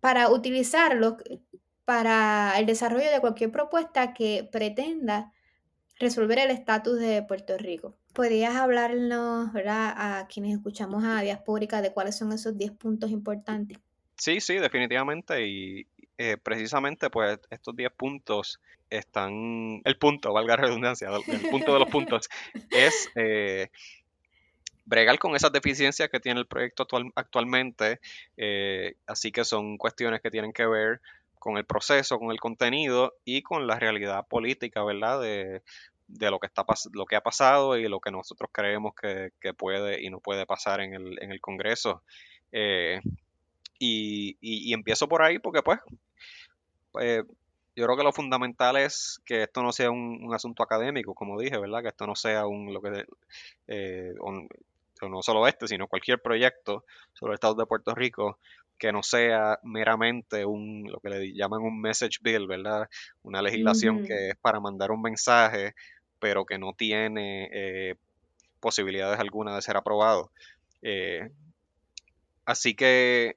para 0.00 0.30
utilizarlos 0.30 1.14
para 1.84 2.58
el 2.58 2.66
desarrollo 2.66 3.10
de 3.10 3.20
cualquier 3.20 3.50
propuesta 3.50 4.12
que 4.12 4.46
pretenda 4.52 5.32
resolver 5.98 6.38
el 6.38 6.50
estatus 6.50 6.98
de 7.00 7.22
Puerto 7.22 7.56
Rico. 7.56 7.96
¿Podrías 8.18 8.56
hablarnos, 8.56 9.52
¿verdad? 9.52 9.94
a 9.96 10.26
quienes 10.26 10.56
escuchamos 10.56 11.04
a 11.04 11.20
Diaspórica 11.20 11.80
de 11.80 11.92
cuáles 11.92 12.18
son 12.18 12.32
esos 12.32 12.58
10 12.58 12.72
puntos 12.72 13.12
importantes? 13.12 13.78
Sí, 14.16 14.40
sí, 14.40 14.56
definitivamente. 14.56 15.46
Y 15.46 15.86
eh, 16.18 16.36
precisamente, 16.36 17.10
pues, 17.10 17.38
estos 17.48 17.76
10 17.76 17.92
puntos 17.92 18.58
están. 18.90 19.82
El 19.84 19.98
punto, 19.98 20.32
valga 20.32 20.56
la 20.56 20.62
redundancia, 20.62 21.10
el 21.28 21.48
punto 21.48 21.72
de 21.72 21.78
los 21.78 21.88
puntos 21.88 22.28
es. 22.72 23.08
Eh, 23.14 23.68
bregar 24.84 25.18
con 25.20 25.36
esas 25.36 25.52
deficiencias 25.52 26.08
que 26.08 26.18
tiene 26.18 26.40
el 26.40 26.46
proyecto 26.46 26.88
actualmente, 27.14 28.00
eh, 28.36 28.96
así 29.06 29.30
que 29.30 29.44
son 29.44 29.76
cuestiones 29.76 30.20
que 30.22 30.30
tienen 30.32 30.52
que 30.52 30.66
ver 30.66 31.00
con 31.38 31.56
el 31.56 31.66
proceso, 31.66 32.18
con 32.18 32.32
el 32.32 32.40
contenido 32.40 33.14
y 33.24 33.42
con 33.42 33.68
la 33.68 33.78
realidad 33.78 34.26
política, 34.26 34.82
¿verdad? 34.82 35.20
De, 35.20 35.62
de 36.08 36.30
lo 36.30 36.38
que 36.38 36.46
está 36.46 36.64
lo 36.92 37.04
que 37.04 37.16
ha 37.16 37.20
pasado 37.20 37.76
y 37.76 37.86
lo 37.86 38.00
que 38.00 38.10
nosotros 38.10 38.50
creemos 38.52 38.94
que, 38.94 39.30
puede 39.54 40.02
y 40.02 40.10
no 40.10 40.20
puede 40.20 40.46
pasar 40.46 40.80
en 40.80 40.94
el, 40.94 41.22
en 41.22 41.30
el 41.30 41.40
Congreso. 41.40 42.02
Eh, 42.50 43.00
y, 43.78 44.72
empiezo 44.72 45.08
por 45.08 45.22
ahí 45.22 45.38
porque 45.38 45.62
pues 45.62 45.78
eh, 47.00 47.22
yo 47.76 47.84
creo 47.84 47.96
que 47.96 48.02
lo 48.02 48.12
fundamental 48.12 48.76
es 48.76 49.20
que 49.24 49.44
esto 49.44 49.62
no 49.62 49.70
sea 49.70 49.90
un, 49.90 50.34
asunto 50.34 50.62
académico, 50.62 51.14
como 51.14 51.38
dije, 51.38 51.58
¿verdad? 51.58 51.82
Que 51.82 51.88
esto 51.88 52.06
no 52.06 52.16
sea 52.16 52.46
un, 52.46 52.72
lo 52.72 52.80
que, 52.80 53.04
eh, 53.68 54.14
no 55.08 55.22
solo 55.22 55.46
este, 55.46 55.68
sino 55.68 55.86
cualquier 55.86 56.20
proyecto 56.20 56.84
sobre 57.12 57.32
el 57.32 57.34
Estado 57.34 57.54
de 57.54 57.66
Puerto 57.66 57.94
Rico 57.94 58.38
que 58.78 58.92
no 58.92 59.02
sea 59.02 59.58
meramente 59.62 60.44
un, 60.44 60.84
lo 60.90 61.00
que 61.00 61.10
le 61.10 61.32
llaman 61.34 61.62
un 61.62 61.80
message 61.80 62.18
bill, 62.22 62.46
¿verdad? 62.46 62.88
Una 63.22 63.42
legislación 63.42 64.04
que 64.04 64.30
es 64.30 64.36
para 64.36 64.60
mandar 64.60 64.92
un 64.92 65.02
mensaje, 65.02 65.74
pero 66.20 66.44
que 66.44 66.58
no 66.58 66.72
tiene 66.72 67.48
eh, 67.52 67.94
posibilidades 68.60 69.20
alguna 69.20 69.54
de 69.54 69.62
ser 69.62 69.76
aprobado. 69.76 70.30
Eh, 70.82 71.30
así 72.44 72.74
que, 72.74 73.36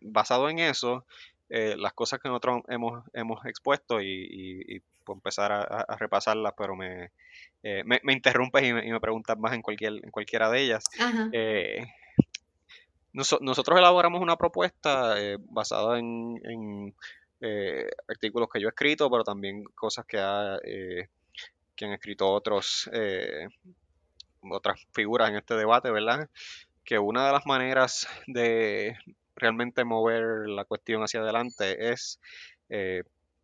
basado 0.00 0.48
en 0.48 0.58
eso, 0.58 1.04
eh, 1.48 1.76
las 1.78 1.92
cosas 1.92 2.20
que 2.20 2.28
nosotros 2.28 2.62
hemos, 2.68 3.04
hemos 3.12 3.44
expuesto 3.46 4.00
y, 4.00 4.82
puedo 5.04 5.16
empezar 5.16 5.50
a, 5.50 5.96
repasarlas, 5.96 6.54
pero 6.56 6.76
me, 6.76 7.10
me, 7.62 8.00
me, 8.04 8.12
interrumpes 8.12 8.62
y 8.62 8.72
me, 8.72 9.00
preguntas 9.00 9.36
más 9.36 9.52
en, 9.52 9.62
cualquier, 9.62 9.94
en 9.94 10.10
cualquiera 10.12 10.48
de 10.48 10.60
ellas 10.60 10.84
nosotros 13.12 13.78
elaboramos 13.78 14.20
una 14.20 14.36
propuesta 14.36 15.20
eh, 15.20 15.36
basada 15.38 15.98
en, 15.98 16.94
eh, 17.40 17.90
artículos 18.08 18.48
que 18.50 18.60
yo 18.60 18.68
he 18.68 18.70
escrito, 18.70 19.10
pero 19.10 19.24
también 19.24 19.64
cosas 19.74 20.06
que, 20.06 20.18
ha, 20.18 20.58
eh, 20.64 21.08
que 21.76 21.84
han 21.84 21.92
escrito 21.92 22.30
otros, 22.30 22.90
otras 24.42 24.80
figuras 24.92 25.30
en 25.30 25.36
este 25.36 25.54
debate, 25.54 25.90
¿verdad? 25.90 26.28
Que 26.84 26.98
una 26.98 27.26
de 27.26 27.32
las 27.32 27.46
maneras 27.46 28.06
de 28.26 28.96
realmente 29.36 29.84
mover 29.84 30.48
la 30.48 30.64
cuestión 30.64 31.02
hacia 31.02 31.20
adelante 31.20 31.92
es 31.92 32.20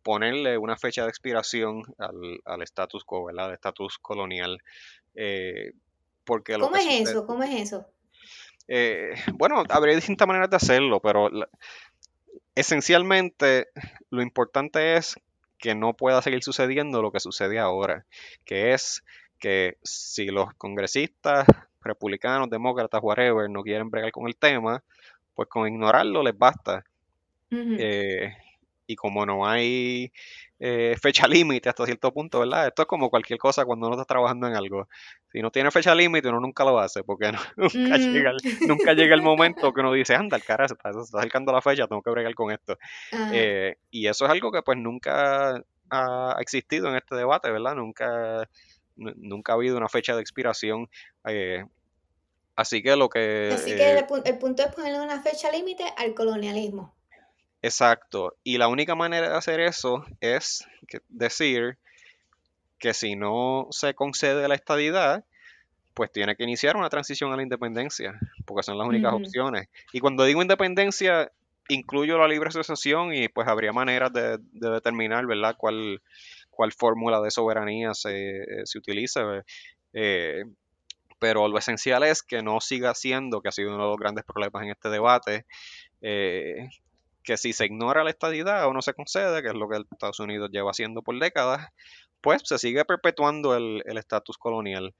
ponerle 0.03 0.57
una 0.57 0.77
fecha 0.77 1.03
de 1.03 1.09
expiración 1.09 1.83
al, 1.97 2.39
al 2.45 2.61
status 2.63 3.03
quo, 3.03 3.25
¿verdad? 3.25 3.45
Al 3.47 3.53
estatus 3.53 3.97
colonial. 3.99 4.59
porque 6.23 6.57
¿Cómo 6.57 6.75
es 6.75 7.09
eso? 7.09 7.25
¿Cómo 7.25 7.43
es 7.43 7.61
eso? 7.61 7.85
Eh, 8.71 9.15
bueno, 9.33 9.63
habría 9.69 9.95
distintas 9.95 10.27
maneras 10.27 10.51
de 10.51 10.57
hacerlo, 10.57 10.99
pero 10.99 11.29
esencialmente 12.53 13.69
lo 14.11 14.21
importante 14.21 14.95
es 14.95 15.19
que 15.59 15.75
no 15.75 15.93
pueda 15.93 16.21
seguir 16.21 16.43
sucediendo 16.43 17.01
lo 17.01 17.11
que 17.11 17.19
sucede 17.19 17.59
ahora, 17.59 18.05
que 18.45 18.73
es 18.73 19.03
que 19.37 19.77
si 19.83 20.27
los 20.27 20.53
congresistas, 20.55 21.45
republicanos, 21.81 22.49
demócratas, 22.49 23.01
whatever, 23.03 23.49
no 23.49 23.61
quieren 23.61 23.89
bregar 23.89 24.11
con 24.11 24.27
el 24.27 24.35
tema, 24.35 24.83
pues 25.35 25.47
con 25.47 25.67
ignorarlo 25.67 26.23
les 26.23 26.37
basta 26.37 26.83
y 28.89 28.95
como 28.95 29.23
no 29.23 29.47
hay 29.47 30.11
eh, 30.59 30.95
fecha 30.99 31.27
límite 31.27 31.69
hasta 31.69 31.85
cierto 31.85 32.11
punto, 32.11 32.39
¿verdad? 32.39 32.67
Esto 32.67 32.81
es 32.81 32.87
como 32.87 33.11
cualquier 33.11 33.37
cosa 33.37 33.65
cuando 33.65 33.85
uno 33.85 33.95
está 33.95 34.05
trabajando 34.05 34.47
en 34.47 34.55
algo. 34.55 34.89
Si 35.31 35.41
no 35.41 35.51
tiene 35.51 35.69
fecha 35.69 35.93
límite, 35.93 36.27
uno 36.27 36.39
nunca 36.39 36.63
lo 36.63 36.79
hace, 36.79 37.03
porque 37.03 37.31
nunca, 37.55 37.97
llega, 37.97 38.31
el, 38.31 38.37
nunca 38.67 38.93
llega 38.93 39.13
el 39.13 39.21
momento 39.21 39.71
que 39.71 39.81
uno 39.81 39.93
dice, 39.93 40.15
anda, 40.15 40.37
el 40.37 40.43
cara, 40.43 40.67
se 40.67 40.73
está, 40.73 40.89
acercando 40.89 41.51
la 41.51 41.61
fecha, 41.61 41.87
tengo 41.87 42.01
que 42.01 42.09
bregar 42.09 42.33
con 42.33 42.51
esto. 42.51 42.79
Eh, 43.31 43.77
y 43.91 44.07
eso 44.07 44.25
es 44.25 44.31
algo 44.31 44.51
que 44.51 44.63
pues 44.63 44.77
nunca 44.79 45.63
ha 45.91 46.35
existido 46.39 46.89
en 46.89 46.95
este 46.95 47.15
debate, 47.15 47.51
¿verdad? 47.51 47.75
Nunca, 47.75 48.49
nunca 48.95 49.51
ha 49.51 49.55
habido 49.55 49.77
una 49.77 49.87
fecha 49.87 50.15
de 50.15 50.21
expiración. 50.21 50.89
Eh, 51.25 51.63
así 52.55 52.81
que 52.81 52.95
lo 52.95 53.07
que... 53.07 53.51
Así 53.53 53.75
que 53.75 53.99
el 54.25 54.37
punto 54.39 54.63
es 54.63 54.73
ponerle 54.73 54.99
una 54.99 55.21
fecha 55.21 55.51
límite 55.51 55.83
al 55.95 56.15
colonialismo. 56.15 56.98
Exacto. 57.61 58.35
Y 58.43 58.57
la 58.57 58.67
única 58.67 58.95
manera 58.95 59.29
de 59.29 59.37
hacer 59.37 59.59
eso 59.59 60.05
es 60.21 60.65
decir 61.09 61.77
que 62.77 62.93
si 62.93 63.15
no 63.15 63.67
se 63.71 63.93
concede 63.93 64.47
la 64.47 64.55
estadidad, 64.55 65.25
pues 65.93 66.11
tiene 66.11 66.35
que 66.35 66.43
iniciar 66.43 66.77
una 66.77 66.89
transición 66.89 67.33
a 67.33 67.35
la 67.35 67.43
independencia, 67.43 68.17
porque 68.45 68.63
son 68.63 68.77
las 68.77 68.87
únicas 68.87 69.13
opciones. 69.13 69.67
Y 69.91 69.99
cuando 69.99 70.23
digo 70.23 70.41
independencia, 70.41 71.29
incluyo 71.67 72.17
la 72.17 72.27
libre 72.27 72.49
asociación 72.49 73.13
y 73.13 73.27
pues 73.27 73.47
habría 73.47 73.73
maneras 73.73 74.13
de, 74.13 74.37
determinar, 74.39 75.25
¿verdad?, 75.25 75.55
cuál, 75.57 76.01
cuál 76.49 76.71
fórmula 76.71 77.19
de 77.21 77.31
soberanía 77.31 77.93
se, 77.93 78.45
se 78.63 78.77
utilice. 78.77 79.21
Eh, 79.91 80.45
pero 81.19 81.49
lo 81.49 81.57
esencial 81.57 82.03
es 82.03 82.23
que 82.23 82.41
no 82.41 82.61
siga 82.61 82.95
siendo, 82.95 83.41
que 83.41 83.49
ha 83.49 83.51
sido 83.51 83.75
uno 83.75 83.83
de 83.83 83.89
los 83.89 83.97
grandes 83.97 84.23
problemas 84.23 84.63
en 84.63 84.69
este 84.69 84.89
debate, 84.89 85.45
eh, 86.01 86.69
que 87.29 87.37
si 87.37 87.53
se 87.53 87.65
ignora 87.65 88.03
la 88.03 88.09
estadidad 88.09 88.67
o 88.67 88.73
no 88.73 88.81
se 88.81 88.95
concede, 88.95 89.43
que 89.43 89.49
es 89.49 89.53
lo 89.53 89.69
que 89.69 89.83
Estados 89.91 90.19
Unidos 90.19 90.49
lleva 90.51 90.71
haciendo 90.71 91.03
por 91.03 91.19
décadas, 91.19 91.67
pues 92.21 92.41
se 92.43 92.57
sigue 92.57 92.83
perpetuando 92.85 93.55
el 93.55 93.97
estatus 93.97 94.39
colonial. 94.39 94.95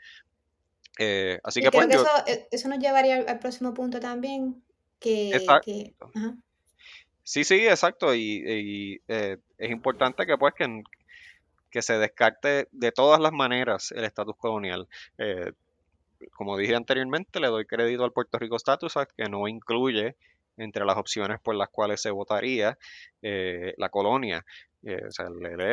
Eh, 1.00 1.40
así 1.44 1.62
que, 1.62 1.72
pues, 1.72 1.88
eh, 2.28 2.48
eso, 2.52 2.68
nos 2.68 2.78
llevaría 2.78 3.16
al, 3.16 3.40
próximo 3.40 3.74
punto 3.74 4.00
también, 4.00 4.62
que... 5.00 5.32
Sí, 7.24 7.44
sí, 7.44 7.68
exacto, 7.68 8.14
y, 8.14 9.02
eh, 9.08 9.38
es 9.58 9.72
importante 9.72 10.28
que 10.28 10.38
pues 10.38 10.54
que, 10.56 10.84
que, 11.72 11.82
se 11.82 11.98
descarte 11.98 12.68
de 12.72 12.92
todas 12.92 13.20
las 13.20 13.32
maneras 13.32 13.92
el 13.92 14.04
estatus 14.04 14.36
colonial. 14.36 14.88
como 16.34 16.58
dije 16.58 16.76
anteriormente, 16.76 17.40
le 17.40 17.48
doy 17.48 17.66
crédito 17.66 18.04
al 18.04 18.12
Puerto 18.12 18.38
Rico 18.38 18.58
Status 18.58 18.98
Act, 18.98 19.16
que 19.16 19.30
no 19.30 19.48
incluye 19.48 20.16
entre 20.60 20.86
las 20.86 20.98
opciones 20.98 21.40
por 21.40 21.56
las 21.56 21.70
cuales 21.70 22.02
se 22.02 22.12
votaría 22.12 22.78
eh, 23.22 23.74
la 23.78 23.90
colonia. 23.90 24.46
Eh, 24.84 25.02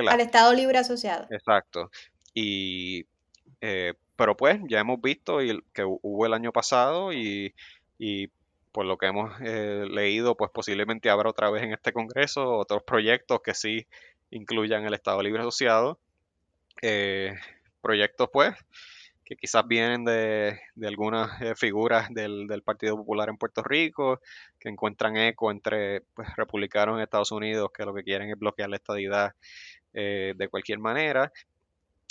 Al 0.08 0.20
Estado 0.20 0.52
Libre 0.54 0.78
Asociado. 0.78 1.26
Exacto. 1.30 1.90
Y, 2.34 3.06
eh, 3.60 3.94
pero 4.16 4.36
pues 4.36 4.60
ya 4.68 4.80
hemos 4.80 5.00
visto 5.00 5.42
y, 5.42 5.62
que 5.72 5.84
hubo 5.84 6.26
el 6.26 6.34
año 6.34 6.52
pasado 6.52 7.12
y, 7.12 7.54
y 7.98 8.28
por 8.72 8.86
lo 8.86 8.98
que 8.98 9.06
hemos 9.06 9.38
leído, 9.40 10.36
pues 10.36 10.50
posiblemente 10.50 11.08
habrá 11.08 11.30
otra 11.30 11.50
vez 11.50 11.62
en 11.62 11.72
este 11.72 11.92
Congreso 11.92 12.58
otros 12.58 12.82
proyectos 12.82 13.40
que 13.42 13.54
sí 13.54 13.86
incluyan 14.30 14.84
el 14.84 14.94
Estado 14.94 15.22
Libre 15.22 15.40
Asociado. 15.40 15.98
proyectos 17.80 18.28
pues 18.32 18.54
que 19.26 19.36
quizás 19.36 19.66
vienen 19.66 20.04
de, 20.04 20.56
algunas 20.84 21.42
eh, 21.42 21.54
figuras 21.56 22.08
del, 22.10 22.62
Partido 22.64 22.96
Popular 22.96 23.28
en 23.28 23.36
Puerto 23.36 23.62
Rico, 23.62 24.20
que 24.58 24.68
encuentran 24.68 25.16
eco 25.16 25.50
entre 25.50 26.02
pues, 26.14 26.28
republicanos 26.36 26.96
en 26.96 27.02
Estados 27.02 27.32
Unidos 27.32 27.70
que 27.76 27.84
lo 27.84 27.92
que 27.92 28.04
quieren 28.04 28.30
es 28.30 28.38
bloquear 28.38 28.70
la 28.70 28.76
estadidad 28.76 29.34
eh, 29.92 30.32
de 30.36 30.48
cualquier 30.48 30.78
manera. 30.78 31.32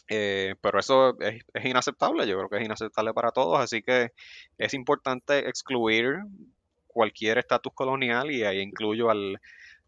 Eh, 0.10 0.56
pero 0.62 0.78
eso 0.78 1.18
es, 1.22 1.42
inaceptable, 1.64 2.28
yo 2.28 2.36
creo 2.38 2.50
que 2.50 2.58
es 2.58 2.66
inaceptable 2.66 3.14
para 3.14 3.32
todos, 3.32 3.60
así 3.60 3.82
que 3.82 4.12
es 4.58 4.74
importante 4.74 5.48
excluir 5.48 6.18
cualquier 6.88 7.38
estatus 7.38 7.74
colonial 7.74 8.30
y 8.30 8.44
ahí 8.44 8.60
incluyo 8.60 9.10
al 9.10 9.40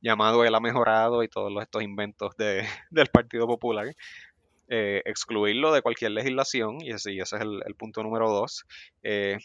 llamado 0.01 0.45
El 0.45 0.55
ha 0.55 0.59
mejorado 0.59 1.23
y 1.23 1.27
todos 1.27 1.51
estos 1.61 1.83
inventos 1.83 2.35
de, 2.37 2.65
del 2.89 3.07
Partido 3.07 3.47
Popular. 3.47 3.93
Eh, 4.69 5.01
excluirlo 5.05 5.71
de 5.71 5.81
cualquier 5.81 6.11
legislación, 6.11 6.81
y 6.81 6.91
ese, 6.91 7.17
ese 7.17 7.37
es 7.37 7.41
el, 7.41 7.75
punto 7.75 8.03
número 8.03 8.29
dos. 8.29 8.65
Eh, 9.01 9.37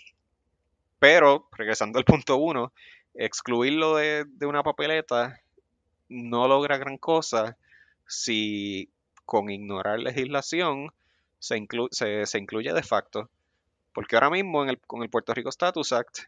pero, 0.98 1.48
regresando 1.56 1.98
al 1.98 2.04
punto 2.04 2.36
uno, 2.36 2.72
excluirlo 3.14 3.96
de, 3.96 4.26
una 4.40 4.62
papeleta 4.62 5.40
no 6.08 6.48
logra 6.48 6.76
gran 6.76 6.98
cosa 6.98 7.56
si 8.06 8.90
con 9.24 9.48
ignorar 9.50 9.98
legislación 9.98 10.92
se, 11.38 11.56
incluye 11.56 12.72
de 12.72 12.82
facto. 12.82 13.30
Porque 13.94 14.16
ahora 14.16 14.30
mismo 14.30 14.62
en 14.62 14.70
el, 14.70 14.80
con 14.80 15.02
el 15.02 15.10
Puerto 15.10 15.34
Rico 15.34 15.50
Status 15.50 15.92
Act, 15.92 16.18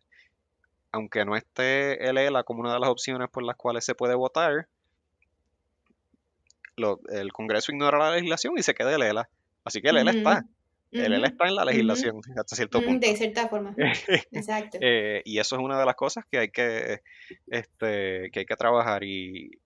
aunque 0.92 1.24
no 1.24 1.36
esté 1.36 2.08
el 2.08 2.18
ELA 2.18 2.44
como 2.44 2.60
una 2.60 2.72
de 2.72 2.80
las 2.80 2.90
opciones 2.90 3.28
por 3.28 3.42
las 3.42 3.56
cuales 3.56 3.84
se 3.84 3.94
puede 3.94 4.14
votar, 4.14 4.68
el 6.76 7.32
Congreso 7.32 7.72
ignora 7.72 7.98
la 7.98 8.14
legislación 8.14 8.54
y 8.56 8.62
se 8.62 8.74
queda 8.74 8.94
el 8.94 9.02
ELA. 9.02 9.28
Así 9.64 9.80
que 9.80 9.88
el 9.88 9.98
ELA 9.98 10.10
está. 10.12 10.44
El 10.90 11.12
ELA 11.12 11.26
está 11.26 11.48
en 11.48 11.56
la 11.56 11.64
legislación 11.64 12.20
hasta 12.36 12.54
cierto 12.54 12.80
punto. 12.80 13.06
De 13.06 13.16
cierta 13.16 13.48
forma. 13.48 13.74
Exacto. 14.32 14.78
Eh, 14.80 15.22
y 15.24 15.38
eso 15.38 15.56
es 15.56 15.62
una 15.62 15.78
de 15.78 15.86
las 15.86 15.96
cosas 15.96 16.24
que 16.30 16.38
hay 16.38 16.50
que, 16.50 17.00
este, 17.48 18.30
que, 18.30 18.40
hay 18.40 18.46
que 18.46 18.56
trabajar. 18.56 19.02
Y, 19.02 19.58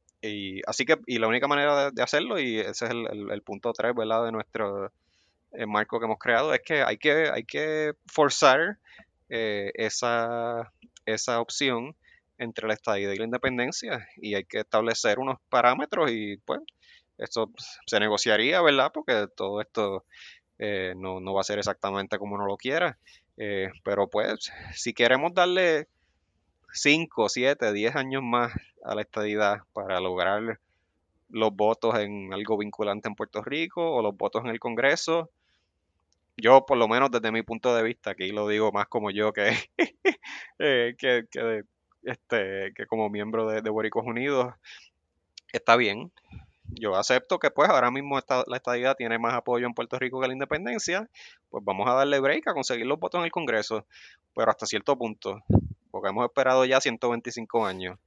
así 0.67 0.87
que, 0.87 0.97
y 1.07 1.19
la 1.19 1.29
única 1.29 1.47
manera 1.47 1.91
de, 1.91 2.03
hacerlo, 2.03 2.41
y 2.41 2.59
ese 2.61 2.87
es 2.87 2.91
el, 2.91 3.43
punto 3.43 3.73
3, 3.73 3.95
¿verdad? 3.95 4.25
De 4.25 4.33
nuestro 4.33 4.91
eh, 5.53 5.67
marco 5.67 5.99
que 5.99 6.07
hemos 6.07 6.19
creado, 6.19 6.55
es 6.55 6.61
que 6.65 6.83
hay 6.83 6.97
que, 6.97 7.29
hay 7.31 7.45
que 7.45 7.93
forzar 8.07 8.79
eh, 9.29 9.71
esa, 9.75 10.73
esa 11.05 11.41
opción 11.41 11.95
entre 12.39 12.69
la 12.69 12.75
estadía 12.75 13.13
y 13.13 13.17
la 13.17 13.25
independencia 13.25 14.09
y 14.17 14.35
hay 14.35 14.45
que 14.45 14.61
establecer 14.61 15.19
unos 15.19 15.39
parámetros 15.49 16.11
y 16.11 16.37
pues 16.39 16.61
esto 17.19 17.51
se 17.87 18.01
negociaría, 18.01 18.63
¿verdad? 18.63 18.91
Porque 18.93 19.27
todo 19.37 19.61
esto 19.61 20.05
no, 20.97 21.21
no, 21.21 21.35
va 21.35 21.43
a 21.43 21.45
ser 21.45 21.59
exactamente 21.59 22.19
como 22.19 22.35
uno 22.35 22.47
lo 22.47 22.57
quiera. 22.57 22.99
pero 23.85 24.09
pues, 24.09 24.51
si 24.75 24.93
queremos 24.93 25.35
darle 25.35 25.89
5, 26.73 27.29
7, 27.29 27.73
10 27.73 27.97
años 27.97 28.23
más 28.23 28.53
a 28.85 28.95
la 28.95 29.03
estadidad 29.03 29.59
para 29.73 30.01
lograr 30.01 30.61
los 31.31 31.55
votos 31.55 31.99
en 31.99 32.33
algo 32.33 32.57
vinculante 32.59 33.09
en 33.09 33.15
Puerto 33.15 33.43
Rico 33.43 33.93
o 33.93 34.03
los 34.03 34.17
votos 34.17 34.45
en 34.45 34.51
el 34.51 34.61
Congreso. 34.61 35.31
Yo, 36.37 36.65
por 36.67 36.79
lo 36.79 36.89
menos 36.89 37.11
desde 37.11 37.33
mi 37.33 37.43
punto 37.43 37.75
de 37.75 37.83
vista, 37.83 38.11
aquí 38.11 38.31
lo 38.31 38.47
digo 38.49 38.71
más 38.73 38.87
como 38.87 39.11
yo 39.11 39.33
que, 39.33 39.51
eh, 40.59 40.95
que, 40.97 41.25
este, 42.03 42.73
que 42.75 42.87
como 42.87 43.11
miembro 43.11 43.49
de, 43.49 43.61
de 43.61 43.71
Unidos, 43.71 44.55
está 45.53 45.77
bien. 45.77 46.13
Yo 46.69 46.97
acepto 46.97 47.39
que 47.39 47.51
pues 47.51 47.69
ahora 47.69 47.91
mismo 47.91 48.19
la 48.47 48.57
estadidad 48.57 48.97
tiene 48.97 49.19
más 49.19 49.35
apoyo 49.35 49.67
en 49.67 49.75
Puerto 49.75 49.99
Rico 49.99 50.21
que 50.21 50.27
la 50.27 50.33
independencia, 50.33 51.09
pues 51.51 51.65
vamos 51.65 51.89
a 51.89 51.95
darle 51.95 52.21
break 52.21 52.49
a 52.49 52.55
conseguir 52.55 52.87
los 52.87 52.99
votos 52.99 53.19
en 53.21 53.25
el 53.25 53.31
Congreso, 53.31 53.87
pero 54.35 54.51
hasta 54.51 54.67
cierto 54.67 54.97
punto 54.97 55.43
porque 55.91 56.11
hemos 56.11 56.25
esperado 56.25 56.65
ya 56.65 56.81
125 56.81 57.67
años. 57.67 57.99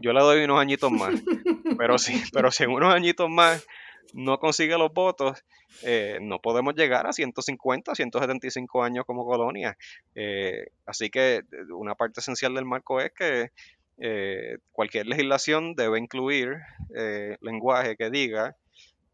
Yo 0.00 0.12
le 0.12 0.20
doy 0.20 0.44
unos 0.44 0.60
añitos 0.60 0.90
más, 0.90 1.14
pero 1.78 1.98
si, 1.98 2.22
pero 2.32 2.50
si 2.50 2.64
en 2.64 2.70
unos 2.70 2.94
añitos 2.94 3.28
más 3.30 3.64
no 4.12 4.38
consigue 4.38 4.78
los 4.78 4.92
votos, 4.92 5.44
eh, 5.82 6.18
no 6.20 6.40
podemos 6.40 6.74
llegar 6.74 7.06
a 7.06 7.12
150, 7.12 7.94
175 7.94 8.82
años 8.82 9.04
como 9.04 9.26
colonia. 9.26 9.76
Eh, 10.14 10.68
así 10.86 11.10
que 11.10 11.36
eh, 11.36 11.44
una 11.74 11.94
parte 11.94 12.20
esencial 12.20 12.54
del 12.54 12.64
marco 12.64 13.00
es 13.00 13.12
que 13.12 13.50
cualquier 14.72 15.06
legislación 15.06 15.74
debe 15.74 15.98
incluir 15.98 16.58
lenguaje 17.40 17.96
que 17.96 18.10
diga 18.10 18.54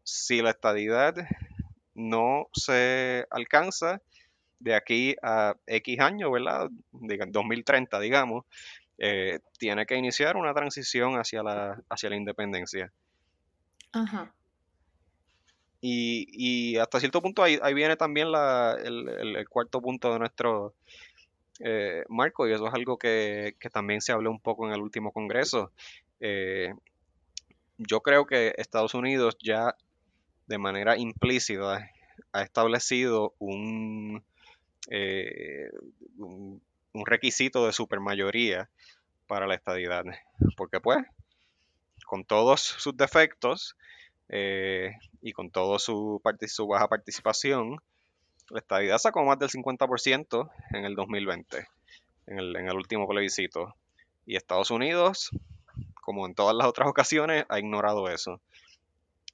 si 0.03 0.41
la 0.41 0.49
estadidad 0.49 1.15
no 1.95 2.47
se 2.53 3.25
alcanza, 3.29 4.01
de 4.63 4.75
aquí 4.75 5.15
a 5.21 5.55
X 5.67 5.99
años, 5.99 6.31
¿verdad? 6.31 6.69
2030, 6.91 7.99
digamos, 7.99 8.45
eh, 8.97 9.39
tiene 9.59 9.85
que 9.85 9.95
iniciar 9.95 10.37
una 10.37 10.53
transición 10.53 11.15
hacia 11.15 11.43
la, 11.43 11.81
hacia 11.89 12.09
la 12.09 12.15
independencia. 12.15 12.91
Ajá. 13.91 14.33
Y, 15.85 16.77
hasta 16.77 17.01
cierto 17.01 17.21
punto 17.21 17.43
ahí, 17.43 17.59
viene 17.73 17.97
también 17.97 18.29
el, 18.29 19.45
cuarto 19.49 19.81
punto 19.81 20.13
de 20.13 20.19
nuestro 20.19 20.75
eh, 21.65 22.03
marco, 22.09 22.45
y 22.45 22.51
eso 22.51 22.67
es 22.67 22.73
algo 22.73 22.97
que, 22.97 23.55
también 23.71 24.01
se 24.01 24.11
habló 24.11 24.29
un 24.29 24.41
poco 24.41 24.67
en 24.67 24.73
el 24.73 24.81
último 24.81 25.13
Congreso. 25.13 25.71
Eh, 26.19 26.73
yo 27.77 28.01
creo 28.01 28.25
que 28.25 28.53
Estados 28.57 28.93
Unidos 28.93 29.37
ya 29.41 29.75
de 30.47 30.57
manera 30.57 30.97
implícita 30.97 31.89
ha 32.33 32.41
establecido 32.41 33.33
un, 33.39 34.25
eh, 34.89 35.69
un, 36.17 36.61
requisito 37.05 37.65
de 37.65 37.71
supermayoría 37.71 38.69
para 39.27 39.47
la 39.47 39.55
estadidad. 39.55 40.03
Porque 40.57 40.81
pues, 40.81 40.99
con 42.05 42.25
todos 42.25 42.59
sus 42.61 42.97
defectos 42.97 43.77
eh, 44.27 44.97
y 45.21 45.31
con 45.31 45.49
toda 45.49 45.79
su, 45.79 46.21
su 46.47 46.67
baja 46.67 46.89
participación, 46.89 47.79
la 48.49 48.59
estadidad 48.59 48.97
sacó 48.97 49.23
más 49.23 49.39
del 49.39 49.49
50% 49.49 50.49
en 50.71 50.85
el 50.85 50.95
2020, 50.95 51.67
en 52.27 52.39
el, 52.39 52.55
en 52.55 52.67
el 52.67 52.75
último 52.75 53.07
plebiscito. 53.07 53.75
Y 54.25 54.35
Estados 54.35 54.71
Unidos, 54.71 55.31
como 56.01 56.25
en 56.25 56.35
todas 56.35 56.55
las 56.55 56.67
otras 56.67 56.87
ocasiones, 56.87 57.45
ha 57.49 57.59
ignorado 57.59 58.09
eso. 58.09 58.41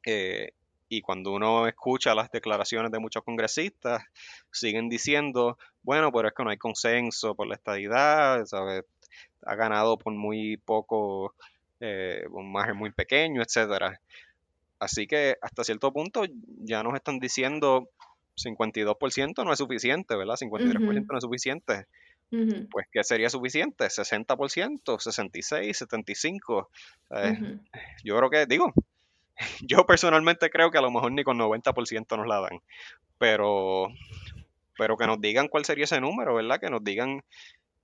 Eh, 0.05 0.53
y 0.87 1.01
cuando 1.01 1.31
uno 1.31 1.67
escucha 1.67 2.15
las 2.15 2.31
declaraciones 2.31 2.91
de 2.91 2.99
muchos 2.99 3.23
congresistas, 3.23 4.03
siguen 4.51 4.89
diciendo, 4.89 5.57
bueno, 5.83 6.11
pero 6.11 6.27
es 6.27 6.33
que 6.33 6.43
no 6.43 6.49
hay 6.49 6.57
consenso 6.57 7.35
por 7.35 7.47
la 7.47 7.55
estadidad, 7.55 8.45
¿sabes? 8.45 8.85
ha 9.45 9.55
ganado 9.55 9.97
por 9.97 10.13
muy 10.13 10.57
poco, 10.57 11.35
eh, 11.79 12.25
un 12.31 12.51
margen 12.51 12.77
muy 12.77 12.91
pequeño, 12.91 13.41
etcétera. 13.41 13.99
Así 14.79 15.07
que 15.07 15.37
hasta 15.41 15.63
cierto 15.63 15.91
punto 15.91 16.23
ya 16.61 16.83
nos 16.83 16.95
están 16.95 17.19
diciendo 17.19 17.89
52% 18.43 19.43
no 19.43 19.51
es 19.51 19.59
suficiente, 19.59 20.15
¿verdad? 20.15 20.35
53% 20.35 21.05
no 21.09 21.17
es 21.17 21.23
suficiente. 21.23 21.85
Pues, 22.69 22.85
¿qué 22.91 23.03
sería 23.03 23.29
suficiente? 23.29 23.85
¿60%? 23.85 24.83
¿66%? 24.83 26.67
¿75%? 27.09 27.61
Yo 28.03 28.17
creo 28.17 28.29
que, 28.29 28.45
digo, 28.45 28.71
yo 29.61 29.85
personalmente 29.85 30.49
creo 30.49 30.69
que 30.69 30.77
a 30.77 30.81
lo 30.81 30.91
mejor 30.91 31.11
ni 31.11 31.23
con 31.23 31.39
90% 31.39 32.17
nos 32.17 32.27
la 32.27 32.41
dan. 32.41 32.59
Pero, 33.17 33.87
pero 34.77 34.95
que 34.95 35.07
nos 35.07 35.19
digan 35.19 35.47
cuál 35.47 35.65
sería 35.65 35.85
ese 35.85 35.99
número, 35.99 36.35
¿verdad? 36.35 36.59
Que 36.59 36.69
nos 36.69 36.83
digan 36.83 37.23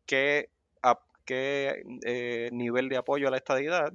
qué, 0.06 0.50
qué 1.26 1.84
eh, 2.06 2.50
nivel 2.52 2.88
de 2.88 2.98
apoyo 2.98 3.28
a 3.28 3.32
la 3.32 3.38
estadidad 3.38 3.92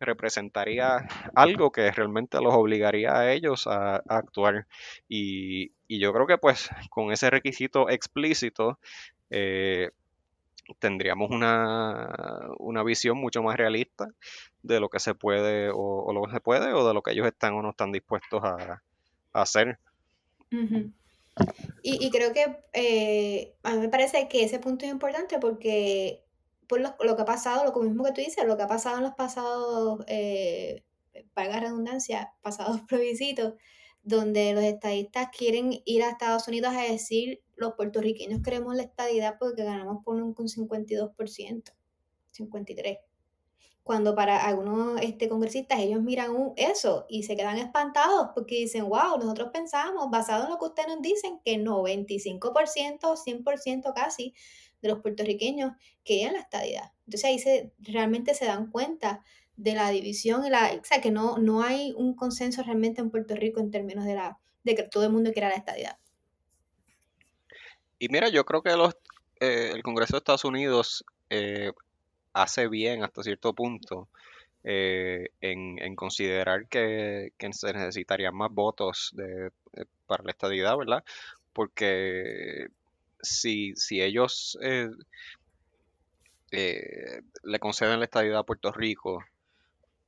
representaría 0.00 1.08
algo 1.34 1.72
que 1.72 1.90
realmente 1.90 2.40
los 2.40 2.54
obligaría 2.54 3.18
a 3.18 3.32
ellos 3.32 3.66
a, 3.66 3.96
actuar. 4.08 4.66
Y, 5.08 5.72
y, 5.88 5.98
yo 5.98 6.12
creo 6.12 6.26
que 6.26 6.38
pues 6.38 6.70
con 6.90 7.12
ese 7.12 7.30
requisito 7.30 7.88
explícito 7.88 8.78
eh, 9.30 9.90
tendríamos 10.78 11.30
una, 11.30 12.50
una, 12.58 12.82
visión 12.82 13.16
mucho 13.18 13.42
más 13.42 13.56
realista 13.56 14.08
de 14.62 14.80
lo 14.80 14.88
que 14.88 15.00
se 15.00 15.14
puede 15.14 15.70
o, 15.72 16.12
lo 16.12 16.22
que 16.24 16.32
se 16.32 16.40
puede 16.40 16.72
o 16.72 16.86
de 16.86 16.94
lo 16.94 17.02
que 17.02 17.12
ellos 17.12 17.26
están 17.26 17.54
o 17.54 17.62
no 17.62 17.70
están 17.70 17.92
dispuestos 17.92 18.42
a, 18.44 18.82
hacer. 19.32 19.78
y, 21.82 22.10
creo 22.10 22.32
que 22.32 22.58
eh, 22.72 23.54
a 23.62 23.74
mí 23.74 23.78
me 23.78 23.88
parece 23.88 24.28
que 24.28 24.44
ese 24.44 24.58
punto 24.58 24.84
es 24.84 24.90
importante 24.90 25.38
porque 25.38 26.22
por 26.66 26.80
lo, 26.80 26.94
lo, 27.00 27.16
que 27.16 27.22
ha 27.22 27.24
pasado, 27.24 27.64
lo 27.64 27.82
mismo 27.82 28.04
que 28.04 28.12
tú 28.12 28.20
dices, 28.20 28.44
lo 28.46 28.56
que 28.56 28.64
ha 28.64 28.68
pasado 28.68 28.98
en 28.98 29.04
los 29.04 29.14
pasados, 29.14 30.04
eh, 30.06 30.82
valga 31.34 31.60
redundancia, 31.60 32.32
pasados 32.42 32.80
plebiscitos, 32.88 33.54
donde 34.08 34.54
los 34.54 34.64
estadistas 34.64 35.28
quieren 35.36 35.82
ir 35.84 36.02
a 36.02 36.10
Estados 36.10 36.48
Unidos 36.48 36.72
a 36.74 36.80
decir 36.80 37.42
los 37.56 37.74
puertorriqueños 37.74 38.40
queremos 38.42 38.74
la 38.74 38.84
estadidad 38.84 39.36
porque 39.38 39.64
ganamos 39.64 40.02
por 40.02 40.16
un 40.16 40.34
52%, 40.34 41.72
53%. 42.32 42.98
Cuando 43.82 44.14
para 44.14 44.46
algunos 44.46 45.00
este, 45.00 45.28
congresistas 45.28 45.80
ellos 45.80 46.02
miran 46.02 46.52
eso 46.56 47.06
y 47.08 47.22
se 47.22 47.36
quedan 47.36 47.58
espantados 47.58 48.28
porque 48.34 48.56
dicen, 48.56 48.88
wow, 48.88 49.18
nosotros 49.18 49.50
pensamos, 49.52 50.10
basado 50.10 50.44
en 50.44 50.50
lo 50.50 50.58
que 50.58 50.66
ustedes 50.66 50.88
nos 50.88 51.02
dicen, 51.02 51.40
que 51.44 51.58
95%, 51.58 52.38
100% 52.38 53.94
casi 53.94 54.34
de 54.82 54.88
los 54.88 55.00
puertorriqueños 55.00 55.72
querían 56.04 56.34
la 56.34 56.40
estadidad. 56.40 56.92
Entonces 57.06 57.24
ahí 57.24 57.38
se, 57.38 57.72
realmente 57.78 58.34
se 58.34 58.44
dan 58.44 58.70
cuenta 58.70 59.22
de 59.58 59.74
la 59.74 59.90
división, 59.90 60.46
y 60.46 60.50
la, 60.50 60.72
o 60.80 60.84
sea, 60.84 61.00
que 61.00 61.10
no, 61.10 61.36
no 61.38 61.62
hay 61.62 61.92
un 61.96 62.14
consenso 62.14 62.62
realmente 62.62 63.00
en 63.00 63.10
Puerto 63.10 63.34
Rico 63.34 63.58
en 63.58 63.72
términos 63.72 64.04
de, 64.04 64.14
la, 64.14 64.38
de 64.62 64.76
que 64.76 64.84
todo 64.84 65.04
el 65.04 65.10
mundo 65.10 65.32
quiera 65.32 65.48
la 65.48 65.56
estadidad. 65.56 65.98
Y 67.98 68.08
mira, 68.08 68.28
yo 68.28 68.44
creo 68.44 68.62
que 68.62 68.76
los, 68.76 68.96
eh, 69.40 69.72
el 69.74 69.82
Congreso 69.82 70.12
de 70.12 70.18
Estados 70.18 70.44
Unidos 70.44 71.04
eh, 71.28 71.72
hace 72.32 72.68
bien 72.68 73.02
hasta 73.02 73.24
cierto 73.24 73.52
punto 73.52 74.08
eh, 74.62 75.30
en, 75.40 75.96
considerar 75.96 76.68
que, 76.68 77.32
se 77.50 77.72
necesitarían 77.72 78.36
más 78.36 78.52
votos 78.52 79.12
para 80.06 80.22
la 80.22 80.30
estadidad, 80.30 80.76
¿verdad? 80.76 81.02
Porque 81.52 82.68
si, 83.20 83.74
si 83.74 84.00
ellos 84.00 84.56
le 86.52 87.58
conceden 87.58 87.98
la 87.98 88.04
estadidad 88.04 88.38
a 88.38 88.46
Puerto 88.46 88.70
Rico 88.70 89.24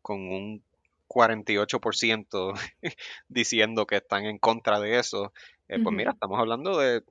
con 0.03 0.21
un 0.21 0.63
48% 1.09 2.55
diciendo 3.29 3.87
que 3.87 3.97
están 3.97 4.27
en 4.27 4.39
contra 4.39 4.79
de 4.81 4.99
eso, 4.99 5.33
pues 5.67 5.95
mira, 5.95 6.13
estamos 6.13 6.39
hablando 6.39 6.79
de 6.79 7.03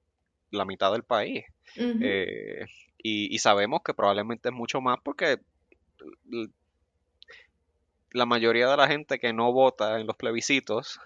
la 0.51 0.65
mitad 0.65 0.91
del 0.91 1.03
país. 1.03 1.45
Eh, 1.75 2.65
y, 2.97 3.37
sabemos 3.39 3.81
que 3.83 3.93
probablemente 3.93 4.49
es 4.49 4.55
mucho 4.55 4.81
más 4.81 4.97
porque 5.03 5.39
la 8.11 8.25
mayoría 8.25 8.67
de 8.67 8.77
la 8.77 8.87
gente 8.87 9.19
que 9.19 9.33
no 9.33 9.53
vota 9.53 9.99
en 9.99 10.07
los 10.07 10.15
plebiscitos, 10.17 10.99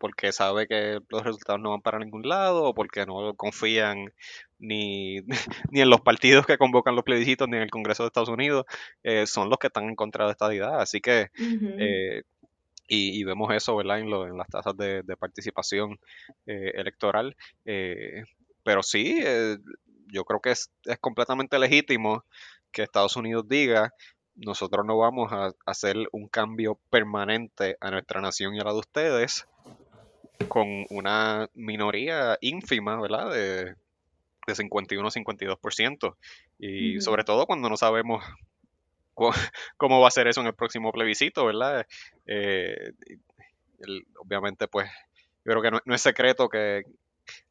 porque 0.00 0.32
sabe 0.32 0.66
que 0.66 0.98
los 1.08 1.22
resultados 1.22 1.60
no 1.60 1.70
van 1.70 1.82
para 1.82 2.00
ningún 2.00 2.28
lado, 2.28 2.64
o 2.64 2.74
porque 2.74 3.06
no 3.06 3.34
confían 3.34 4.12
ni, 4.58 5.18
ni 5.70 5.80
en 5.80 5.90
los 5.90 6.00
partidos 6.00 6.46
que 6.46 6.58
convocan 6.58 6.96
los 6.96 7.04
plebiscitos, 7.04 7.48
ni 7.48 7.56
en 7.56 7.62
el 7.62 7.70
Congreso 7.70 8.02
de 8.02 8.08
Estados 8.08 8.28
Unidos, 8.28 8.64
eh, 9.04 9.26
son 9.26 9.48
los 9.48 9.58
que 9.58 9.68
están 9.68 9.84
en 9.84 9.94
contra 9.94 10.24
de 10.24 10.32
esta 10.32 10.46
estadidad. 10.46 10.80
Así 10.80 11.00
que 11.00 11.28
eh, 11.78 12.22
y, 12.88 13.22
vemos 13.22 13.54
eso, 13.54 13.76
¿verdad? 13.76 14.00
En, 14.00 14.10
lo, 14.10 14.26
en 14.26 14.36
las 14.36 14.48
tasas 14.48 14.76
de, 14.76 15.04
participación 15.16 16.00
electoral 16.46 17.36
pero 18.62 18.82
sí, 18.82 19.18
eh, 19.22 19.58
yo 20.12 20.24
creo 20.24 20.40
que 20.40 20.50
es, 20.50 20.70
completamente 21.00 21.58
legítimo 21.58 22.24
que 22.72 22.82
Estados 22.82 23.16
Unidos 23.16 23.48
diga, 23.48 23.92
nosotros 24.34 24.86
no 24.86 24.98
vamos 24.98 25.32
a 25.32 25.52
hacer 25.66 25.96
un 26.12 26.28
cambio 26.28 26.78
permanente 26.90 27.76
a 27.80 27.90
nuestra 27.90 28.20
nación 28.20 28.54
y 28.54 28.60
a 28.60 28.64
la 28.64 28.72
de 28.72 28.78
ustedes 28.78 29.46
con 30.48 30.84
una 30.90 31.48
minoría 31.54 32.38
ínfima, 32.40 33.00
¿verdad? 33.00 33.32
De, 33.32 33.64
de 34.46 34.54
51-52%. 34.54 36.16
Y 36.58 37.00
sobre 37.00 37.24
todo 37.24 37.46
cuando 37.46 37.68
no 37.68 37.76
sabemos 37.76 38.24
cómo 39.76 40.00
va 40.00 40.08
a 40.08 40.12
ser 40.12 40.26
eso 40.28 40.40
en 40.40 40.48
el 40.48 40.54
próximo 40.54 40.92
plebiscito, 40.92 41.44
¿verdad? 41.44 41.86
Eh, 42.26 42.92
obviamente, 44.18 44.68
pues, 44.68 44.90
yo 45.44 45.52
creo 45.52 45.62
que 45.62 45.70
no, 45.70 45.94
es 45.94 46.02
secreto 46.02 46.48
que 46.48 46.84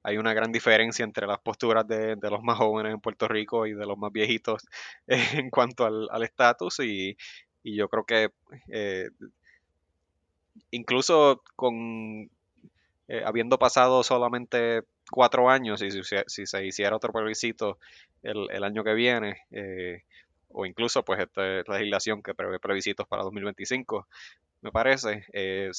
hay 0.03 0.17
una 0.17 0.33
gran 0.33 0.51
diferencia 0.51 1.03
entre 1.03 1.25
las 1.25 1.39
posturas 1.39 1.87
de, 1.87 2.17
los 2.21 2.43
más 2.43 2.57
jóvenes 2.57 2.93
en 2.93 2.99
Puerto 2.99 3.27
Rico 3.27 3.65
y 3.65 3.73
de 3.73 3.85
los 3.85 3.97
más 3.97 4.11
viejitos 4.11 4.67
en 5.07 5.49
cuanto 5.49 5.85
al 5.85 6.23
estatus 6.23 6.79
y, 6.81 7.17
yo 7.61 7.87
creo 7.87 8.03
que 8.03 8.31
eh, 8.69 9.09
incluso 10.71 11.43
con 11.55 12.31
eh, 13.09 13.21
habiendo 13.25 13.59
pasado 13.59 14.03
solamente 14.03 14.83
cuatro 15.11 15.49
años 15.49 15.81
y 15.81 15.91
si, 15.91 16.45
se 16.45 16.65
hiciera 16.65 16.95
otro 16.95 17.11
plebiscito 17.11 17.77
el, 18.23 18.63
año 18.63 18.83
que 18.85 18.93
viene 18.93 19.43
o 20.49 20.65
incluso 20.65 21.03
pues 21.03 21.19
esta 21.19 21.61
legislación 21.73 22.23
que 22.23 22.33
prevé 22.33 22.59
plebiscitos 22.59 23.07
para 23.07 23.23
2025, 23.23 24.07
me 24.61 24.71
parece, 24.71 25.25
eh, 25.31 25.71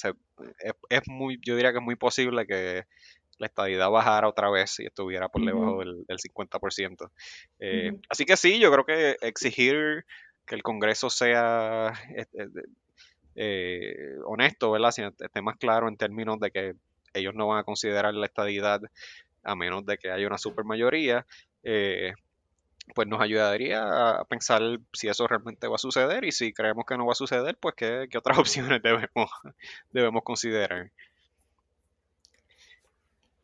es, 0.89 1.03
muy, 1.09 1.39
yo 1.45 1.57
diría 1.57 1.73
que 1.73 1.79
es 1.79 1.85
muy 1.85 1.97
posible 1.97 2.47
que 2.47 2.85
la 3.39 3.47
estabilidad 3.47 3.91
bajara 3.91 4.29
otra 4.29 4.51
vez 4.51 4.79
y 4.81 4.87
estuviera 4.87 5.29
por 5.29 5.45
debajo 5.45 5.81
del, 5.81 6.07
50%. 6.07 7.11
Eh, 7.59 7.93
así 8.09 8.25
que 8.25 8.37
sí, 8.37 8.59
yo 8.59 8.71
creo 8.71 8.85
que 8.85 9.17
exigir 9.23 10.05
que 10.47 10.55
el 10.55 10.63
Congreso 10.63 11.11
sea 11.11 11.93
este, 12.15 12.49
eh, 13.35 14.17
honesto, 14.25 14.71
¿verdad? 14.71 14.93
Si 14.93 15.03
esté 15.03 15.43
más 15.43 15.57
claro 15.57 15.89
en 15.89 15.97
términos 15.97 16.39
de 16.39 16.51
que 16.51 16.75
ellos 17.15 17.35
no 17.35 17.47
van 17.47 17.59
a 17.59 17.65
considerar 17.65 18.15
la 18.15 18.27
estabilidad 18.27 18.81
a 19.43 19.57
menos 19.57 19.85
de 19.87 19.99
que 19.99 20.11
haya 20.11 20.27
una 20.27 20.39
supermayoría, 20.39 21.27
eh, 21.63 22.13
pues 22.95 23.09
nos 23.09 23.21
ayudaría 23.21 24.19
a 24.19 24.25
pensar 24.25 24.63
si 24.93 25.09
eso 25.09 25.27
realmente 25.27 25.69
va 25.69 25.77
a 25.77 25.79
suceder 25.79 26.25
y 26.25 26.33
si 26.33 26.53
creemos 26.53 26.85
que 26.87 26.97
no 26.97 27.07
va 27.07 27.13
a 27.13 27.17
suceder, 27.17 27.57
pues 27.59 27.75
qué, 27.77 28.09
otras 28.17 28.39
opciones 28.39 28.83
debemos, 28.83 29.31
debemos 29.93 30.23
considerar. 30.23 30.91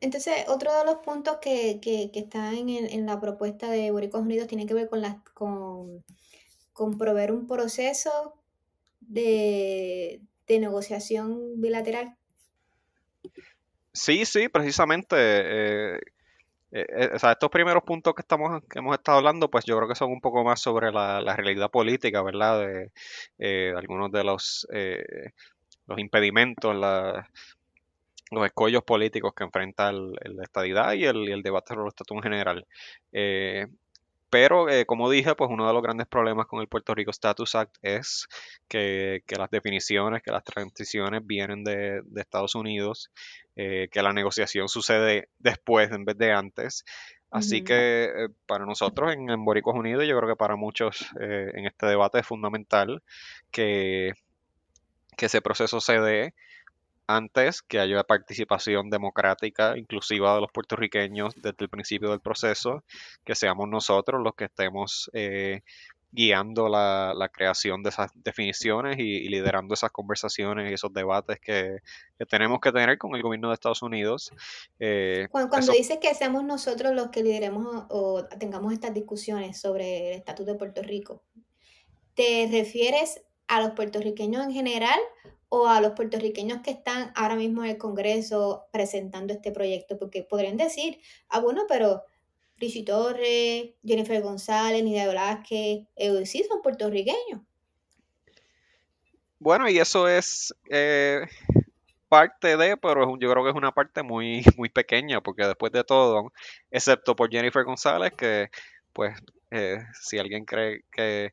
Entonces, 0.00 0.44
otro 0.48 0.76
de 0.78 0.84
los 0.84 0.96
puntos 0.96 1.38
que, 1.40 1.80
que, 1.80 2.10
están 2.12 2.68
en, 2.68 3.06
la 3.06 3.18
propuesta 3.18 3.70
de 3.70 3.90
Boricos 3.90 4.20
Unidos 4.20 4.46
tiene 4.46 4.66
que 4.66 4.74
ver 4.74 4.88
con, 4.90 5.00
las, 5.00 5.16
con, 5.32 6.04
con 6.74 6.98
proveer 6.98 7.32
un 7.32 7.46
proceso 7.46 8.34
de, 9.00 10.20
de 10.46 10.58
negociación 10.58 11.60
bilateral. 11.60 12.16
Sí, 13.96 14.26
sí, 14.26 14.48
precisamente. 14.48 15.16
Eh, 15.18 16.00
eh, 16.72 16.86
eh, 16.88 17.10
o 17.14 17.18
sea, 17.18 17.32
estos 17.32 17.50
primeros 17.50 17.82
puntos 17.84 18.14
que 18.14 18.22
estamos 18.22 18.62
que 18.68 18.80
hemos 18.80 18.94
estado 18.94 19.18
hablando, 19.18 19.50
pues 19.50 19.64
yo 19.64 19.76
creo 19.76 19.88
que 19.88 19.94
son 19.94 20.10
un 20.12 20.20
poco 20.20 20.44
más 20.44 20.60
sobre 20.60 20.92
la, 20.92 21.20
realidad 21.36 21.70
política, 21.70 22.22
¿verdad? 22.22 22.60
De, 22.60 22.92
eh, 23.38 23.72
algunos 23.76 24.12
de 24.12 24.24
los, 24.24 24.66
los 25.86 25.98
impedimentos, 25.98 26.74
los 28.30 28.44
escollos 28.46 28.82
políticos 28.82 29.32
que 29.34 29.44
enfrenta 29.44 29.92
la 29.92 30.42
estadidad 30.42 30.92
y 30.94 31.04
el, 31.04 31.28
el 31.28 31.42
debate 31.42 31.68
sobre 31.74 31.82
el 31.82 31.88
estatus 31.88 32.16
en 32.18 32.22
general. 32.22 32.66
Pero, 34.30 34.68
eh, 34.68 34.86
como 34.86 35.08
dije, 35.08 35.34
pues 35.34 35.50
uno 35.50 35.66
de 35.66 35.72
los 35.72 35.82
grandes 35.82 36.06
problemas 36.06 36.46
con 36.46 36.60
el 36.60 36.68
Puerto 36.68 36.94
Rico 36.94 37.10
Status 37.10 37.54
Act 37.54 37.76
es 37.82 38.26
que, 38.68 39.22
las 39.38 39.50
definiciones, 39.50 40.22
que 40.22 40.32
las 40.32 40.44
transiciones 40.44 41.24
vienen 41.24 41.62
de, 41.64 42.02
Estados 42.16 42.54
Unidos, 42.54 43.10
eh, 43.54 43.88
que 43.90 44.02
la 44.02 44.12
negociación 44.12 44.68
sucede 44.68 45.28
después 45.38 45.90
en 45.92 46.04
vez 46.04 46.18
de 46.18 46.32
antes. 46.32 46.84
Así 47.30 47.62
que 47.62 48.04
eh, 48.04 48.28
para 48.46 48.64
nosotros 48.64 49.12
en, 49.12 49.30
en 49.30 49.44
Boricos 49.44 49.74
Unidos, 49.74 50.06
yo 50.06 50.16
creo 50.16 50.30
que 50.30 50.36
para 50.36 50.56
muchos 50.56 51.06
en 51.20 51.66
este 51.66 51.86
debate 51.86 52.20
es 52.20 52.26
fundamental 52.26 53.02
que, 53.50 54.12
que 55.16 55.26
ese 55.26 55.42
proceso 55.42 55.80
se 55.80 56.00
dé 56.00 56.34
antes 57.06 57.62
que 57.62 57.78
haya 57.78 58.02
participación 58.02 58.90
democrática 58.90 59.76
inclusiva 59.76 60.34
de 60.34 60.40
los 60.40 60.52
puertorriqueños 60.52 61.34
desde 61.36 61.56
el 61.60 61.68
principio 61.68 62.10
del 62.10 62.20
proceso, 62.20 62.82
que 63.24 63.34
seamos 63.34 63.68
nosotros 63.68 64.22
los 64.22 64.34
que 64.34 64.46
estemos 64.46 65.10
eh, 65.12 65.62
guiando 66.16 66.68
la, 66.68 67.30
creación 67.32 67.82
de 67.82 67.90
esas 67.90 68.10
definiciones 68.14 68.98
y, 68.98 69.28
liderando 69.28 69.74
esas 69.74 69.90
conversaciones 69.90 70.70
y 70.70 70.74
esos 70.74 70.92
debates 70.92 71.38
que, 71.40 71.78
tenemos 72.30 72.60
que 72.60 72.72
tener 72.72 72.96
con 72.96 73.14
el 73.14 73.22
gobierno 73.22 73.48
de 73.48 73.54
Estados 73.54 73.82
Unidos. 73.82 74.32
Eh, 74.80 75.28
cuando, 75.30 75.72
dices 75.72 75.98
que 76.00 76.14
seamos 76.14 76.44
nosotros 76.44 76.94
los 76.94 77.08
que 77.08 77.22
lideremos 77.22 77.84
o 77.90 78.24
tengamos 78.38 78.72
estas 78.72 78.94
discusiones 78.94 79.60
sobre 79.60 80.12
el 80.12 80.18
estatus 80.18 80.46
de 80.46 80.54
Puerto 80.54 80.82
Rico, 80.82 81.22
¿te 82.14 82.48
refieres 82.50 83.20
a 83.48 83.60
los 83.60 83.72
puertorriqueños 83.72 84.44
en 84.44 84.52
general 84.52 84.98
o 85.48 85.68
a 85.68 85.80
los 85.80 85.92
puertorriqueños 85.92 86.60
que 86.62 86.70
están 86.70 87.12
ahora 87.14 87.36
mismo 87.36 87.64
en 87.64 87.70
el 87.70 87.78
Congreso 87.78 88.66
presentando 88.72 89.32
este 89.32 89.52
proyecto, 89.52 89.98
porque 89.98 90.22
podrían 90.22 90.56
decir, 90.56 91.00
ah, 91.28 91.40
bueno, 91.40 91.64
pero 91.68 92.02
Richie 92.58 92.84
Torres, 92.84 93.74
Jennifer 93.84 94.22
González, 94.22 94.82
Nidia 94.82 95.06
Velázquez, 95.06 95.86
ellos 95.94 96.28
sí 96.28 96.44
son 96.48 96.62
puertorriqueños. 96.62 97.42
Bueno, 99.38 99.68
y 99.68 99.78
eso 99.78 100.08
es 100.08 100.54
eh, 100.70 101.26
parte 102.08 102.56
de, 102.56 102.76
pero 102.76 103.18
yo 103.18 103.30
creo 103.30 103.44
que 103.44 103.50
es 103.50 103.56
una 103.56 103.72
parte 103.72 104.02
muy, 104.02 104.42
muy 104.56 104.68
pequeña, 104.70 105.20
porque 105.20 105.46
después 105.46 105.72
de 105.72 105.84
todo, 105.84 106.32
excepto 106.70 107.14
por 107.14 107.30
Jennifer 107.30 107.64
González, 107.64 108.12
que 108.16 108.48
pues 108.92 109.16
eh, 109.50 109.78
si 110.00 110.18
alguien 110.18 110.44
cree 110.44 110.84
que 110.90 111.32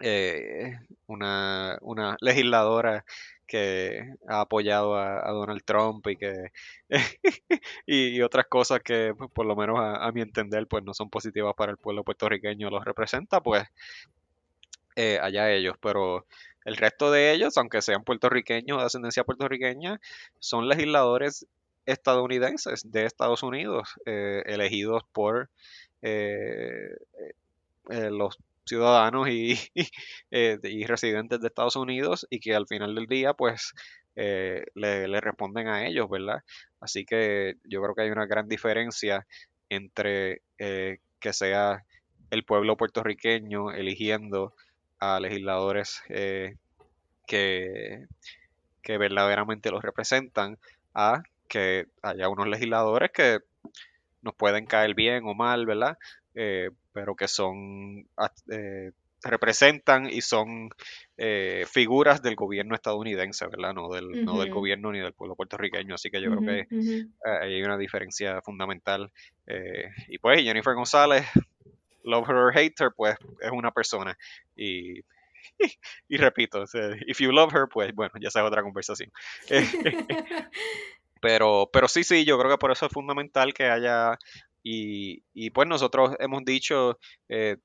eh, 0.00 0.78
una, 1.06 1.78
legisladora 2.20 3.04
que 3.46 4.14
ha 4.28 4.40
apoyado 4.42 4.96
a, 4.96 5.30
Donald 5.30 5.62
Trump 5.64 6.06
y 6.08 6.16
que 6.16 6.52
y, 7.86 8.20
otras 8.22 8.46
cosas 8.48 8.80
que 8.80 9.14
pues, 9.16 9.30
por 9.30 9.46
lo 9.46 9.56
menos 9.56 9.78
a, 9.80 10.10
mi 10.12 10.20
entender 10.20 10.66
pues 10.66 10.84
no 10.84 10.94
son 10.94 11.10
positivas 11.10 11.54
para 11.56 11.72
el 11.72 11.78
pueblo 11.78 12.04
puertorriqueño 12.04 12.70
los 12.70 12.84
representa 12.84 13.40
pues 13.40 13.64
eh, 14.96 15.18
allá 15.22 15.50
ellos. 15.52 15.76
Pero 15.80 16.26
el 16.64 16.76
resto 16.76 17.10
de 17.10 17.32
ellos 17.32 17.56
aunque 17.56 17.82
sean 17.82 18.04
puertorriqueños 18.04 18.78
de 18.78 18.84
ascendencia 18.84 19.24
puertorriqueña 19.24 20.00
son 20.40 20.68
legisladores 20.68 21.46
estadounidenses 21.86 22.90
de 22.90 23.04
Estados 23.06 23.42
Unidos 23.42 23.94
eh, 24.06 24.42
elegidos 24.46 25.04
por 25.12 25.50
los 27.90 28.38
ciudadanos 28.66 29.28
eh, 30.30 30.58
y, 30.62 30.84
residentes 30.84 31.40
de 31.40 31.46
Estados 31.46 31.76
Unidos 31.76 32.26
y 32.30 32.40
que 32.40 32.54
al 32.54 32.66
final 32.66 32.94
del 32.94 33.06
día 33.06 33.32
pues 33.34 33.72
eh, 34.16 34.64
le, 34.74 35.20
responden 35.20 35.68
a 35.68 35.86
ellos, 35.86 36.08
¿verdad? 36.10 36.42
Así 36.80 37.04
que 37.04 37.54
yo 37.64 37.82
creo 37.82 37.94
que 37.94 38.02
hay 38.02 38.10
una 38.10 38.26
gran 38.26 38.48
diferencia 38.48 39.26
entre 39.68 40.42
eh, 40.58 40.98
que 41.20 41.32
sea 41.32 41.84
el 42.30 42.44
pueblo 42.44 42.76
puertorriqueño 42.76 43.72
eligiendo 43.72 44.54
a 44.98 45.20
legisladores 45.20 46.02
que, 46.08 48.06
que 48.82 48.98
verdaderamente 48.98 49.70
los 49.70 49.82
representan 49.82 50.58
a 50.94 51.22
que 51.48 51.86
haya 52.02 52.28
unos 52.28 52.48
legisladores 52.48 53.10
que 53.12 53.40
nos 54.22 54.34
pueden 54.34 54.66
caer 54.66 54.94
bien 54.94 55.24
o 55.26 55.34
mal, 55.34 55.66
¿verdad? 55.66 55.98
Pero 56.96 57.14
que 57.14 57.28
son 57.28 58.08
eh, 58.50 58.92
representan 59.22 60.08
y 60.08 60.22
son 60.22 60.70
eh, 61.18 61.66
figuras 61.70 62.22
del 62.22 62.36
gobierno 62.36 62.74
estadounidense, 62.74 63.46
¿verdad? 63.48 63.74
No 63.74 63.90
del, 63.90 64.24
no 64.24 64.40
del 64.40 64.50
gobierno 64.50 64.92
ni 64.92 65.00
del 65.00 65.12
pueblo 65.12 65.36
puertorriqueño. 65.36 65.94
Así 65.94 66.10
que 66.10 66.22
yo 66.22 66.30
creo 66.30 66.40
que 66.40 66.66
hay 67.22 67.62
una 67.62 67.76
diferencia 67.76 68.40
fundamental. 68.40 69.12
y 70.08 70.16
pues 70.16 70.42
Jennifer 70.42 70.74
González, 70.74 71.26
love 72.02 72.26
her 72.30 72.36
or 72.36 72.56
hate 72.56 72.80
her, 72.80 72.92
pues 72.96 73.14
es 73.42 73.50
una 73.50 73.72
persona. 73.72 74.16
Y, 74.56 75.00
y 76.08 76.16
repito, 76.16 76.64
if 77.06 77.20
you 77.20 77.30
love 77.30 77.52
her, 77.54 77.68
pues 77.70 77.94
bueno, 77.94 78.14
ya 78.18 78.30
sea 78.30 78.42
otra 78.42 78.62
conversación. 78.62 79.12
pero, 81.20 81.68
pero 81.72 81.88
sí, 81.88 82.04
sí, 82.04 82.24
yo 82.24 82.38
creo 82.38 82.52
que 82.52 82.58
por 82.58 82.72
eso 82.72 82.86
es 82.86 82.92
fundamental 82.92 83.52
que 83.52 83.64
haya 83.64 84.18
y, 84.68 85.50
pues 85.50 85.68
nosotros 85.68 86.16
hemos 86.18 86.44
dicho, 86.44 86.98
eh, 87.28 87.56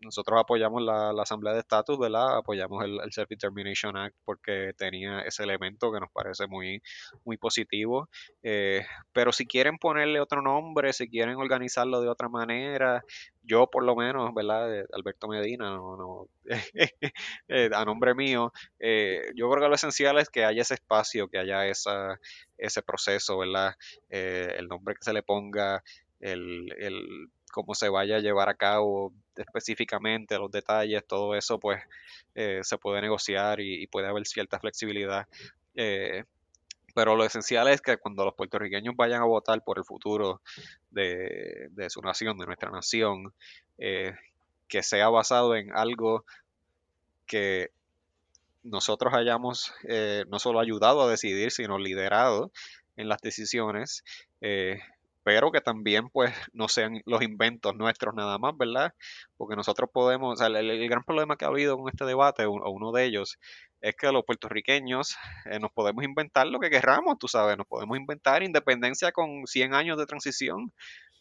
nosotros 0.00 0.40
apoyamos 0.40 0.82
la, 0.82 1.10
Asamblea 1.10 1.54
de 1.54 1.60
Estatus, 1.60 1.98
¿verdad? 1.98 2.36
Apoyamos 2.36 2.84
el, 2.84 3.00
Self-Determination 3.12 3.96
Act 3.96 4.16
porque 4.24 4.72
tenía 4.76 5.20
ese 5.20 5.42
elemento 5.42 5.92
que 5.92 6.00
nos 6.00 6.10
parece 6.10 6.46
muy, 6.46 6.82
muy 7.24 7.36
positivo. 7.36 8.08
Eh, 8.42 8.84
pero 9.12 9.32
si 9.32 9.46
quieren 9.46 9.78
ponerle 9.78 10.20
otro 10.20 10.42
nombre, 10.42 10.92
si 10.92 11.08
quieren 11.08 11.36
organizarlo 11.36 12.00
de 12.00 12.08
otra 12.08 12.28
manera, 12.28 13.02
yo 13.42 13.68
por 13.68 13.84
lo 13.84 13.96
menos, 13.96 14.32
¿verdad? 14.34 14.84
Alberto 14.92 15.28
Medina, 15.28 15.70
no, 15.70 15.96
no 15.96 16.28
eh, 17.48 17.70
a 17.72 17.84
nombre 17.84 18.14
mío, 18.14 18.52
eh, 18.78 19.22
yo 19.34 19.50
creo 19.50 19.64
que 19.64 19.68
lo 19.68 19.74
esencial 19.74 20.18
es 20.18 20.28
que 20.28 20.44
haya 20.44 20.62
ese 20.62 20.74
espacio, 20.74 21.28
que 21.28 21.38
haya 21.38 21.66
esa, 21.66 22.18
ese 22.58 22.82
proceso, 22.82 23.38
¿verdad? 23.38 23.74
el 24.08 24.68
nombre 24.68 24.94
que 24.94 25.02
se 25.02 25.12
le 25.12 25.22
ponga, 25.22 25.82
el, 26.20 26.74
el 26.78 27.30
cómo 27.56 27.74
se 27.74 27.88
vaya 27.88 28.16
a 28.16 28.20
llevar 28.20 28.50
a 28.50 28.54
cabo 28.54 29.14
específicamente, 29.34 30.38
los 30.38 30.50
detalles, 30.50 31.06
todo 31.06 31.34
eso 31.34 31.58
pues 31.58 31.82
eh, 32.34 32.60
se 32.62 32.76
puede 32.76 33.00
negociar 33.00 33.60
y, 33.60 33.86
puede 33.86 34.08
haber 34.08 34.26
cierta 34.26 34.58
flexibilidad. 34.60 35.26
Eh, 35.74 36.24
pero 36.94 37.16
lo 37.16 37.24
esencial 37.24 37.68
es 37.68 37.80
que 37.80 37.96
cuando 37.96 38.26
los 38.26 38.34
puertorriqueños 38.34 38.94
vayan 38.94 39.22
a 39.22 39.24
votar 39.24 39.64
por 39.64 39.78
el 39.78 39.84
futuro 39.84 40.42
de, 40.90 41.70
su 41.88 42.02
nación, 42.02 42.36
de 42.36 42.44
nuestra 42.44 42.70
nación, 42.70 43.32
eh, 43.78 44.14
que 44.68 44.82
sea 44.82 45.08
basado 45.08 45.56
en 45.56 45.74
algo 45.74 46.26
que 47.24 47.70
nosotros 48.64 49.14
hayamos 49.14 49.72
no 50.28 50.38
solo 50.38 50.60
ayudado 50.60 51.02
a 51.02 51.10
decidir, 51.10 51.52
sino 51.52 51.78
liderado 51.78 52.50
en 52.96 53.08
las 53.08 53.20
decisiones, 53.20 54.04
pero 55.26 55.50
que 55.50 55.60
también 55.60 56.08
pues 56.08 56.32
no 56.52 56.68
sean 56.68 57.02
los 57.04 57.20
inventos 57.20 57.74
nuestros 57.74 58.14
nada 58.14 58.38
más, 58.38 58.56
¿verdad? 58.56 58.94
Porque 59.36 59.56
nosotros 59.56 59.90
podemos, 59.92 60.34
o 60.34 60.36
sea, 60.36 60.46
el, 60.46 60.88
gran 60.88 61.02
problema 61.02 61.36
que 61.36 61.44
ha 61.44 61.48
habido 61.48 61.76
con 61.76 61.88
este 61.88 62.04
debate, 62.04 62.46
o 62.46 62.70
uno 62.70 62.92
de 62.92 63.06
ellos, 63.06 63.36
es 63.80 63.96
que 63.96 64.12
los 64.12 64.24
puertorriqueños 64.24 65.16
eh, 65.46 65.58
nos 65.58 65.72
podemos 65.72 66.04
inventar 66.04 66.46
lo 66.46 66.60
que 66.60 66.70
querramos, 66.70 67.18
tú 67.18 67.26
sabes, 67.26 67.58
nos 67.58 67.66
podemos 67.66 67.98
inventar 67.98 68.44
independencia 68.44 69.10
con 69.10 69.48
100 69.48 69.74
años 69.74 69.98
de 69.98 70.06
transición, 70.06 70.72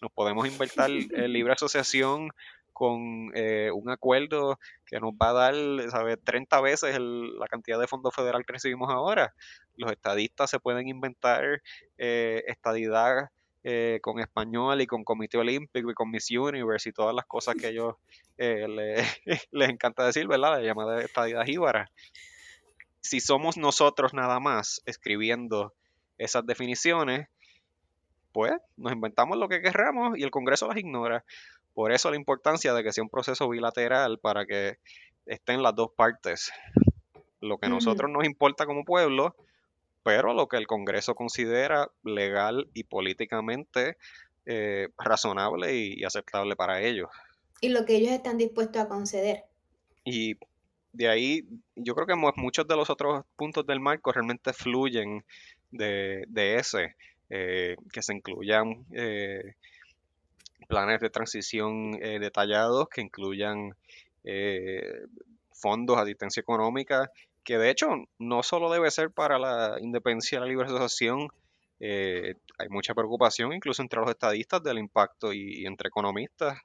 nos 0.04 0.12
podemos 0.12 0.48
inventar 0.48 0.88
libre 1.28 1.54
asociación 1.54 2.30
con 2.74 3.32
eh, 3.34 3.72
un 3.74 3.90
acuerdo 3.90 4.60
que 4.86 5.00
nos 5.00 5.14
va 5.14 5.30
a 5.30 5.34
dar, 5.34 5.56
¿sabes? 5.90 6.20
30 6.24 6.62
veces 6.62 7.00
la 7.00 7.48
cantidad 7.48 7.80
de 7.80 7.88
fondo 7.88 8.12
federal 8.12 8.46
que 8.46 8.54
recibimos 8.54 8.92
ahora. 8.92 9.34
Los 9.78 9.92
estadistas 9.92 10.52
se 10.52 10.60
pueden 10.60 10.88
inventar 10.88 11.64
eh, 11.98 12.44
estadidad 12.46 13.30
eh, 13.68 13.98
con 14.04 14.20
español 14.20 14.80
y 14.80 14.86
con 14.86 15.04
Comité 15.04 15.40
Olímpico 15.40 15.90
y 15.90 15.96
con 15.96 16.12
Miss 16.12 16.30
Universe 16.30 16.88
y 16.88 16.92
todas 16.92 17.16
las 17.16 17.26
cosas 17.26 17.56
que 17.56 17.70
ellos 17.70 17.96
eh, 18.38 18.68
les 19.52 19.70
encanta 19.70 20.06
decir, 20.06 20.28
¿verdad? 20.28 20.52
La 20.52 20.62
llamada 20.62 21.02
estadía 21.02 21.44
jíbara. 21.44 21.90
Si 23.02 23.20
somos 23.20 23.58
nosotros 23.58 24.14
nada 24.14 24.40
más 24.40 24.84
escribiendo 24.86 25.74
esas 26.20 26.46
definiciones, 26.46 27.28
pues 28.32 28.54
nos 28.78 28.94
inventamos 28.94 29.36
lo 29.40 29.50
que 29.50 29.64
querramos 29.64 30.16
y 30.16 30.22
el 30.22 30.30
Congreso 30.30 30.68
las 30.68 30.78
ignora. 30.78 31.26
Por 31.74 31.92
eso 31.92 32.12
la 32.12 32.18
importancia 32.18 32.72
de 32.72 32.84
que 32.84 32.94
sea 32.94 33.04
un 33.04 33.10
proceso 33.10 33.50
bilateral 33.50 34.20
para 34.20 34.46
que 34.46 34.78
estén 35.26 35.64
las 35.64 35.74
dos 35.74 35.90
partes. 35.98 36.52
Lo 37.42 37.58
que 37.58 37.66
a 37.66 37.70
nosotros 37.70 38.12
nos 38.12 38.26
importa 38.26 38.68
como 38.68 38.86
pueblo 38.86 39.36
pero 40.06 40.36
lo 40.36 40.48
que 40.48 40.58
el 40.58 40.68
Congreso 40.68 41.16
considera 41.16 41.90
legal 42.04 42.70
y 42.76 42.84
políticamente 42.84 43.98
eh, 44.46 44.90
razonable 45.00 45.76
y, 45.76 46.04
aceptable 46.04 46.56
para 46.56 46.80
ellos. 46.80 47.10
Y 47.60 47.70
lo 47.70 47.86
que 47.86 47.96
ellos 47.96 48.12
están 48.12 48.38
dispuestos 48.38 48.84
a 48.84 48.88
conceder. 48.88 49.46
Y 50.04 50.36
de 50.94 51.10
ahí, 51.10 51.48
yo 51.76 51.96
creo 51.96 52.06
que 52.06 52.14
muchos 52.40 52.68
de 52.68 52.76
los 52.76 52.92
otros 52.92 53.26
puntos 53.36 53.66
del 53.66 53.80
marco 53.80 54.12
realmente 54.12 54.54
fluyen 54.54 55.26
de, 55.72 56.24
ese, 56.56 56.96
eh, 57.32 57.76
que 57.92 58.04
se 58.04 58.14
incluyan 58.14 58.86
eh, 58.92 59.56
planes 60.68 61.02
de 61.02 61.10
transición 61.10 61.94
detallados, 61.94 62.90
que 62.90 63.02
incluyan 63.02 63.76
fondos, 65.52 65.98
asistencia 65.98 66.42
económica 66.42 67.10
que 67.46 67.58
de 67.58 67.70
hecho 67.70 67.88
no 68.20 68.44
solo 68.44 68.70
debe 68.72 68.92
ser 68.92 69.12
para 69.12 69.40
la 69.40 69.78
independencia 69.80 70.38
y 70.38 70.42
la 70.42 70.48
libre 70.48 70.66
asociación, 70.66 71.30
eh, 71.80 72.36
hay 72.58 72.70
mucha 72.70 72.94
preocupación 72.94 73.54
incluso 73.54 73.82
entre 73.82 74.00
los 74.00 74.10
estadistas 74.10 74.64
del 74.64 74.80
impacto 74.80 75.32
y, 75.32 75.66
entre 75.66 75.90
economistas 75.90 76.58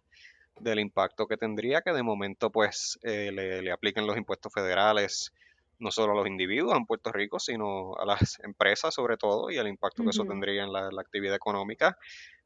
del 0.58 0.80
impacto 0.80 1.26
que 1.26 1.36
tendría 1.36 1.82
que 1.82 1.92
de 1.92 2.02
momento 2.02 2.50
pues 2.50 2.98
eh, 3.02 3.30
le, 3.32 3.70
apliquen 3.70 4.06
los 4.06 4.16
impuestos 4.16 4.52
federales 4.52 5.32
no 5.78 5.90
solo 5.90 6.12
a 6.12 6.16
los 6.16 6.26
individuos 6.26 6.76
en 6.76 6.84
Puerto 6.84 7.10
Rico, 7.10 7.38
sino 7.38 7.94
a 7.96 8.04
las 8.04 8.38
empresas 8.40 8.94
sobre 8.94 9.16
todo 9.16 9.50
y 9.50 9.56
el 9.56 9.66
impacto 9.66 10.02
que 10.02 10.10
eso 10.10 10.24
tendría 10.24 10.64
en 10.64 10.72
la, 10.72 10.88
actividad 10.98 11.34
económica. 11.34 11.96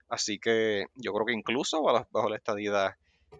Así 0.08 0.38
que 0.38 0.86
yo 0.94 1.12
creo 1.12 1.26
que 1.26 1.32
incluso 1.32 1.82
bajo, 1.82 2.28
la 2.28 2.36
estadidad 2.36 2.94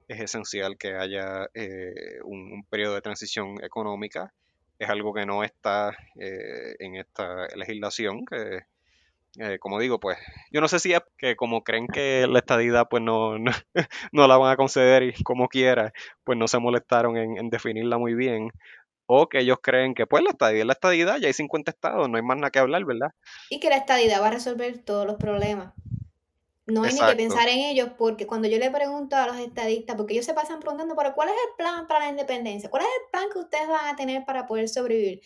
es 0.09 0.21
esencial 0.21 0.77
que 0.77 0.97
haya 0.97 1.49
eh, 1.55 2.19
un, 2.25 2.65
periodo 2.69 2.95
de 2.95 3.03
transición 3.03 3.63
económica 3.63 4.33
es 4.79 4.89
algo 4.89 5.15
que 5.15 5.27
no 5.27 5.45
está 5.45 5.97
eh, 6.17 6.77
en 6.79 6.97
esta 6.97 7.47
legislación, 7.57 8.25
que 8.25 8.65
eh, 9.39 9.59
como 9.59 9.81
digo, 9.81 9.99
pues 9.99 10.17
yo 10.53 10.61
no 10.61 10.69
sé 10.69 10.79
si 10.79 10.93
es 10.93 11.01
que 11.19 11.35
como 11.35 11.65
creen 11.65 11.89
que 11.89 12.27
la 12.29 12.39
estadidad 12.39 12.87
pues 12.89 13.03
no, 13.03 13.37
no, 13.39 13.51
la 14.13 14.37
van 14.37 14.53
a 14.53 14.57
conceder 14.57 15.03
y 15.03 15.23
como 15.25 15.49
quiera, 15.49 15.93
pues 16.23 16.39
no 16.39 16.47
se 16.47 16.59
molestaron 16.59 17.17
en, 17.17 17.51
definirla 17.51 17.99
muy 17.99 18.15
bien, 18.15 18.51
o 19.07 19.29
que 19.29 19.41
ellos 19.41 19.59
creen 19.61 19.95
que 19.95 20.07
pues 20.07 20.23
la 20.23 20.31
estadidad 20.31 20.61
es 20.61 20.67
la 20.67 20.73
estadidad, 20.75 21.17
ya 21.19 21.27
hay 21.27 21.33
50 21.33 21.71
estados, 21.71 22.09
no 22.09 22.17
hay 22.17 22.23
más 22.23 22.37
nada 22.37 22.51
que 22.51 22.61
hablar, 22.61 22.85
¿verdad? 22.85 23.11
Y 23.51 23.59
que 23.59 23.71
la 23.71 23.77
estadidad 23.77 24.23
va 24.23 24.29
a 24.29 24.33
resolver 24.33 24.79
todos 24.79 25.07
los 25.07 25.17
problemas. 25.17 25.73
No 26.67 26.83
hay 26.83 26.95
ni 26.95 27.01
que 27.01 27.17
pensar 27.17 27.49
en 27.49 27.59
ellos 27.59 27.91
porque 27.99 28.27
cuando 28.27 28.49
yo 28.49 28.59
le 28.59 28.71
pregunto 28.71 29.17
a 29.17 29.27
los 29.27 29.37
estadistas, 29.37 29.97
porque 29.97 30.15
ellos 30.15 30.25
se 30.25 30.33
pasan 30.33 30.61
preguntando, 30.61 30.97
pero 30.97 31.15
¿cuál 31.15 31.29
es 31.29 31.35
el 31.35 31.57
plan 31.57 31.87
para 31.87 32.01
la 32.01 32.11
independencia? 32.11 32.71
¿Cuál 32.71 32.85
es 32.85 32.89
el 32.89 33.11
plan 33.11 33.25
que 33.31 33.39
ustedes 33.39 33.69
van 33.69 33.93
a 33.93 33.97
tener 33.97 34.25
para 34.25 34.47
poder 34.47 34.69
sobrevivir? 34.69 35.21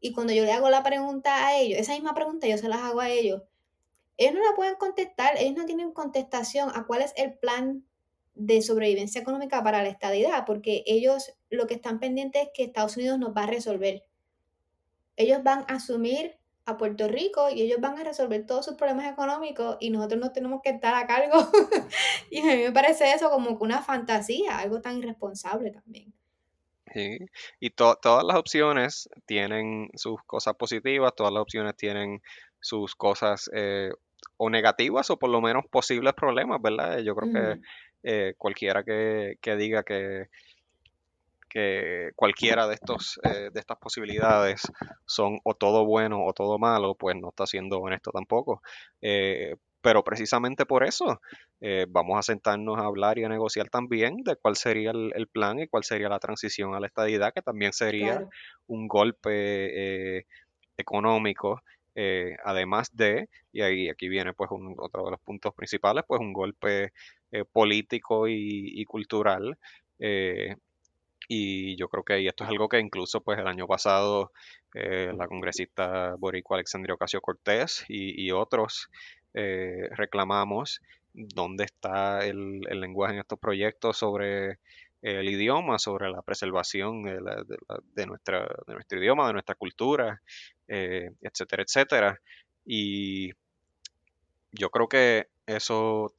Y 0.00 0.12
cuando 0.12 0.32
yo 0.32 0.44
le 0.44 0.52
hago 0.52 0.70
la 0.70 0.82
pregunta 0.82 1.46
a 1.46 1.58
ellos, 1.58 1.78
esa 1.78 1.92
misma 1.92 2.14
pregunta 2.14 2.46
yo 2.46 2.56
se 2.56 2.68
las 2.68 2.80
hago 2.80 3.00
a 3.00 3.10
ellos, 3.10 3.42
ellos 4.16 4.34
no 4.34 4.44
la 4.44 4.56
pueden 4.56 4.76
contestar, 4.76 5.36
ellos 5.38 5.56
no 5.56 5.66
tienen 5.66 5.92
contestación 5.92 6.70
a 6.74 6.86
cuál 6.86 7.02
es 7.02 7.12
el 7.16 7.34
plan 7.34 7.84
de 8.34 8.62
sobrevivencia 8.62 9.20
económica 9.20 9.62
para 9.62 9.82
la 9.82 9.88
estadidad, 9.88 10.44
porque 10.46 10.84
ellos 10.86 11.34
lo 11.50 11.66
que 11.66 11.74
están 11.74 12.00
pendientes 12.00 12.42
es 12.42 12.48
que 12.54 12.64
Estados 12.64 12.96
Unidos 12.96 13.18
nos 13.18 13.36
va 13.36 13.42
a 13.44 13.46
resolver. 13.46 14.04
Ellos 15.16 15.42
van 15.42 15.64
a 15.68 15.74
asumir 15.74 16.37
a 16.68 16.76
Puerto 16.76 17.08
Rico 17.08 17.48
y 17.48 17.62
ellos 17.62 17.80
van 17.80 17.98
a 17.98 18.04
resolver 18.04 18.44
todos 18.46 18.66
sus 18.66 18.74
problemas 18.74 19.10
económicos 19.10 19.78
y 19.80 19.88
nosotros 19.88 20.20
no 20.20 20.32
tenemos 20.32 20.60
que 20.62 20.68
estar 20.68 20.94
a 20.94 21.06
cargo. 21.06 21.32
y 22.30 22.40
a 22.40 22.56
mí 22.56 22.62
me 22.64 22.72
parece 22.72 23.10
eso 23.12 23.30
como 23.30 23.56
que 23.56 23.64
una 23.64 23.80
fantasía, 23.80 24.58
algo 24.58 24.82
tan 24.82 24.98
irresponsable 24.98 25.70
también. 25.70 26.12
Sí, 26.92 27.18
y 27.58 27.70
todas 27.70 28.22
las 28.22 28.36
opciones 28.36 29.08
tienen 29.24 29.88
sus 29.94 30.22
cosas 30.24 30.54
positivas, 30.56 31.14
todas 31.14 31.32
las 31.32 31.42
opciones 31.42 31.74
tienen 31.74 32.20
sus 32.60 32.94
cosas 32.94 33.50
eh, 33.54 33.90
o 34.36 34.50
negativas 34.50 35.10
o 35.10 35.18
por 35.18 35.30
lo 35.30 35.40
menos 35.40 35.64
posibles 35.70 36.12
problemas, 36.12 36.60
¿verdad? 36.60 36.98
Yo 36.98 37.14
creo 37.14 37.32
que 37.32 37.60
eh, 38.02 38.34
cualquiera 38.36 38.84
que, 38.84 39.38
que 39.40 39.56
diga 39.56 39.84
que 39.84 40.28
que 41.48 42.10
cualquiera 42.14 42.66
de 42.68 42.74
estos 42.74 43.18
eh, 43.22 43.50
de 43.52 43.60
estas 43.60 43.78
posibilidades 43.78 44.70
son 45.06 45.40
o 45.44 45.54
todo 45.54 45.84
bueno 45.84 46.24
o 46.24 46.32
todo 46.32 46.58
malo, 46.58 46.94
pues 46.94 47.16
no 47.16 47.30
está 47.30 47.46
siendo 47.46 47.78
honesto 47.78 48.10
tampoco. 48.10 48.62
Eh, 49.00 49.56
pero 49.80 50.02
precisamente 50.04 50.66
por 50.66 50.84
eso 50.84 51.20
eh, 51.60 51.86
vamos 51.88 52.18
a 52.18 52.22
sentarnos 52.22 52.78
a 52.78 52.84
hablar 52.84 53.18
y 53.18 53.24
a 53.24 53.28
negociar 53.28 53.70
también 53.70 54.22
de 54.24 54.36
cuál 54.36 54.56
sería 54.56 54.90
el, 54.90 55.28
plan 55.28 55.60
y 55.60 55.68
cuál 55.68 55.84
sería 55.84 56.08
la 56.08 56.18
transición 56.18 56.74
a 56.74 56.80
la 56.80 56.88
estadidad, 56.88 57.32
que 57.32 57.42
también 57.42 57.72
sería 57.72 58.28
un 58.66 58.88
golpe 58.88 60.26
económico, 60.76 61.62
además 62.44 62.90
de, 62.94 63.28
y 63.52 63.62
ahí 63.62 63.88
aquí 63.88 64.08
viene 64.08 64.34
pues 64.34 64.50
otro 64.78 65.04
de 65.04 65.10
los 65.12 65.20
puntos 65.20 65.54
principales, 65.54 66.04
pues 66.06 66.20
un 66.20 66.32
golpe 66.32 66.92
político 67.52 68.26
y, 68.26 68.80
y 68.80 68.84
cultural 68.84 69.58
y 71.28 71.76
yo 71.76 71.88
creo 71.88 72.02
que 72.04 72.26
esto 72.26 72.44
es 72.44 72.50
algo 72.50 72.68
que 72.68 72.80
incluso 72.80 73.20
pues 73.20 73.38
el 73.38 73.46
año 73.46 73.66
pasado 73.66 74.32
eh, 74.74 75.12
la 75.14 75.28
congresista 75.28 76.14
boricua 76.18 76.56
Alexandria 76.56 76.94
Ocasio 76.94 77.20
Cortés 77.20 77.84
y, 77.88 78.30
otros 78.32 78.88
eh, 79.34 79.88
reclamamos 79.92 80.80
dónde 81.12 81.64
está 81.64 82.26
el, 82.26 82.60
lenguaje 82.60 83.14
en 83.14 83.20
estos 83.20 83.38
proyectos 83.38 83.98
sobre 83.98 84.58
el 85.02 85.28
idioma, 85.28 85.78
sobre 85.78 86.10
la 86.10 86.22
preservación 86.22 87.04
de, 87.04 88.06
nuestra, 88.06 88.48
de 88.66 88.74
nuestro 88.74 88.98
idioma, 88.98 89.28
de 89.28 89.32
nuestra 89.34 89.54
cultura, 89.54 90.20
eh, 90.66 91.10
etcétera, 91.20 91.62
etcétera. 91.62 92.20
Y 92.64 93.32
yo 94.52 94.70
creo 94.70 94.88
que 94.88 95.28
eso 95.46 96.12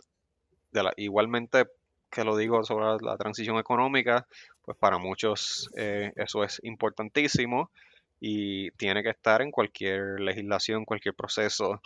igualmente 0.98 1.66
que 2.10 2.24
lo 2.24 2.36
digo 2.36 2.64
sobre 2.64 3.04
la, 3.04 3.18
transición 3.18 3.58
económica, 3.58 4.28
pues 4.64 4.78
para 4.78 4.98
muchos 4.98 5.70
eh, 5.76 6.12
eso 6.16 6.44
es 6.44 6.60
importantísimo 6.64 7.72
y 8.20 8.72
tiene 8.72 9.04
que 9.04 9.10
estar 9.10 9.42
en 9.42 9.52
cualquier 9.52 10.20
legislación, 10.20 10.86
cualquier 10.86 11.16
proceso 11.16 11.82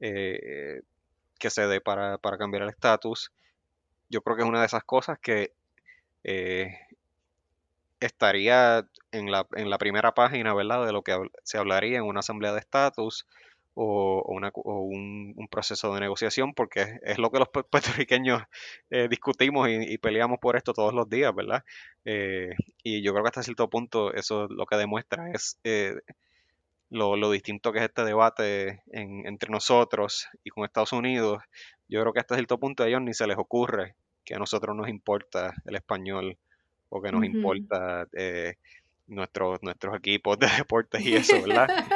eh, 0.00 0.80
que 1.38 1.50
se 1.50 1.66
dé 1.66 1.80
para, 1.80 2.18
cambiar 2.38 2.62
el 2.62 2.70
estatus. 2.70 3.30
Yo 4.08 4.22
creo 4.22 4.36
que 4.36 4.42
es 4.42 4.48
una 4.48 4.60
de 4.60 4.66
esas 4.66 4.84
cosas 4.84 5.18
que 5.18 5.52
eh, 6.24 6.78
estaría 8.00 8.86
en 9.12 9.30
la, 9.30 9.46
en 9.54 9.70
la 9.70 9.78
primera 9.78 10.12
página, 10.12 10.54
¿verdad? 10.54 10.86
De 10.86 10.92
lo 10.92 11.02
que 11.02 11.16
se 11.44 11.58
hablaría 11.58 11.98
en 11.98 12.04
una 12.04 12.20
asamblea 12.20 12.52
de 12.52 12.60
estatus 12.60 13.26
o, 13.78 14.22
una, 14.28 14.50
un, 14.54 15.48
proceso 15.50 15.94
de 15.94 16.00
negociación, 16.00 16.54
porque 16.54 16.98
es, 17.02 17.18
lo 17.18 17.30
que 17.30 17.38
los 17.38 17.48
puertorriqueños 17.48 18.42
eh, 18.90 19.06
discutimos 19.08 19.68
y, 19.68 19.98
peleamos 19.98 20.38
por 20.40 20.56
esto 20.56 20.72
todos 20.72 20.94
los 20.94 21.08
días, 21.10 21.34
¿verdad? 21.34 21.62
Eh, 22.06 22.54
y 22.82 23.02
yo 23.02 23.12
creo 23.12 23.22
que 23.22 23.28
hasta 23.28 23.42
cierto 23.42 23.68
punto 23.68 24.14
eso 24.14 24.48
lo 24.48 24.64
que 24.64 24.76
demuestra 24.76 25.30
es 25.30 25.60
eh, 25.62 25.94
lo, 26.88 27.16
lo, 27.16 27.30
distinto 27.30 27.70
que 27.70 27.80
es 27.80 27.84
este 27.84 28.04
debate 28.04 28.82
entre 28.92 29.50
nosotros 29.50 30.26
y 30.42 30.48
con 30.50 30.64
Estados 30.64 30.92
Unidos. 30.92 31.42
Yo 31.86 32.00
creo 32.00 32.14
que 32.14 32.20
hasta 32.20 32.36
cierto 32.36 32.58
punto 32.58 32.82
a 32.82 32.88
ellos 32.88 33.02
ni 33.02 33.12
se 33.12 33.26
les 33.26 33.36
ocurre 33.36 33.94
que 34.24 34.34
a 34.34 34.38
nosotros 34.38 34.74
nos 34.74 34.88
importa 34.88 35.52
el 35.66 35.76
español 35.76 36.38
o 36.88 37.02
que 37.02 37.12
nos 37.12 37.24
importa 37.24 38.08
nuestros, 39.06 39.62
nuestros 39.62 39.96
equipos 39.96 40.38
de 40.38 40.46
deportes 40.58 41.04
y 41.04 41.14
eso, 41.14 41.42
¿verdad? 41.42 41.68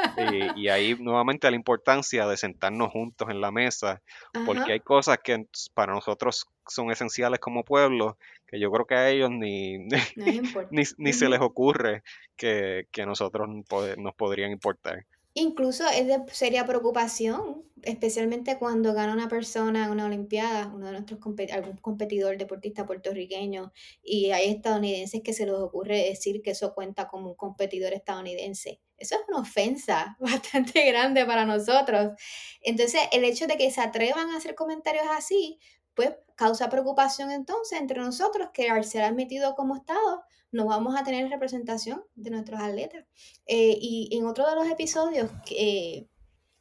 y, 0.57 0.69
ahí 0.69 0.95
nuevamente 0.99 1.51
la 1.51 1.57
importancia 1.57 2.27
de 2.27 2.37
sentarnos 2.37 2.91
juntos 2.91 3.29
en 3.31 3.41
la 3.41 3.51
mesa, 3.51 4.03
porque 4.47 4.73
hay 4.73 4.81
cosas 4.81 5.19
que 5.23 5.47
para 5.75 5.93
nosotros 5.93 6.47
son 6.67 6.91
esenciales 6.91 7.41
como 7.41 7.65
pueblo, 7.65 8.17
que 8.47 8.59
yo 8.61 8.71
creo 8.71 8.87
que 8.87 8.95
a 8.95 9.11
ellos 9.11 9.31
ni, 9.31 9.79
ni, 10.99 11.13
se 11.13 11.29
les 11.29 11.41
ocurre 11.41 12.03
que, 12.37 12.87
que 12.91 13.03
a 13.03 13.07
nosotros 13.07 13.49
nos 13.49 14.15
podrían 14.15 14.51
importar. 14.51 15.07
Incluso 15.35 15.85
es 15.89 16.09
de 16.09 16.19
seria 16.33 16.67
preocupación, 16.67 17.63
especialmente 17.83 18.59
cuando 18.59 18.93
gana 18.95 19.13
una 19.13 19.29
persona 19.29 19.85
en 19.85 19.93
una 19.93 20.07
Olimpiada, 20.07 20.73
uno 20.75 20.87
de 20.87 20.93
nuestros 20.93 21.21
algún 21.53 21.77
competidor 21.77 22.37
deportista 22.37 22.85
puertorriqueño, 22.85 23.73
y 24.03 24.33
hay 24.33 24.51
estadounidenses 24.51 25.23
que 25.23 25.33
se 25.33 25.47
les 25.47 25.55
ocurre 25.55 25.99
decir 26.03 26.43
que 26.43 26.51
eso 26.51 26.75
cuenta 26.75 27.07
como 27.07 27.29
un 27.29 27.37
competidor 27.37 27.93
estadounidense. 27.93 28.81
Eso 29.01 29.17
es 29.17 29.23
una 29.27 29.41
ofensa 29.41 30.17
bastante 30.21 30.87
grande 30.87 31.27
para 31.27 31.45
nosotros. 31.45 32.13
Entonces, 32.61 33.01
el 33.11 33.25
hecho 33.25 33.49
de 33.49 33.57
que 33.57 33.71
se 33.71 33.81
atrevan 33.81 34.31
a 34.31 34.37
hacer 34.37 34.55
comentarios 34.55 35.07
así, 35.11 35.59
pues 35.95 36.13
causa 36.37 36.71
preocupación 36.71 37.31
entonces 37.33 37.81
entre 37.81 38.01
nosotros 38.01 38.51
que 38.55 38.71
al 38.71 38.85
ser 38.85 39.03
admitido 39.03 39.55
como 39.55 39.77
Estado, 39.77 40.23
no 40.53 40.67
vamos 40.67 40.99
a 40.99 41.05
tener 41.05 41.29
representación 41.29 42.03
de 42.15 42.31
nuestros 42.31 42.61
atletas. 42.61 43.05
Eh, 43.47 43.77
y 43.81 44.17
en 44.17 44.27
otro 44.27 44.49
de 44.49 44.55
los 44.55 44.69
episodios 44.69 45.31
eh, 45.51 46.09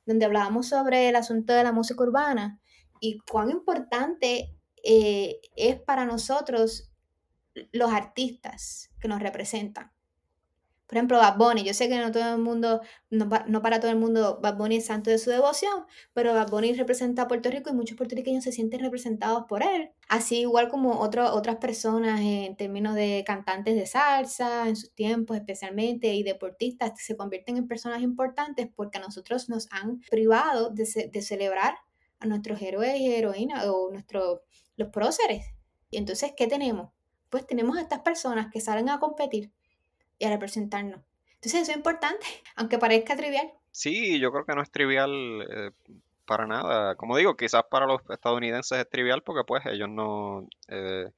donde 0.06 0.26
hablábamos 0.26 0.68
sobre 0.68 1.10
el 1.10 1.16
asunto 1.16 1.54
de 1.54 1.64
la 1.64 1.72
música 1.72 2.04
urbana 2.04 2.60
y 3.00 3.20
cuán 3.20 3.50
importante 3.50 4.56
eh, 4.84 5.40
es 5.56 5.80
para 5.82 6.06
nosotros 6.06 6.92
los 7.72 7.92
artistas 7.92 8.92
que 9.00 9.08
nos 9.08 9.22
representan. 9.22 9.92
Por 10.90 10.98
ejemplo, 10.98 11.20
Bad 11.20 11.38
Bunny. 11.38 11.64
Yo 11.64 11.76
sé 11.76 11.88
que 11.88 12.00
no 12.00 12.12
todo 12.12 12.34
el 12.34 12.42
mundo, 12.42 12.82
no, 13.12 13.30
para 13.62 13.80
todo 13.80 13.92
el 13.92 13.98
mundo 13.98 14.40
Bad 14.42 14.58
Bunny 14.58 14.78
es 14.78 14.88
santo 14.88 15.12
de 15.12 15.20
su 15.20 15.30
devoción, 15.30 15.86
pero 16.14 16.34
Bad 16.34 16.50
Bunny 16.50 16.74
representa 16.74 17.22
a 17.22 17.28
Puerto 17.28 17.52
Rico 17.52 17.70
y 17.70 17.74
muchos 17.74 17.96
puertorriqueños 17.96 18.44
se 18.44 18.52
sienten 18.52 18.80
representados 18.80 19.44
por 19.48 19.62
él. 19.62 19.92
Así 20.08 20.40
igual 20.40 20.68
como 20.68 21.00
otras 21.00 21.58
personas 21.58 22.22
en 22.22 22.56
términos 22.56 22.96
de 22.96 23.24
cantantes 23.24 23.76
de 23.76 23.86
salsa, 23.86 24.68
en 24.68 24.76
sus 24.76 24.92
tiempos 24.96 25.38
especialmente, 25.38 26.12
y 26.16 26.24
deportistas, 26.24 26.94
se 26.98 27.16
convierten 27.16 27.58
en 27.58 27.68
personas 27.68 28.02
importantes 28.02 28.68
porque 28.76 28.98
a 28.98 29.02
nosotros 29.02 29.48
nos 29.48 29.68
han 29.72 30.00
privado 30.10 30.72
de, 30.72 30.88
celebrar 31.22 31.76
a 32.20 32.26
nuestros 32.26 32.60
héroes 32.64 33.00
y 33.00 33.14
heroínas 33.14 33.68
o 33.68 33.92
nuestros, 33.92 34.40
los 34.76 34.90
próceres. 34.90 35.46
Y 35.92 35.98
entonces, 35.98 36.34
¿qué 36.36 36.48
tenemos? 36.48 36.90
Pues 37.30 37.46
tenemos 37.46 37.78
a 37.78 37.82
estas 37.82 38.00
personas 38.00 38.48
que 38.52 38.60
salen 38.60 38.90
a 38.90 39.00
competir 39.00 39.52
y 40.20 40.26
a 40.26 40.30
representarnos. 40.30 41.02
Entonces 41.36 41.62
eso 41.62 41.72
es 41.72 41.78
importante, 41.78 42.26
aunque 42.56 42.78
parezca 42.78 43.16
trivial. 43.16 43.52
Sí, 43.72 44.20
yo 44.20 44.32
creo 44.32 44.46
que 44.46 44.56
no 44.56 44.62
es 44.62 44.70
trivial 44.70 45.48
eh, 45.50 45.72
para 46.26 46.46
nada. 46.46 46.96
Como 46.96 47.18
digo, 47.18 47.36
quizás 47.36 47.64
para 47.70 47.86
los 47.86 48.02
estadounidenses 48.10 48.78
es 48.78 48.90
trivial 48.90 49.24
porque 49.24 49.44
pues 49.46 49.66
ellos 49.66 49.90
no... 49.90 50.48
Eh, 50.68 51.10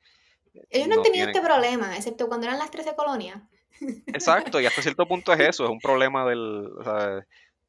ellos 0.69 0.87
no, 0.87 0.95
han 0.95 1.03
tenido 1.03 1.27
este 1.27 1.41
problema, 1.41 1.95
excepto 1.95 2.27
cuando 2.27 2.45
eran 2.45 2.59
las 2.59 2.71
13 2.71 2.95
colonias. 2.95 3.41
Exacto, 4.07 4.59
y 4.61 4.65
hasta 4.65 4.81
cierto 4.81 5.07
punto 5.07 5.33
es 5.33 5.39
eso, 5.39 5.63
es 5.63 5.69
un 5.69 5.79
problema 5.79 6.25
del... 6.27 6.69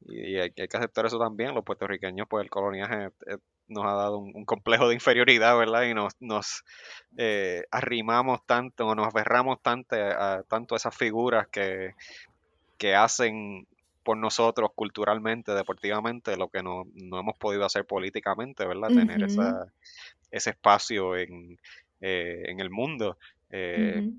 y 0.07 0.37
hay, 0.37 0.51
que 0.51 0.63
aceptar 0.63 1.05
eso 1.05 1.19
también, 1.19 1.53
los 1.53 1.63
puertorriqueños, 1.63 2.27
pues 2.29 2.43
el 2.43 2.49
coloniaje 2.49 3.09
eh, 3.27 3.37
nos 3.67 3.85
ha 3.85 3.93
dado 3.93 4.17
un, 4.17 4.45
complejo 4.45 4.87
de 4.87 4.95
inferioridad, 4.95 5.57
¿verdad? 5.57 5.83
Y 5.83 5.93
nos, 5.93 6.13
nos 6.19 6.63
eh, 7.17 7.63
arrimamos 7.71 8.45
tanto, 8.45 8.87
o 8.87 8.95
nos 8.95 9.07
aferramos 9.07 9.61
tanto 9.61 9.95
a, 9.95 10.43
tanto 10.43 10.75
esas 10.75 10.95
figuras 10.95 11.47
que, 11.47 11.95
que 12.77 12.95
hacen 12.95 13.67
por 14.03 14.17
nosotros 14.17 14.71
culturalmente, 14.75 15.53
deportivamente, 15.53 16.35
lo 16.37 16.49
que 16.49 16.61
no, 16.61 16.83
no 16.93 17.19
hemos 17.19 17.37
podido 17.37 17.65
hacer 17.65 17.85
políticamente, 17.85 18.65
¿verdad? 18.65 18.89
Tener 18.89 19.23
esa, 19.23 19.71
ese 20.29 20.49
espacio 20.51 21.15
en, 21.15 21.57
eh, 22.01 22.43
en 22.47 22.59
el 22.59 22.69
mundo. 22.69 23.17
Eh, 23.49 24.09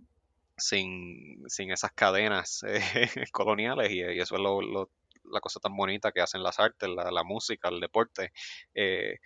sin, 0.56 1.42
sin, 1.48 1.72
esas 1.72 1.90
cadenas 1.92 2.64
coloniales 3.32 3.90
y, 3.90 4.00
eso 4.00 4.36
es 4.36 4.40
lo, 4.40 4.62
lo, 4.62 4.88
la 5.32 5.40
cosa 5.40 5.60
tan 5.60 5.76
bonita 5.76 6.12
que 6.12 6.20
hacen 6.20 6.42
las 6.42 6.58
artes, 6.60 6.88
la, 6.88 7.24
música, 7.24 7.68
el 7.68 7.80
deporte. 7.80 8.32
Eh, 8.74 9.18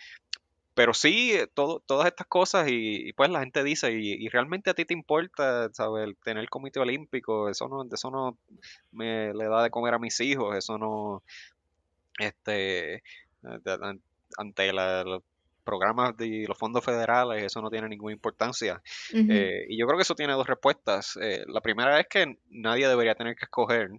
pero 0.74 0.94
sí, 0.94 1.34
todo, 1.54 1.80
todas 1.80 2.06
estas 2.06 2.28
cosas 2.28 2.68
y, 2.70 3.12
pues 3.14 3.30
la 3.30 3.40
gente 3.40 3.64
dice, 3.64 3.90
y, 3.92 4.28
realmente 4.28 4.70
a 4.70 4.74
ti 4.74 4.84
te 4.84 4.94
importa, 4.94 5.68
¿sabes? 5.72 6.14
tener 6.22 6.40
el 6.40 6.50
comité 6.50 6.78
olímpico, 6.78 7.48
eso 7.48 7.68
no, 7.68 7.84
eso 7.92 8.10
no 8.12 8.38
me 8.92 9.34
le 9.34 9.48
da 9.48 9.64
de 9.64 9.70
comer 9.70 9.94
a 9.94 9.98
mis 9.98 10.20
hijos, 10.20 10.56
eso 10.56 10.78
no, 10.78 11.24
este, 12.20 13.02
ante 14.36 14.72
los 14.72 15.22
programas 15.64 16.16
de 16.16 16.46
los 16.48 16.56
fondos 16.56 16.82
federales, 16.82 17.42
eso 17.42 17.60
no 17.60 17.68
tiene 17.68 17.88
ninguna 17.88 18.14
importancia. 18.14 18.80
Eh, 19.12 19.66
y 19.68 19.78
yo 19.78 19.86
creo 19.86 19.98
que 19.98 20.02
eso 20.02 20.14
tiene 20.14 20.32
dos 20.32 20.46
respuestas. 20.46 21.18
Eh, 21.20 21.44
la 21.46 21.60
primera 21.60 22.00
es 22.00 22.06
que 22.08 22.38
nadie 22.48 22.88
debería 22.88 23.14
tener 23.14 23.36
que 23.36 23.44
escoger 23.44 23.90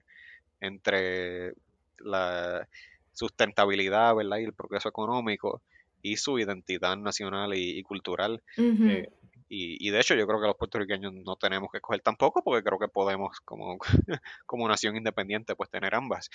entre 0.62 1.54
la 2.02 2.68
sustentabilidad, 3.14 4.16
¿verdad? 4.16 4.38
Y 4.38 4.46
el 4.46 4.54
progreso 4.54 4.90
económico 4.90 5.62
y 6.02 6.18
su 6.18 6.40
identidad 6.40 6.98
nacional 6.98 7.54
y, 7.54 7.82
cultural. 7.84 8.42
Eh, 8.58 9.10
y, 9.50 9.90
de 9.90 10.00
hecho 10.00 10.16
yo 10.16 10.28
creo 10.28 10.40
que 10.40 10.48
los 10.48 10.56
puertorriqueños 10.58 11.14
no 11.14 11.36
tenemos 11.36 11.70
que 11.72 11.78
escoger 11.78 12.02
tampoco 12.02 12.44
porque 12.44 12.64
creo 12.64 12.80
que 12.80 12.88
podemos 12.88 13.40
como, 13.42 13.78
como 14.46 14.68
nación 14.68 14.96
independiente 14.96 15.56
pues 15.56 15.70
tener 15.70 15.96
ambas. 15.96 16.30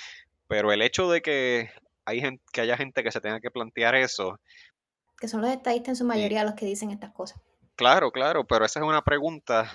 Pero 0.48 0.72
el 0.72 0.82
hecho 0.82 1.10
de 1.10 1.22
que, 1.22 1.70
hay 2.04 2.20
gente, 2.20 2.42
que 2.52 2.60
haya 2.60 2.76
gente 2.76 3.02
que 3.02 3.12
se 3.12 3.20
tenga 3.20 3.40
que 3.40 3.50
plantear 3.50 3.94
eso. 3.94 4.38
Que 5.18 5.28
son 5.28 5.40
los 5.40 5.50
estadistas 5.50 5.88
en 5.90 5.96
su 5.96 6.04
mayoría 6.04 6.44
los 6.44 6.54
que 6.54 6.66
dicen 6.66 6.90
estas 6.90 7.12
cosas. 7.12 7.40
Claro, 7.76 8.10
claro, 8.10 8.44
pero 8.46 8.64
esa 8.64 8.80
es 8.80 8.86
una 8.86 9.02
pregunta 9.02 9.72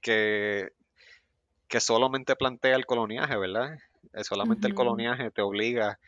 que, 0.00 0.70
que 1.68 1.80
solamente 1.80 2.36
plantea 2.36 2.76
el 2.76 2.86
coloniaje, 2.86 3.36
¿verdad? 3.36 3.78
Eh, 4.12 4.24
solamente 4.24 4.66
el 4.66 4.74
coloniaje 4.74 5.30
te 5.30 5.42
obliga 5.42 5.98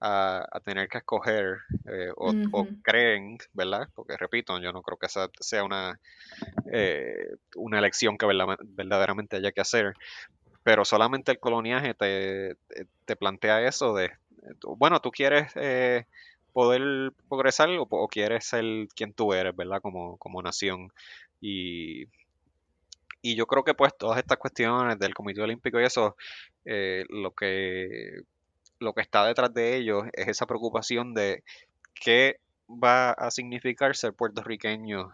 a, 0.00 0.60
tener 0.64 0.88
que 0.88 0.98
escoger 0.98 1.60
eh, 1.86 2.10
o, 2.16 2.66
creen, 2.82 3.38
¿verdad? 3.54 3.88
Porque 3.94 4.16
repito, 4.18 4.58
yo 4.60 4.70
no 4.72 4.82
creo 4.82 4.98
que 4.98 5.06
esa 5.06 5.30
sea 5.40 5.64
una, 5.64 5.98
eh, 6.70 7.36
una 7.56 7.78
elección 7.78 8.18
que 8.18 8.26
verdaderamente 8.26 9.36
haya 9.36 9.52
que 9.52 9.62
hacer, 9.62 9.94
pero 10.62 10.84
solamente 10.84 11.32
el 11.32 11.38
coloniaje 11.38 11.94
te, 11.94 13.16
plantea 13.16 13.66
eso 13.66 13.94
de, 13.94 14.10
bueno, 14.76 15.00
tú 15.00 15.10
quieres 15.10 15.54
poder 16.52 17.12
progresar 17.28 17.70
o, 17.78 18.08
quieres 18.08 18.44
ser 18.44 18.64
quien 18.94 19.14
tú 19.14 19.32
eres, 19.32 19.56
¿verdad? 19.56 19.80
Como, 19.80 20.18
como 20.18 20.42
nación. 20.42 20.92
Y 21.40 22.06
y 23.24 23.36
yo 23.36 23.46
creo 23.46 23.64
que 23.64 23.72
pues 23.72 23.96
todas 23.96 24.18
estas 24.18 24.36
cuestiones 24.36 24.98
del 24.98 25.14
Comité 25.14 25.40
Olímpico 25.40 25.80
y 25.80 25.84
eso, 25.84 26.14
eh, 26.66 27.06
lo 27.08 27.30
que 27.32 28.20
lo 28.78 28.92
que 28.92 29.00
está 29.00 29.24
detrás 29.24 29.54
de 29.54 29.76
ellos 29.78 30.04
es 30.12 30.28
esa 30.28 30.46
preocupación 30.46 31.14
de 31.14 31.42
qué 31.94 32.36
va 32.68 33.12
a 33.12 33.30
significar 33.30 33.96
ser 33.96 34.12
puertorriqueño 34.12 35.10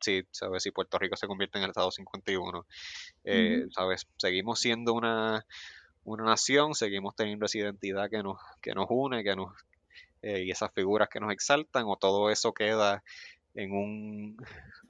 si, 0.00 0.26
¿sabes? 0.30 0.62
si 0.62 0.70
Puerto 0.72 0.98
Rico 0.98 1.16
se 1.16 1.26
convierte 1.26 1.56
en 1.56 1.64
el 1.64 1.70
Estado 1.70 1.90
51. 1.90 2.66
Eh, 3.24 3.66
¿sabes? 3.70 4.06
Seguimos 4.18 4.60
siendo 4.60 4.92
una, 4.92 5.46
una 6.04 6.24
nación, 6.24 6.74
seguimos 6.74 7.16
teniendo 7.16 7.46
esa 7.46 7.58
identidad 7.58 8.10
que 8.10 8.22
nos, 8.22 8.38
que 8.60 8.74
nos 8.74 8.86
une, 8.90 9.24
que 9.24 9.34
nos, 9.34 9.54
eh, 10.20 10.42
y 10.44 10.50
esas 10.50 10.70
figuras 10.74 11.08
que 11.08 11.20
nos 11.20 11.32
exaltan, 11.32 11.84
o 11.86 11.96
todo 11.96 12.28
eso 12.30 12.52
queda 12.52 13.02
en 13.54 13.72
un 13.72 14.36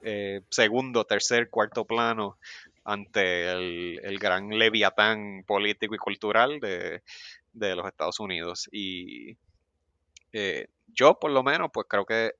eh, 0.01 0.41
segundo, 0.49 1.05
tercer, 1.05 1.49
cuarto 1.49 1.85
plano 1.85 2.37
ante 2.83 3.49
el, 3.51 4.19
gran 4.19 4.49
leviatán 4.49 5.43
político 5.45 5.95
y 5.95 5.97
cultural 5.97 6.59
de, 6.59 7.01
los 7.53 7.87
Estados 7.87 8.19
Unidos. 8.19 8.69
Y 8.71 9.37
eh, 10.33 10.67
yo, 10.87 11.19
por 11.19 11.31
lo 11.31 11.43
menos, 11.43 11.69
pues 11.73 11.87
creo 11.89 12.05
que, 12.05 12.33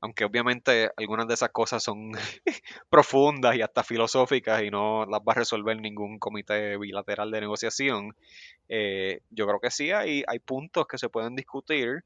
aunque 0.00 0.24
obviamente 0.24 0.90
algunas 0.96 1.26
de 1.26 1.34
esas 1.34 1.50
cosas 1.50 1.82
son 1.82 2.12
profundas 2.90 3.56
y 3.56 3.62
hasta 3.62 3.82
filosóficas 3.82 4.62
y 4.62 4.70
no 4.70 5.06
las 5.06 5.20
va 5.20 5.32
a 5.32 5.36
resolver 5.36 5.80
ningún 5.80 6.18
comité 6.18 6.76
bilateral 6.76 7.30
de 7.30 7.40
negociación, 7.40 8.14
eh, 8.68 9.22
yo 9.30 9.46
creo 9.46 9.60
que 9.60 9.70
sí 9.70 9.90
hay, 9.90 10.22
hay 10.26 10.38
puntos 10.38 10.86
que 10.86 10.98
se 10.98 11.08
pueden 11.08 11.34
discutir 11.34 12.04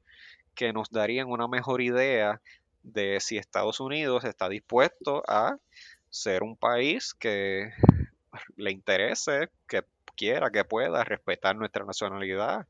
que 0.55 0.71
nos 0.71 0.89
darían 0.91 1.27
una 1.29 1.47
mejor 1.47 1.81
idea 1.81 2.41
de 2.83 3.19
si 3.19 3.37
Estados 3.37 3.79
Unidos 3.79 4.23
está 4.25 4.49
dispuesto 4.49 5.23
a 5.27 5.57
ser 6.09 6.43
un 6.43 6.55
país 6.55 7.13
que 7.13 7.71
le 8.55 8.71
interese, 8.71 9.49
que 9.67 9.83
quiera, 10.15 10.51
que 10.51 10.63
pueda 10.63 11.03
respetar 11.03 11.55
nuestra 11.55 11.85
nacionalidad, 11.85 12.67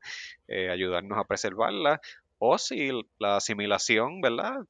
eh, 0.48 0.70
ayudarnos 0.70 1.18
a 1.18 1.24
preservarla, 1.24 2.00
o 2.38 2.58
si 2.58 2.90
la 3.18 3.36
asimilación, 3.36 4.20
¿verdad? 4.20 4.60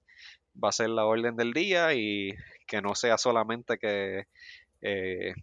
Va 0.62 0.68
a 0.68 0.72
ser 0.72 0.90
la 0.90 1.04
orden 1.04 1.36
del 1.36 1.52
día 1.52 1.94
y 1.94 2.34
que 2.66 2.82
no 2.82 2.94
sea 2.94 3.18
solamente 3.18 3.78
que 3.78 4.26
eh, 4.82 5.34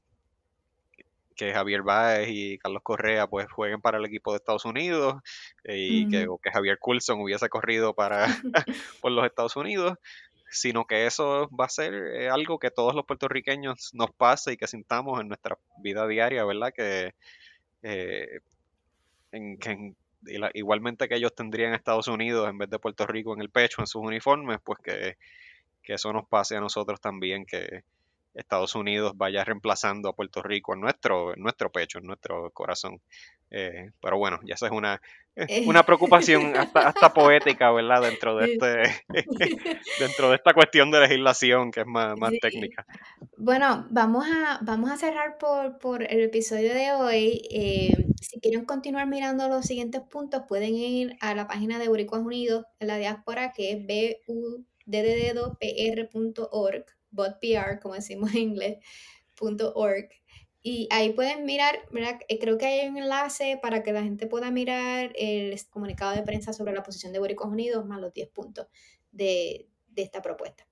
que 1.35 1.53
Javier 1.53 1.81
Báez 1.81 2.29
y 2.29 2.57
Carlos 2.57 2.81
Correa 2.83 3.27
pues 3.27 3.51
jueguen 3.51 3.81
para 3.81 3.97
el 3.97 4.05
equipo 4.05 4.31
de 4.31 4.37
Estados 4.37 4.65
Unidos 4.65 5.21
y 5.63 6.07
que, 6.09 6.27
Javier 6.51 6.77
Coulson 6.79 7.21
hubiese 7.21 7.49
corrido 7.49 7.93
para 7.93 8.25
por 9.01 9.11
los 9.11 9.25
Estados 9.25 9.55
Unidos, 9.55 9.97
sino 10.49 10.85
que 10.85 11.05
eso 11.05 11.49
va 11.49 11.65
a 11.65 11.69
ser 11.69 11.93
eh, 11.93 12.29
algo 12.29 12.59
que 12.59 12.71
todos 12.71 12.93
los 12.93 13.05
puertorriqueños 13.05 13.91
nos 13.93 14.11
pase 14.11 14.53
y 14.53 14.57
que 14.57 14.67
sintamos 14.67 15.19
en 15.21 15.29
nuestra 15.29 15.57
vida 15.81 16.07
diaria, 16.07 16.43
¿verdad? 16.45 16.73
Que, 16.75 17.13
eh, 17.83 18.41
igualmente 20.53 21.07
que 21.07 21.15
ellos 21.15 21.33
tendrían 21.33 21.73
Estados 21.73 22.07
Unidos 22.07 22.49
en 22.49 22.57
vez 22.57 22.69
de 22.69 22.79
Puerto 22.79 23.07
Rico 23.07 23.33
en 23.33 23.41
el 23.41 23.49
pecho, 23.49 23.81
en 23.81 23.87
sus 23.87 24.01
uniformes, 24.01 24.59
pues 24.63 24.79
que, 24.83 25.17
que 25.81 25.93
eso 25.93 26.11
nos 26.11 26.27
pase 26.27 26.57
a 26.57 26.59
nosotros 26.59 26.99
también, 26.99 27.45
que, 27.45 27.83
Estados 28.33 28.75
Unidos 28.75 29.13
vaya 29.15 29.43
reemplazando 29.43 30.09
a 30.09 30.15
Puerto 30.15 30.41
Rico 30.41 30.73
en 30.73 30.81
nuestro, 30.81 31.35
en 31.35 31.41
nuestro 31.41 31.71
pecho, 31.71 31.99
en 31.99 32.05
nuestro 32.05 32.51
corazón. 32.51 33.01
Eh, 33.49 33.91
pero 34.01 34.17
bueno, 34.17 34.39
ya 34.45 34.55
eso 34.55 34.65
es 34.65 34.71
una, 34.71 35.01
eh. 35.35 35.65
una 35.67 35.83
preocupación 35.83 36.53
hasta, 36.73 37.13
poética, 37.13 37.69
¿verdad? 37.71 38.01
Dentro 38.01 38.37
de 38.37 38.53
este, 38.53 39.03
dentro 39.99 40.29
de 40.29 40.37
esta 40.37 40.53
cuestión 40.53 40.89
de 40.91 41.01
legislación 41.01 41.71
que 41.71 41.81
es 41.81 41.87
más, 41.87 42.15
técnica. 42.41 42.85
Bueno, 43.37 43.87
vamos 43.89 44.25
a, 44.25 44.59
vamos 44.61 44.89
a 44.89 44.97
cerrar 44.97 45.37
por, 45.37 46.03
el 46.03 46.21
episodio 46.21 46.73
de 46.73 46.93
hoy. 46.93 47.41
Eh, 47.51 48.05
si 48.21 48.39
quieren 48.39 48.63
continuar 48.63 49.07
mirando 49.07 49.49
los 49.49 49.65
siguientes 49.65 50.01
puntos, 50.01 50.43
pueden 50.47 50.75
ir 50.75 51.17
a 51.19 51.35
la 51.35 51.47
página 51.47 51.77
de 51.79 51.89
Boricuas 51.89 52.21
Unidos 52.21 52.65
en 52.79 52.87
la 52.87 52.97
diáspora, 52.97 53.51
que 53.51 53.73
es 53.73 53.79
buddpr.org 54.87 56.85
botpr, 57.11 57.79
como 57.81 57.95
decimos 57.95 58.31
en 58.31 58.39
inglés, 58.39 58.77
.org. 59.75 60.09
Y 60.63 60.87
ahí 60.91 61.13
pueden 61.13 61.45
mirar, 61.45 61.79
eh, 62.27 62.39
creo 62.39 62.57
que 62.57 62.67
hay 62.67 62.87
un 62.87 62.97
enlace 62.97 63.57
para 63.59 63.81
que 63.81 63.93
la 63.93 64.03
gente 64.03 64.27
pueda 64.27 64.51
mirar 64.51 65.11
el 65.15 65.59
comunicado 65.71 66.15
de 66.15 66.21
prensa 66.21 66.53
sobre 66.53 66.73
la 66.73 66.83
posición 66.83 67.11
de 67.11 67.19
Boricos 67.19 67.49
Unidos, 67.49 67.85
más 67.85 67.99
los 67.99 68.13
10 68.13 68.29
puntos 68.29 68.67
de, 69.11 69.67
esta 69.95 70.21
propuesta. 70.21 70.67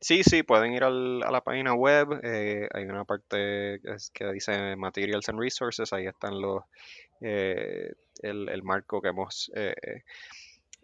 Sí, 0.00 0.24
sí, 0.24 0.42
pueden 0.42 0.72
ir 0.72 0.82
a 0.82 0.90
la 0.90 1.40
página 1.42 1.74
web. 1.74 2.20
Eh, 2.22 2.68
hay 2.72 2.84
una 2.84 3.04
parte 3.04 3.80
que, 4.12 4.32
dice 4.32 4.76
Materials 4.76 5.28
and 5.28 5.38
Resources. 5.38 5.92
Ahí 5.92 6.06
están 6.06 6.40
los 6.40 6.64
eh, 7.20 7.92
el, 8.22 8.62
marco 8.62 9.00
que 9.00 9.08
hemos 9.08 9.50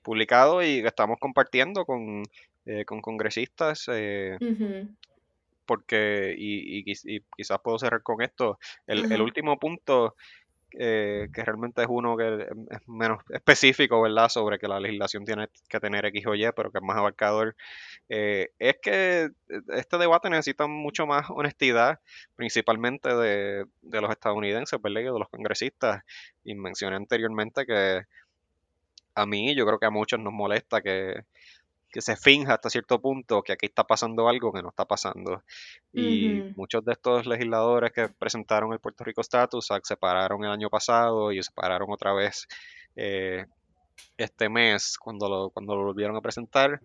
publicado 0.03 0.63
y 0.63 0.83
que 0.83 0.89
estamos 0.89 1.19
compartiendo 1.21 1.85
con 1.85 2.25
eh, 2.65 2.85
con 2.85 3.01
congresistas, 3.01 3.87
eh, 3.93 4.39
porque, 5.67 6.33
y, 6.39 6.85
quizás 7.37 7.59
puedo 7.61 7.77
cerrar 7.77 8.03
con 8.03 8.23
esto, 8.23 8.59
el, 8.87 9.21
último 9.21 9.59
punto, 9.59 10.15
eh, 10.79 11.29
que 11.35 11.45
realmente 11.45 11.83
es 11.83 11.89
uno 11.91 12.17
que 12.17 12.47
es 12.71 12.89
menos 12.89 13.19
específico, 13.31 14.01
¿verdad?, 14.01 14.29
sobre 14.29 14.61
que 14.61 14.69
la 14.69 14.79
legislación 14.79 15.25
tiene 15.25 15.49
que 15.69 15.81
tener 15.81 16.07
X 16.07 16.25
o 16.27 16.37
Y, 16.37 16.45
pero 16.55 16.71
que 16.71 16.79
es 16.79 16.85
más 16.85 16.97
abarcador, 16.97 17.57
es 18.09 18.77
que 18.81 19.31
este 19.49 19.99
debate 19.99 20.31
necesita 20.31 20.69
mucho 20.69 21.05
más 21.05 21.31
honestidad, 21.31 21.99
principalmente 22.37 23.13
de, 23.13 23.65
de 23.81 24.01
los 24.01 24.11
estadounidenses, 24.11 24.81
¿verdad?, 24.81 25.01
y 25.01 25.05
de 25.05 25.19
los 25.19 25.29
congresistas, 25.31 26.05
y 26.45 26.55
mencioné 26.55 26.95
anteriormente 26.95 27.67
que 27.67 28.03
a 29.15 29.27
mí, 29.27 29.55
yo 29.55 29.67
creo 29.67 29.79
que 29.79 29.87
a 29.87 29.91
muchos 29.91 30.21
nos 30.21 30.33
molesta 30.33 30.81
que 30.81 31.25
que 31.93 32.01
se 32.01 32.17
finja 32.17 32.55
hasta 32.55 32.71
cierto 32.71 33.01
punto 33.01 33.43
que 33.43 33.53
aquí 33.53 33.67
está 33.67 33.85
pasando 33.85 34.29
algo 34.29 34.53
que 34.53 34.63
no 34.63 34.71
está 34.71 34.87
pasando. 34.87 35.43
Y 35.93 36.53
muchos 36.57 36.85
de 36.85 36.93
estos 36.93 37.27
legisladores 37.27 37.93
que 37.93 38.09
presentaron 38.09 38.73
el 38.73 38.81
Puerto 38.81 39.05
Rico 39.05 39.21
Status 39.21 39.67
se 39.67 39.75
separaron 39.83 40.43
el 40.45 40.51
año 40.51 40.71
pasado 40.71 41.33
y 41.33 41.37
se 41.37 41.45
separaron 41.45 41.89
otra 41.91 42.13
vez 42.15 42.49
eh, 42.97 43.45
este 44.17 44.49
mes 44.49 44.97
cuando 44.99 45.29
lo, 45.29 45.51
cuando 45.51 45.77
lo 45.77 45.85
volvieron 45.85 46.17
a 46.17 46.21
presentar 46.21 46.81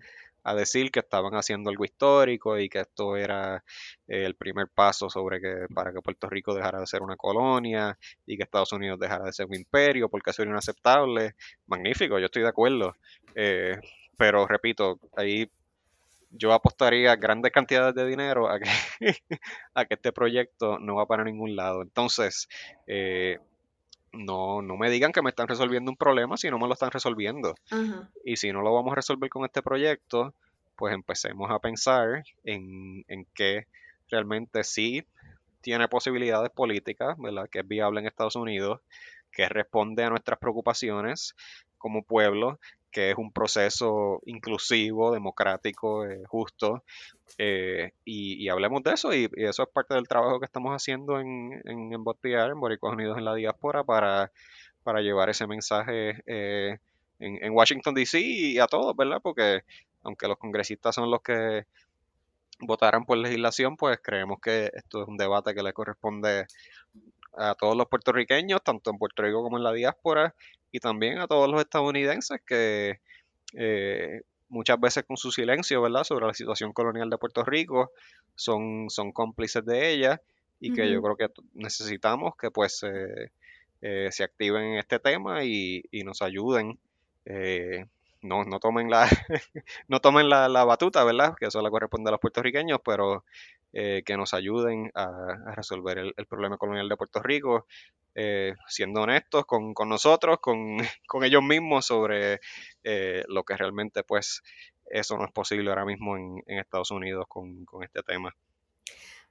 a 0.48 0.56
decir 0.56 0.92
que 0.92 1.02
estaban 1.02 1.34
haciendo 1.36 1.70
algo 1.70 1.84
histórico 1.84 2.58
y 2.58 2.70
que 2.70 2.80
esto 2.80 3.18
era 3.18 3.64
eh, 4.08 4.24
el 4.26 4.36
primer 4.36 4.70
paso 4.70 5.10
sobre 5.10 5.42
que 5.42 5.66
para 5.74 5.92
que 5.92 6.02
Puerto 6.02 6.30
Rico 6.30 6.56
dejara 6.56 6.80
de 6.80 6.88
ser 6.88 7.02
una 7.02 7.18
colonia 7.18 7.98
y 8.26 8.38
que 8.38 8.44
Estados 8.44 8.72
Unidos 8.72 8.98
dejara 8.98 9.26
de 9.26 9.34
ser 9.34 9.48
un 9.48 9.56
imperio 9.56 10.08
porque 10.08 10.30
eso 10.30 10.44
era 10.44 10.52
inaceptable. 10.52 11.36
Magnífico, 11.66 12.18
yo 12.18 12.28
estoy 12.28 12.44
de 12.44 12.48
acuerdo. 12.48 12.96
Eh, 13.36 13.78
pero 14.18 14.48
repito, 14.48 15.00
ahí 15.16 15.50
yo 16.32 16.54
apostaría 16.54 17.16
grandes 17.16 17.52
cantidades 17.52 17.96
de 17.96 18.06
dinero 18.06 18.50
a 18.50 18.60
que, 18.60 18.70
a 19.74 19.86
que 19.86 19.94
este 19.94 20.12
proyecto 20.12 20.80
no 20.80 20.96
va 20.96 21.06
para 21.06 21.24
ningún 21.24 21.56
lado. 21.56 21.82
Entonces, 21.82 22.50
eh, 22.86 23.40
no, 24.12 24.62
no 24.62 24.78
me 24.78 24.90
digan 24.90 25.12
que 25.12 25.22
me 25.22 25.30
están 25.30 25.48
resolviendo 25.48 25.92
un 25.92 25.98
problema 25.98 26.38
si 26.38 26.50
no 26.50 26.60
me 26.60 26.68
lo 26.68 26.74
están 26.74 26.92
resolviendo. 26.92 27.56
Y 28.24 28.38
si 28.38 28.52
no 28.52 28.62
lo 28.62 28.74
vamos 28.74 28.92
a 28.92 28.96
resolver 28.96 29.30
con 29.30 29.46
este 29.46 29.62
proyecto, 29.62 30.34
pues 30.76 30.94
empecemos 30.94 31.50
a 31.52 31.60
pensar 31.60 32.24
en, 32.44 33.04
en 33.08 33.26
que 33.34 33.68
realmente 34.10 34.64
sí 34.64 35.06
tiene 35.62 35.88
posibilidades 35.88 36.50
políticas, 36.52 37.18
¿verdad? 37.18 37.50
Que 37.50 37.60
es 37.60 37.68
viable 37.68 38.00
en 38.00 38.08
Estados 38.08 38.36
Unidos, 38.36 38.82
que 39.32 39.50
responde 39.50 40.04
a 40.04 40.10
nuestras 40.10 40.40
preocupaciones 40.40 41.36
como 41.78 42.04
pueblo 42.04 42.60
que 42.92 43.12
es 43.12 43.18
un 43.18 43.32
proceso 43.32 44.22
inclusivo, 44.26 45.12
democrático, 45.12 46.06
eh, 46.06 46.24
justo, 46.28 46.84
eh, 47.38 47.92
y, 48.06 48.48
hablemos 48.50 48.84
de 48.84 48.94
eso, 48.94 49.14
y, 49.14 49.30
eso 49.36 49.64
es 49.64 49.70
parte 49.70 49.94
del 49.94 50.08
trabajo 50.08 50.40
que 50.40 50.46
estamos 50.46 50.74
haciendo 50.74 51.20
en, 51.20 51.54
en, 51.66 51.94
en 51.94 51.94
en 51.94 52.60
Boricuas 52.60 52.94
Unidos 52.94 53.18
en 53.18 53.26
la 53.26 53.36
Diáspora, 53.36 53.84
para, 53.84 54.32
para 54.84 55.02
llevar 55.02 55.30
ese 55.30 55.48
mensaje 55.48 56.22
eh, 56.26 56.78
en, 57.20 57.44
en, 57.44 57.54
Washington, 57.54 57.94
D.C. 57.94 58.20
y 58.20 58.60
a 58.60 58.68
todos, 58.68 58.96
¿verdad? 58.96 59.20
Porque 59.22 59.62
aunque 60.04 60.28
los 60.28 60.38
congresistas 60.38 60.96
son 60.96 61.12
los 61.12 61.22
que 61.22 61.66
votaran 62.60 63.06
por 63.06 63.18
legislación, 63.18 63.78
pues 63.78 64.00
creemos 64.02 64.40
que 64.42 64.72
esto 64.74 65.04
es 65.04 65.08
un 65.08 65.18
debate 65.18 65.54
que 65.54 65.64
le 65.64 65.74
corresponde 65.74 66.48
a 67.38 67.56
todos 67.56 67.78
los 67.78 67.88
puertorriqueños, 67.88 68.64
tanto 68.64 68.92
en 68.92 68.98
Puerto 68.98 69.22
Rico 69.22 69.44
como 69.44 69.58
en 69.58 69.64
la 69.64 69.74
diáspora, 69.74 70.36
y 70.72 70.80
también 70.80 71.20
a 71.20 71.28
todos 71.28 71.50
los 71.50 71.62
estadounidenses 71.62 72.42
que 72.46 73.00
eh, 73.54 74.22
muchas 74.50 74.80
veces 74.80 75.06
con 75.06 75.18
su 75.18 75.32
silencio, 75.32 75.82
¿verdad?, 75.82 76.04
sobre 76.04 76.26
la 76.28 76.34
situación 76.34 76.74
colonial 76.74 77.10
de 77.10 77.18
Puerto 77.18 77.44
Rico, 77.44 77.92
son, 78.36 78.90
son 78.90 79.12
cómplices 79.12 79.66
de 79.66 79.92
ella 79.92 80.22
y 80.60 80.74
que 80.74 80.92
yo 80.92 81.02
creo 81.02 81.16
que 81.16 81.30
necesitamos 81.54 82.36
que 82.36 82.50
pues 82.50 82.84
eh, 83.82 84.10
se 84.12 84.24
activen 84.24 84.64
en 84.64 84.78
este 84.80 85.00
tema 85.00 85.44
y, 85.44 85.84
nos 86.04 86.22
ayuden. 86.22 86.80
Eh, 87.26 87.86
no, 88.22 88.44
no 88.46 88.60
tomen 88.60 88.90
la 88.90 89.08
no 89.88 90.00
tomen 90.00 90.30
la, 90.30 90.50
la, 90.50 90.64
batuta, 90.64 91.04
¿verdad? 91.04 91.36
Que 91.40 91.48
eso 91.48 91.62
le 91.62 91.70
corresponde 91.70 92.10
a 92.10 92.12
los 92.12 92.20
puertorriqueños, 92.20 92.80
pero 92.84 93.24
eh, 93.80 94.02
que 94.04 94.18
nos 94.18 94.34
ayuden 94.34 94.90
a, 94.96 95.54
resolver 95.54 96.00
el, 96.00 96.26
problema 96.26 96.58
colonial 96.58 96.90
de 96.90 96.98
Puerto 96.98 97.22
Rico, 97.22 97.68
eh, 98.16 98.56
siendo 98.68 99.04
honestos 99.04 99.46
con, 99.46 99.76
nosotros, 99.88 100.40
con, 101.08 101.24
ellos 101.24 101.44
mismos 101.44 101.86
sobre 101.86 102.40
eh, 102.84 103.24
lo 103.28 103.44
que 103.44 103.56
realmente 103.56 104.02
pues 104.02 104.42
eso 104.90 105.16
no 105.16 105.26
es 105.26 105.32
posible 105.32 105.70
ahora 105.70 105.86
mismo 105.86 106.18
en, 106.18 106.42
Estados 106.48 106.90
Unidos 106.90 107.26
con, 107.28 107.68
este 107.84 108.02
tema. 108.02 108.36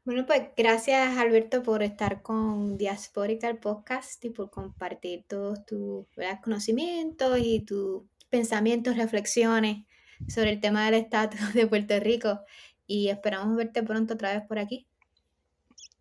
Bueno, 0.04 0.24
pues 0.26 0.42
gracias 0.56 1.18
Alberto 1.18 1.64
por 1.64 1.82
estar 1.82 2.22
con 2.22 2.78
Diasporica 2.78 3.48
el 3.48 3.58
podcast 3.58 4.24
y 4.24 4.30
por 4.30 4.50
compartir 4.50 5.24
todos 5.26 5.66
tus 5.66 6.06
conocimientos 6.40 7.36
y 7.42 7.64
tus 7.64 8.04
pensamientos, 8.30 8.96
reflexiones 8.96 9.86
sobre 10.28 10.50
el 10.50 10.60
tema 10.60 10.84
del 10.84 10.94
estatus 10.94 11.40
de 11.52 11.66
Puerto 11.66 11.98
Rico 11.98 12.44
y 12.86 13.08
esperamos 13.08 13.56
verte 13.56 13.82
pronto 13.82 14.14
otra 14.14 14.34
vez 14.34 14.46
por 14.46 14.58
aquí. 14.58 14.86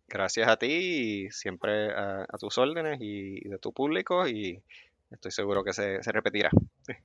Gracias 0.08 0.48
a 0.48 0.56
ti 0.56 0.66
y 0.66 1.30
siempre 1.30 1.90
a, 1.92 2.26
tus 2.38 2.58
órdenes 2.58 2.98
y 3.00 3.40
de 3.48 3.58
tu 3.58 3.72
público 3.72 4.28
y 4.28 4.62
estoy 5.10 5.32
seguro 5.32 5.64
que 5.64 5.72
se, 5.72 6.02
se 6.02 6.12
repetirá. 6.12 6.50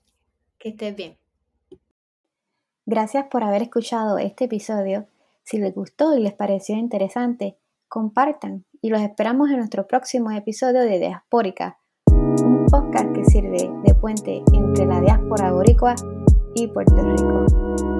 Que 0.57 0.69
estés 0.69 0.95
bien. 0.95 1.17
Gracias 2.85 3.25
por 3.31 3.43
haber 3.43 3.63
escuchado 3.63 4.19
este 4.19 4.45
episodio. 4.45 5.07
Si 5.41 5.57
les 5.57 5.73
gustó 5.73 6.15
y 6.15 6.21
les 6.21 6.33
pareció 6.33 6.75
interesante, 6.75 7.57
compartan 7.87 8.63
y 8.79 8.89
los 8.89 9.01
esperamos 9.01 9.49
en 9.49 9.57
nuestro 9.57 9.87
próximo 9.87 10.29
episodio 10.29 10.81
de 10.81 10.99
Diaspórica, 10.99 11.79
un 12.11 12.67
podcast 12.69 13.11
que 13.13 13.25
sirve 13.25 13.71
de 13.83 13.95
puente 13.95 14.43
entre 14.53 14.85
la 14.85 15.01
diáspora 15.01 15.51
boricua 15.51 15.95
y 16.53 16.67
Puerto 16.67 16.95
Rico. 16.95 17.90